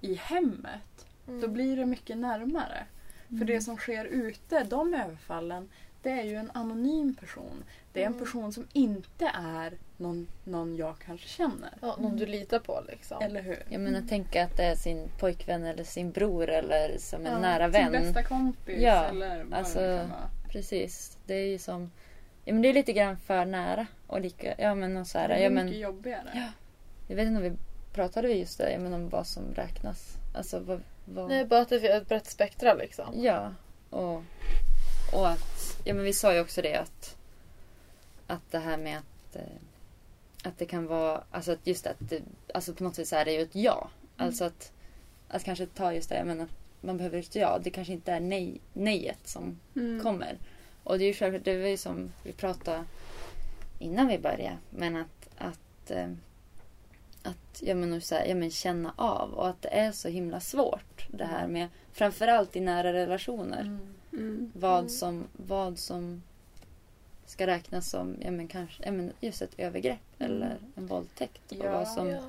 i 0.00 0.14
hemmet, 0.14 1.06
Mm. 1.28 1.40
då 1.40 1.48
blir 1.48 1.76
det 1.76 1.86
mycket 1.86 2.16
närmare. 2.16 2.86
För 3.28 3.34
Mm. 3.34 3.46
det 3.46 3.60
som 3.60 3.76
sker 3.76 4.04
ute, 4.04 4.64
de 4.64 4.94
överfallen, 4.94 5.68
det 6.02 6.10
är 6.10 6.22
ju 6.24 6.34
en 6.36 6.50
anonym 6.54 7.14
person. 7.14 7.64
Det 7.96 8.02
är 8.02 8.06
en 8.06 8.12
Mm. 8.12 8.24
person 8.24 8.52
som 8.52 8.66
inte 8.72 9.30
är 9.34 9.72
någon, 9.96 10.26
någon 10.44 10.76
jag 10.76 10.94
kanske 11.06 11.28
känner. 11.28 11.70
ja, 11.80 11.96
någon 12.00 12.16
du 12.16 12.26
litar 12.26 12.58
på 12.58 12.82
liksom. 12.88 13.22
Eller 13.22 13.42
hur? 13.42 13.62
Jag 13.68 13.80
menar 13.80 14.00
tänka 14.00 14.44
att 14.44 14.56
det 14.56 14.62
är 14.64 14.74
sin 14.74 15.08
pojkvän 15.18 15.64
eller 15.64 15.84
sin 15.84 16.10
bror 16.10 16.48
eller 16.48 16.98
som 16.98 17.26
en 17.26 17.32
Ja, 17.32 17.38
nära 17.38 17.72
Sin 17.72 17.82
vän. 17.82 17.92
bästa 17.92 18.22
kompis 18.22 18.78
Ja, 18.82 19.04
eller 19.04 19.44
vad 19.44 19.58
alltså- 19.58 19.80
det 19.80 19.98
kan 19.98 20.10
vara. 20.10 20.30
Precis. 20.50 21.18
Det 21.26 21.34
är 21.34 21.46
ju 21.46 21.58
som... 21.58 21.90
Ja 22.44 22.52
men 22.52 22.62
det 22.62 22.68
är 22.68 22.72
lite 22.74 22.92
grann 22.92 23.16
för 23.16 23.44
nära. 23.44 23.86
Och 24.06 24.20
lika... 24.20 24.54
Ja 24.58 24.74
men 24.74 24.96
och 24.96 25.06
så 25.06 25.18
här, 25.18 25.28
det 25.28 25.34
blir 25.34 25.44
ja, 25.44 25.50
mycket 25.50 25.64
men, 25.70 25.78
jobbigare. 25.80 26.30
Ja. 26.34 26.48
Jag 27.08 27.16
vet 27.16 27.26
inte 27.26 27.36
om 27.36 27.42
vi 27.42 27.52
pratade 27.94 28.28
vi 28.28 28.34
just 28.38 28.58
det, 28.58 28.72
ja, 28.72 28.78
men 28.78 28.92
om 28.92 29.08
vad 29.08 29.26
som 29.26 29.42
räknas. 29.54 30.14
Alltså 30.34 30.58
vad... 30.60 30.82
vad... 31.04 31.28
Nej, 31.28 31.44
bara 31.44 31.60
att 31.60 31.68
det 31.68 31.88
är 31.88 31.96
ett 31.96 32.08
brett 32.08 32.26
spektra 32.26 32.74
liksom. 32.74 33.14
Ja. 33.22 33.52
Och, 33.90 34.22
och 35.12 35.28
att... 35.28 35.80
Ja 35.84 35.94
men 35.94 36.04
vi 36.04 36.12
sa 36.12 36.34
ju 36.34 36.40
också 36.40 36.62
det 36.62 36.76
att... 36.76 37.16
Att 38.26 38.50
det 38.50 38.58
här 38.58 38.76
med 38.76 38.98
att... 38.98 39.36
Eh, 39.36 39.42
att 40.42 40.58
det 40.58 40.66
kan 40.66 40.86
vara... 40.86 41.24
Alltså 41.30 41.52
att 41.52 41.66
just 41.66 41.86
att... 41.86 41.96
Det, 41.98 42.22
alltså 42.54 42.74
på 42.74 42.84
något 42.84 42.98
vis 42.98 43.12
är 43.12 43.24
det 43.24 43.32
ju 43.32 43.42
ett 43.42 43.54
ja. 43.54 43.88
Alltså 44.16 44.44
att... 44.44 44.72
Att 45.28 45.44
kanske 45.44 45.66
ta 45.66 45.92
just 45.92 46.08
det, 46.08 46.24
men 46.24 46.40
att 46.40 46.50
man 46.80 46.96
behöver 46.96 47.18
ett 47.18 47.34
ja. 47.36 47.58
Det 47.62 47.70
kanske 47.70 47.92
inte 47.92 48.12
är 48.12 48.20
nej, 48.20 48.60
nejet 48.72 49.28
som 49.28 49.58
Mm. 49.76 50.02
kommer. 50.02 50.38
Och 50.84 50.98
det 50.98 51.04
är 51.04 51.06
ju 51.06 51.14
självklart, 51.14 51.44
det 51.44 51.58
var 51.60 51.68
ju 51.68 51.76
som 51.76 52.12
vi 52.22 52.32
pratade 52.32 52.84
innan 53.78 54.08
vi 54.08 54.18
började. 54.18 54.56
Men 54.70 54.96
att, 54.96 55.28
att, 55.38 55.90
eh, 55.90 56.08
att 57.22 57.62
ja, 57.62 57.74
men, 57.74 58.00
så 58.00 58.14
här, 58.14 58.24
ja, 58.26 58.34
men 58.34 58.50
känna 58.50 58.92
av 58.96 59.34
och 59.34 59.48
att 59.48 59.62
det 59.62 59.68
är 59.68 59.92
så 59.92 60.08
himla 60.08 60.40
svårt. 60.40 61.06
Det 61.10 61.24
här 61.24 61.46
med 61.46 61.68
framförallt 61.92 62.56
i 62.56 62.60
nära 62.60 62.92
relationer. 62.92 63.60
Mm. 63.60 63.94
Mm. 64.12 64.52
Vad, 64.54 64.78
Mm. 64.78 64.88
som, 64.88 65.24
vad 65.32 65.78
som 65.78 66.22
ska 67.26 67.46
räknas 67.46 67.90
som 67.90 68.16
ja, 68.20 68.30
men 68.30 68.48
kanske, 68.48 68.82
ja, 68.84 68.92
men 68.92 69.12
just 69.20 69.42
ett 69.42 69.54
övergrepp 69.58 69.98
Mm. 70.18 70.32
eller 70.32 70.58
en 70.74 70.86
våldtäkt. 70.86 71.52
Och 71.52 71.58
Ja. 71.64 71.72
vad 71.72 71.88
som, 71.88 72.08
Ja. 72.08 72.20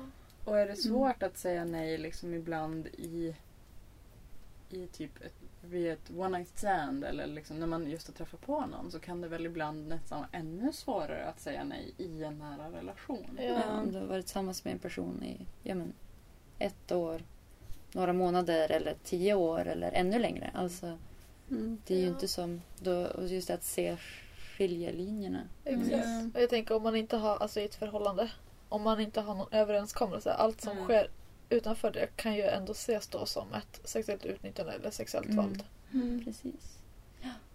Och 0.44 0.58
är 0.58 0.66
det 0.66 0.76
svårt 0.76 1.22
att 1.22 1.38
säga 1.38 1.64
nej 1.64 1.98
liksom 1.98 2.34
ibland 2.34 2.86
i, 2.86 3.34
i 4.70 4.86
typ 4.86 5.24
ett, 5.24 5.32
vid 5.62 5.90
ett 5.92 6.10
one 6.16 6.38
night 6.38 6.58
stand 6.58 7.04
eller 7.04 7.26
liksom 7.26 7.60
när 7.60 7.66
man 7.66 7.90
just 7.90 8.06
har 8.06 8.14
träffat 8.14 8.40
på 8.40 8.60
någon 8.66 8.90
så 8.90 8.98
kan 8.98 9.20
det 9.20 9.28
väl 9.28 9.46
ibland 9.46 9.88
nästan 9.88 10.18
vara 10.18 10.28
ännu 10.32 10.72
svårare 10.72 11.24
att 11.26 11.40
säga 11.40 11.64
nej 11.64 11.94
i 11.98 12.24
en 12.24 12.38
nära 12.38 12.70
relation. 12.70 13.38
Ja. 13.42 13.62
om 13.80 13.92
du 13.92 13.98
har 13.98 14.06
varit 14.06 14.26
tillsammans 14.26 14.64
med 14.64 14.72
en 14.72 14.78
person 14.78 15.22
i 15.22 15.46
ja, 15.62 15.74
men, 15.74 15.92
ett 16.58 16.92
år, 16.92 17.22
några 17.92 18.12
månader 18.12 18.70
eller 18.72 18.94
tio 19.04 19.34
år 19.34 19.66
eller 19.66 19.92
ännu 19.92 20.18
längre. 20.18 20.50
Alltså, 20.54 20.98
Mm. 21.50 21.78
Det 21.86 21.94
är 21.94 21.98
ju 21.98 22.04
Ja. 22.04 22.08
inte 22.10 22.28
som, 22.28 22.62
då, 22.78 23.08
just 23.26 23.50
att 23.50 23.62
se 23.64 23.96
skiljelinjerna. 24.58 25.42
Exakt. 25.64 25.90
Ja. 25.92 26.30
Och 26.34 26.40
jag 26.42 26.50
tänker 26.50 26.74
om 26.76 26.82
man 26.82 26.96
inte 26.96 27.16
har, 27.16 27.36
alltså 27.36 27.60
i 27.60 27.64
ett 27.64 27.74
förhållande, 27.74 28.30
om 28.68 28.82
man 28.82 29.00
inte 29.00 29.20
har 29.20 29.34
någon 29.34 29.52
överenskommelse, 29.52 30.32
allt 30.32 30.60
som 30.60 30.72
Mm. 30.72 30.84
sker 30.84 31.10
utanför 31.48 31.90
det 31.90 32.08
kan 32.16 32.34
ju 32.34 32.42
ändå 32.42 32.72
ses 32.72 33.08
då 33.08 33.26
som 33.26 33.54
ett 33.54 33.80
sexuellt 33.84 34.24
utnyttjande 34.24 34.72
eller 34.72 34.90
sexuellt 34.90 35.26
Mm. 35.28 35.36
våld. 35.44 35.64
Mm. 35.94 36.24
Precis. 36.24 36.78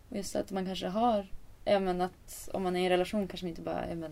Och 0.09 0.17
just 0.17 0.35
att 0.35 0.51
man 0.51 0.65
kanske 0.65 0.87
har, 0.87 1.27
ja 1.65 1.79
men 1.79 2.01
att 2.01 2.49
om 2.53 2.63
man 2.63 2.75
är 2.75 2.79
i 2.81 2.83
en 2.83 2.89
relation 2.89 3.27
kanske 3.27 3.45
man 3.45 3.49
inte 3.49 3.61
bara, 3.61 3.89
ja 3.89 3.95
men 3.95 4.11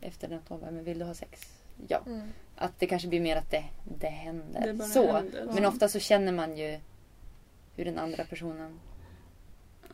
efter 0.00 0.28
något 0.28 0.50
år, 0.50 0.58
men 0.62 0.84
vill 0.84 0.98
du 0.98 1.04
ha 1.04 1.14
sex? 1.14 1.62
Ja. 1.88 2.00
Mm. 2.06 2.28
Att 2.56 2.78
det 2.78 2.86
kanske 2.86 3.08
blir 3.08 3.20
mer 3.20 3.36
att 3.36 3.50
det, 3.50 3.64
det 3.98 4.06
händer. 4.08 4.72
Det 4.72 4.84
så. 4.84 5.12
händer. 5.12 5.50
Men 5.54 5.64
ofta 5.64 5.88
så 5.88 5.98
känner 5.98 6.32
man 6.32 6.56
ju 6.56 6.78
hur 7.76 7.84
den 7.84 7.98
andra 7.98 8.24
personen 8.24 8.80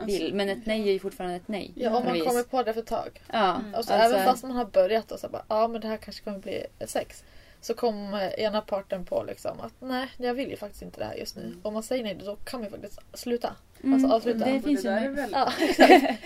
vill. 0.00 0.22
Alltså, 0.22 0.36
Men 0.36 0.48
ett 0.48 0.66
nej 0.66 0.88
är 0.88 0.92
ju 0.92 0.98
fortfarande 0.98 1.36
ett 1.36 1.48
nej. 1.48 1.72
Ja, 1.74 1.96
om 1.96 2.04
man 2.04 2.20
kommer 2.20 2.42
på 2.42 2.62
det 2.62 2.72
för 2.72 2.80
ett 2.80 2.86
tag. 2.86 3.22
Ja, 3.32 3.54
Mm. 3.54 3.74
Alltså, 3.74 3.92
alltså- 3.92 4.16
även 4.16 4.26
fast 4.26 4.42
man 4.42 4.52
har 4.56 4.64
börjat 4.64 5.12
och 5.12 5.20
så 5.20 5.28
bara, 5.28 5.44
ja 5.48 5.68
men 5.68 5.80
det 5.80 5.88
här 5.88 5.96
kanske 5.96 6.24
kommer 6.24 6.38
bli 6.38 6.66
sex. 6.86 7.24
Så 7.60 7.74
kommer 7.74 8.40
ena 8.40 8.60
parten 8.60 9.04
på 9.04 9.22
liksom 9.22 9.60
att 9.60 9.72
nej, 9.80 10.08
jag 10.16 10.34
vill 10.34 10.50
ju 10.50 10.56
faktiskt 10.56 10.82
inte 10.82 10.98
det 11.00 11.04
här 11.04 11.14
just 11.14 11.36
nu. 11.36 11.42
Mm. 11.42 11.60
Om 11.62 11.74
man 11.74 11.82
säger 11.82 12.04
nej 12.04 12.14
då 12.24 12.36
kan 12.36 12.62
ju 12.62 12.70
faktiskt 12.70 13.00
sluta. 13.14 13.56
Mm, 13.82 13.94
alltså, 13.94 14.16
avsluta. 14.16 14.44
Det 14.44 14.56
Och 14.58 14.64
finns 14.64 14.82
det 14.82 15.02
ju 15.02 15.08
väldigt, 15.10 15.36
Ja. 15.36 15.52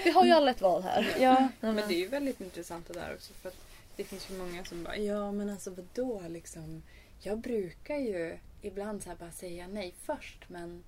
Vi 0.05 0.11
har 0.11 0.25
ju 0.25 0.33
alla 0.33 0.51
ett 0.51 0.61
val 0.61 0.83
här. 0.83 1.17
Ja, 1.21 1.49
Men 1.61 1.77
det 1.77 1.95
är 1.95 1.99
ju 1.99 2.09
väldigt 2.09 2.41
intressant 2.41 2.89
det 2.89 2.95
där 2.95 3.15
också 3.15 3.33
för 3.33 3.49
att 3.49 3.57
det 3.97 4.05
finns 4.05 4.31
ju 4.31 4.35
många 4.39 4.65
som 4.65 4.85
bara 4.85 4.97
ja 4.97 5.33
men 5.33 5.51
alltså 5.51 5.71
vadå 5.71 6.23
liksom. 6.29 6.83
Jag 7.23 7.39
brukar 7.39 7.97
ju 7.97 8.39
ibland 8.63 9.03
så 9.03 9.09
här 9.09 9.17
bara 9.17 9.31
säga 9.31 9.67
nej 9.69 9.95
först 10.07 10.45
men 10.49 10.85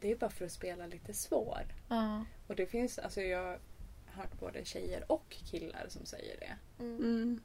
det 0.00 0.10
är 0.10 0.16
bara 0.16 0.30
för 0.30 0.44
att 0.44 0.52
spela 0.52 0.86
lite 0.86 1.14
svår. 1.14 1.62
Ja. 1.88 2.24
Och 2.46 2.56
det 2.56 2.66
finns, 2.66 2.98
alltså 2.98 3.20
jag 3.20 3.42
har 3.44 3.58
hört 4.06 4.40
både 4.40 4.64
tjejer 4.64 5.12
och 5.12 5.24
killar 5.30 5.86
som 5.88 6.06
säger 6.06 6.40
det. 6.40 6.82
Mm. 6.84 6.96
Mm. 6.96 7.40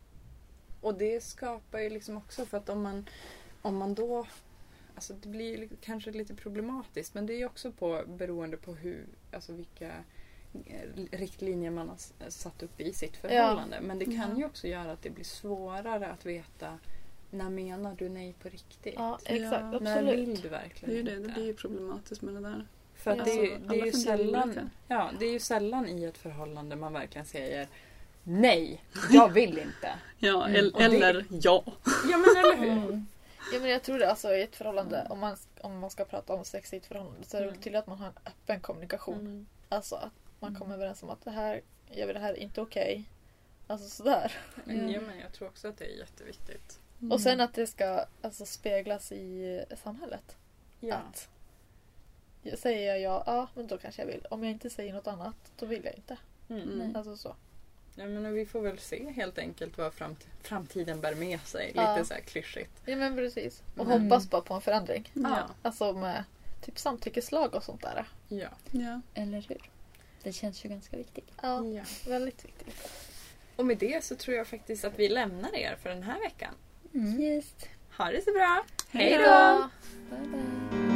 Och 0.82 0.98
det 0.98 1.24
skapar 1.24 1.80
ju 1.80 1.90
liksom 1.90 2.18
också 2.18 2.46
för 2.46 2.58
att 2.58 2.70
om 2.70 2.82
man, 2.82 3.10
om 3.62 3.78
man 3.78 3.94
då 3.96 4.28
Alltså 4.96 5.14
det 5.14 5.30
blir 5.30 5.58
ju 5.58 5.70
kanske 5.82 6.12
lite 6.12 6.36
problematiskt 6.36 7.14
men 7.14 7.26
det 7.26 7.34
är 7.34 7.38
ju 7.38 7.46
också 7.46 7.72
på, 7.72 8.04
beroende 8.08 8.58
på 8.58 8.74
hur, 8.74 9.06
alltså 9.32 9.54
vilka 9.54 9.92
eh, 10.66 10.90
riktlinjer 11.12 11.72
man 11.72 11.90
har 11.90 12.30
satt 12.30 12.64
upp 12.64 12.82
i 12.82 12.94
sitt 12.94 13.18
förhållande. 13.18 13.82
Men 13.82 14.00
det 14.00 14.06
kan 14.06 14.14
Ja. 14.32 14.38
ju 14.38 14.46
också 14.46 14.68
göra 14.68 14.92
att 14.92 15.02
det 15.02 15.10
blir 15.10 15.26
svårare 15.26 16.08
att 16.08 16.26
veta 16.26 16.80
när 17.30 17.50
menar 17.50 17.96
du 17.98 18.10
nej 18.10 18.34
på 18.42 18.50
riktigt? 18.50 18.94
Ja, 18.98 19.20
exakt. 19.26 19.52
Ja. 19.74 19.80
när 19.80 20.04
vill 20.04 20.20
Absolut. 20.22 20.42
du 20.42 20.50
Det 20.50 20.56
är 20.56 20.62
verkligen 20.62 20.96
ju 20.96 21.04
det, 21.04 21.12
det 21.12 21.18
inte? 21.18 21.34
blir 21.34 21.46
ju 21.46 21.54
problematiskt 21.54 22.22
med 22.22 22.34
det 22.34 22.40
där. 22.42 22.68
För 22.96 23.12
att 23.12 23.18
Ja. 23.18 23.24
det, 23.24 23.32
är- 23.32 23.54
Alltså, 23.56 23.70
det 23.70 23.80
är 23.82 23.86
ju 23.86 23.92
sällan, 23.92 24.70
ja, 24.88 25.12
det 25.20 25.26
är 25.26 25.32
ju 25.32 25.40
sällan 25.40 25.88
i 25.90 26.04
ett 26.04 26.18
förhållande 26.18 26.76
man 26.76 26.94
verkligen 26.94 27.26
säger 27.26 27.68
Nej, 28.24 28.84
jag 29.12 29.30
vill 29.30 29.58
inte. 29.60 29.96
Ja, 30.18 30.46
Mm. 30.46 30.56
el- 30.56 30.72
Och 30.74 30.80
det- 30.80 30.86
eller 30.86 31.26
ja. 31.30 31.64
Ja 32.12 32.18
men 32.18 32.38
eller 32.38 32.58
hur? 32.58 32.84
Mm. 32.84 33.06
Ja, 33.54 33.60
men 33.60 33.70
jag 33.70 33.84
tror 33.84 34.00
det 34.00 34.10
alltså 34.10 34.36
i 34.36 34.42
ett 34.42 34.56
förhållande, 34.56 35.08
om 35.10 35.20
man, 35.20 35.38
om 35.62 35.80
man 35.80 35.90
ska 35.90 36.06
prata 36.06 36.34
om 36.34 36.46
sex 36.46 36.74
i 36.74 36.78
ett 36.78 36.86
förhållande 36.86 37.24
så 37.28 37.38
är 37.38 37.42
det 37.42 37.48
Mm. 37.48 37.62
till 37.62 37.76
att 37.76 37.88
man 37.88 37.98
har 38.00 38.08
en 38.08 38.14
öppen 38.26 38.60
kommunikation. 38.60 39.20
Mm. 39.20 39.46
Alltså 39.70 39.96
att 39.96 40.12
man 40.40 40.50
Mm. 40.50 40.62
kommer 40.62 40.76
överens 40.76 41.04
om 41.04 41.10
att 41.10 41.22
det 41.26 41.32
här, 41.32 41.62
jag 41.92 42.08
vill 42.08 42.14
det 42.14 42.20
här 42.22 42.34
är 42.34 42.38
inte 42.38 42.62
okej. 42.62 43.04
Alltså 43.68 43.90
sådär. 43.90 44.32
Men, 44.66 44.90
ja, 44.92 45.02
men 45.02 45.20
jag 45.20 45.34
tror 45.34 45.48
också 45.48 45.68
att 45.68 45.78
det 45.78 45.86
är 45.86 45.98
jätteviktigt. 46.00 46.80
Och 47.12 47.22
sen 47.22 47.42
att 47.42 47.54
det 47.54 47.68
ska 47.68 48.06
alltså, 48.22 48.46
speglas 48.46 49.12
i 49.12 49.64
samhället. 49.84 50.36
Ja. 50.80 50.96
Att 50.96 51.30
säger 52.60 52.88
jag 52.88 53.00
ja, 53.00 53.24
ja 53.26 53.48
men 53.54 53.68
då 53.68 53.78
kanske 53.78 54.02
jag 54.02 54.08
vill. 54.08 54.26
Om 54.30 54.44
jag 54.44 54.52
inte 54.52 54.70
säger 54.70 54.94
något 54.94 55.08
annat, 55.08 55.36
då 55.60 55.66
vill 55.66 55.86
jag 55.86 55.94
inte. 55.96 56.18
Mm. 56.50 56.62
Mm. 56.82 56.96
Alltså 56.96 57.18
så. 57.18 57.36
Ja, 57.96 58.06
men 58.06 58.34
vi 58.34 58.46
får 58.46 58.62
väl 58.62 58.80
se 58.80 59.12
helt 59.12 59.38
enkelt 59.38 59.78
vad 59.78 59.94
framt- 59.94 60.28
framtiden 60.42 61.02
bär 61.02 61.16
med 61.16 61.40
sig. 61.42 61.72
Ja. 61.76 61.96
Lite 61.96 62.08
så 62.08 62.14
här 62.14 62.22
klyschigt. 62.22 62.72
Ja 62.86 62.96
men 62.96 63.16
precis. 63.16 63.64
Och 63.78 63.86
Mm. 63.86 64.02
hoppas 64.04 64.30
bara 64.30 64.42
på 64.42 64.54
en 64.54 64.62
förändring. 64.62 65.10
Ja. 65.14 65.50
Alltså 65.62 65.94
med 65.94 66.24
typ 66.62 66.80
samtyckeslag 66.80 67.56
och 67.56 67.64
sånt 67.64 67.82
där. 67.82 68.06
Ja. 68.28 68.50
ja. 68.72 69.02
Eller 69.14 69.42
hur? 69.42 69.70
Det 70.24 70.34
känns 70.34 70.66
ju 70.66 70.70
ganska 70.70 70.98
viktigt. 70.98 71.32
Ja, 71.42 71.66
ja. 71.66 71.84
väldigt 72.08 72.46
viktigt. 72.46 72.92
Och 73.56 73.66
med 73.66 73.78
det 73.78 74.04
så 74.04 74.16
tror 74.16 74.38
jag 74.38 74.48
faktiskt 74.48 74.86
att 74.86 75.00
vi 75.00 75.10
lämnar 75.10 75.56
er 75.56 75.76
för 75.82 75.90
den 75.90 76.04
här 76.04 76.20
veckan. 76.20 76.54
Mm. 76.98 77.22
Just. 77.22 77.70
Ha 77.98 78.12
det 78.12 78.24
så 78.24 78.32
bra! 78.32 78.64
Hej 78.92 79.18
då! 79.18 79.24
Hejdå! 79.24 79.70
Bye 80.10 80.28
bye. 80.28 80.87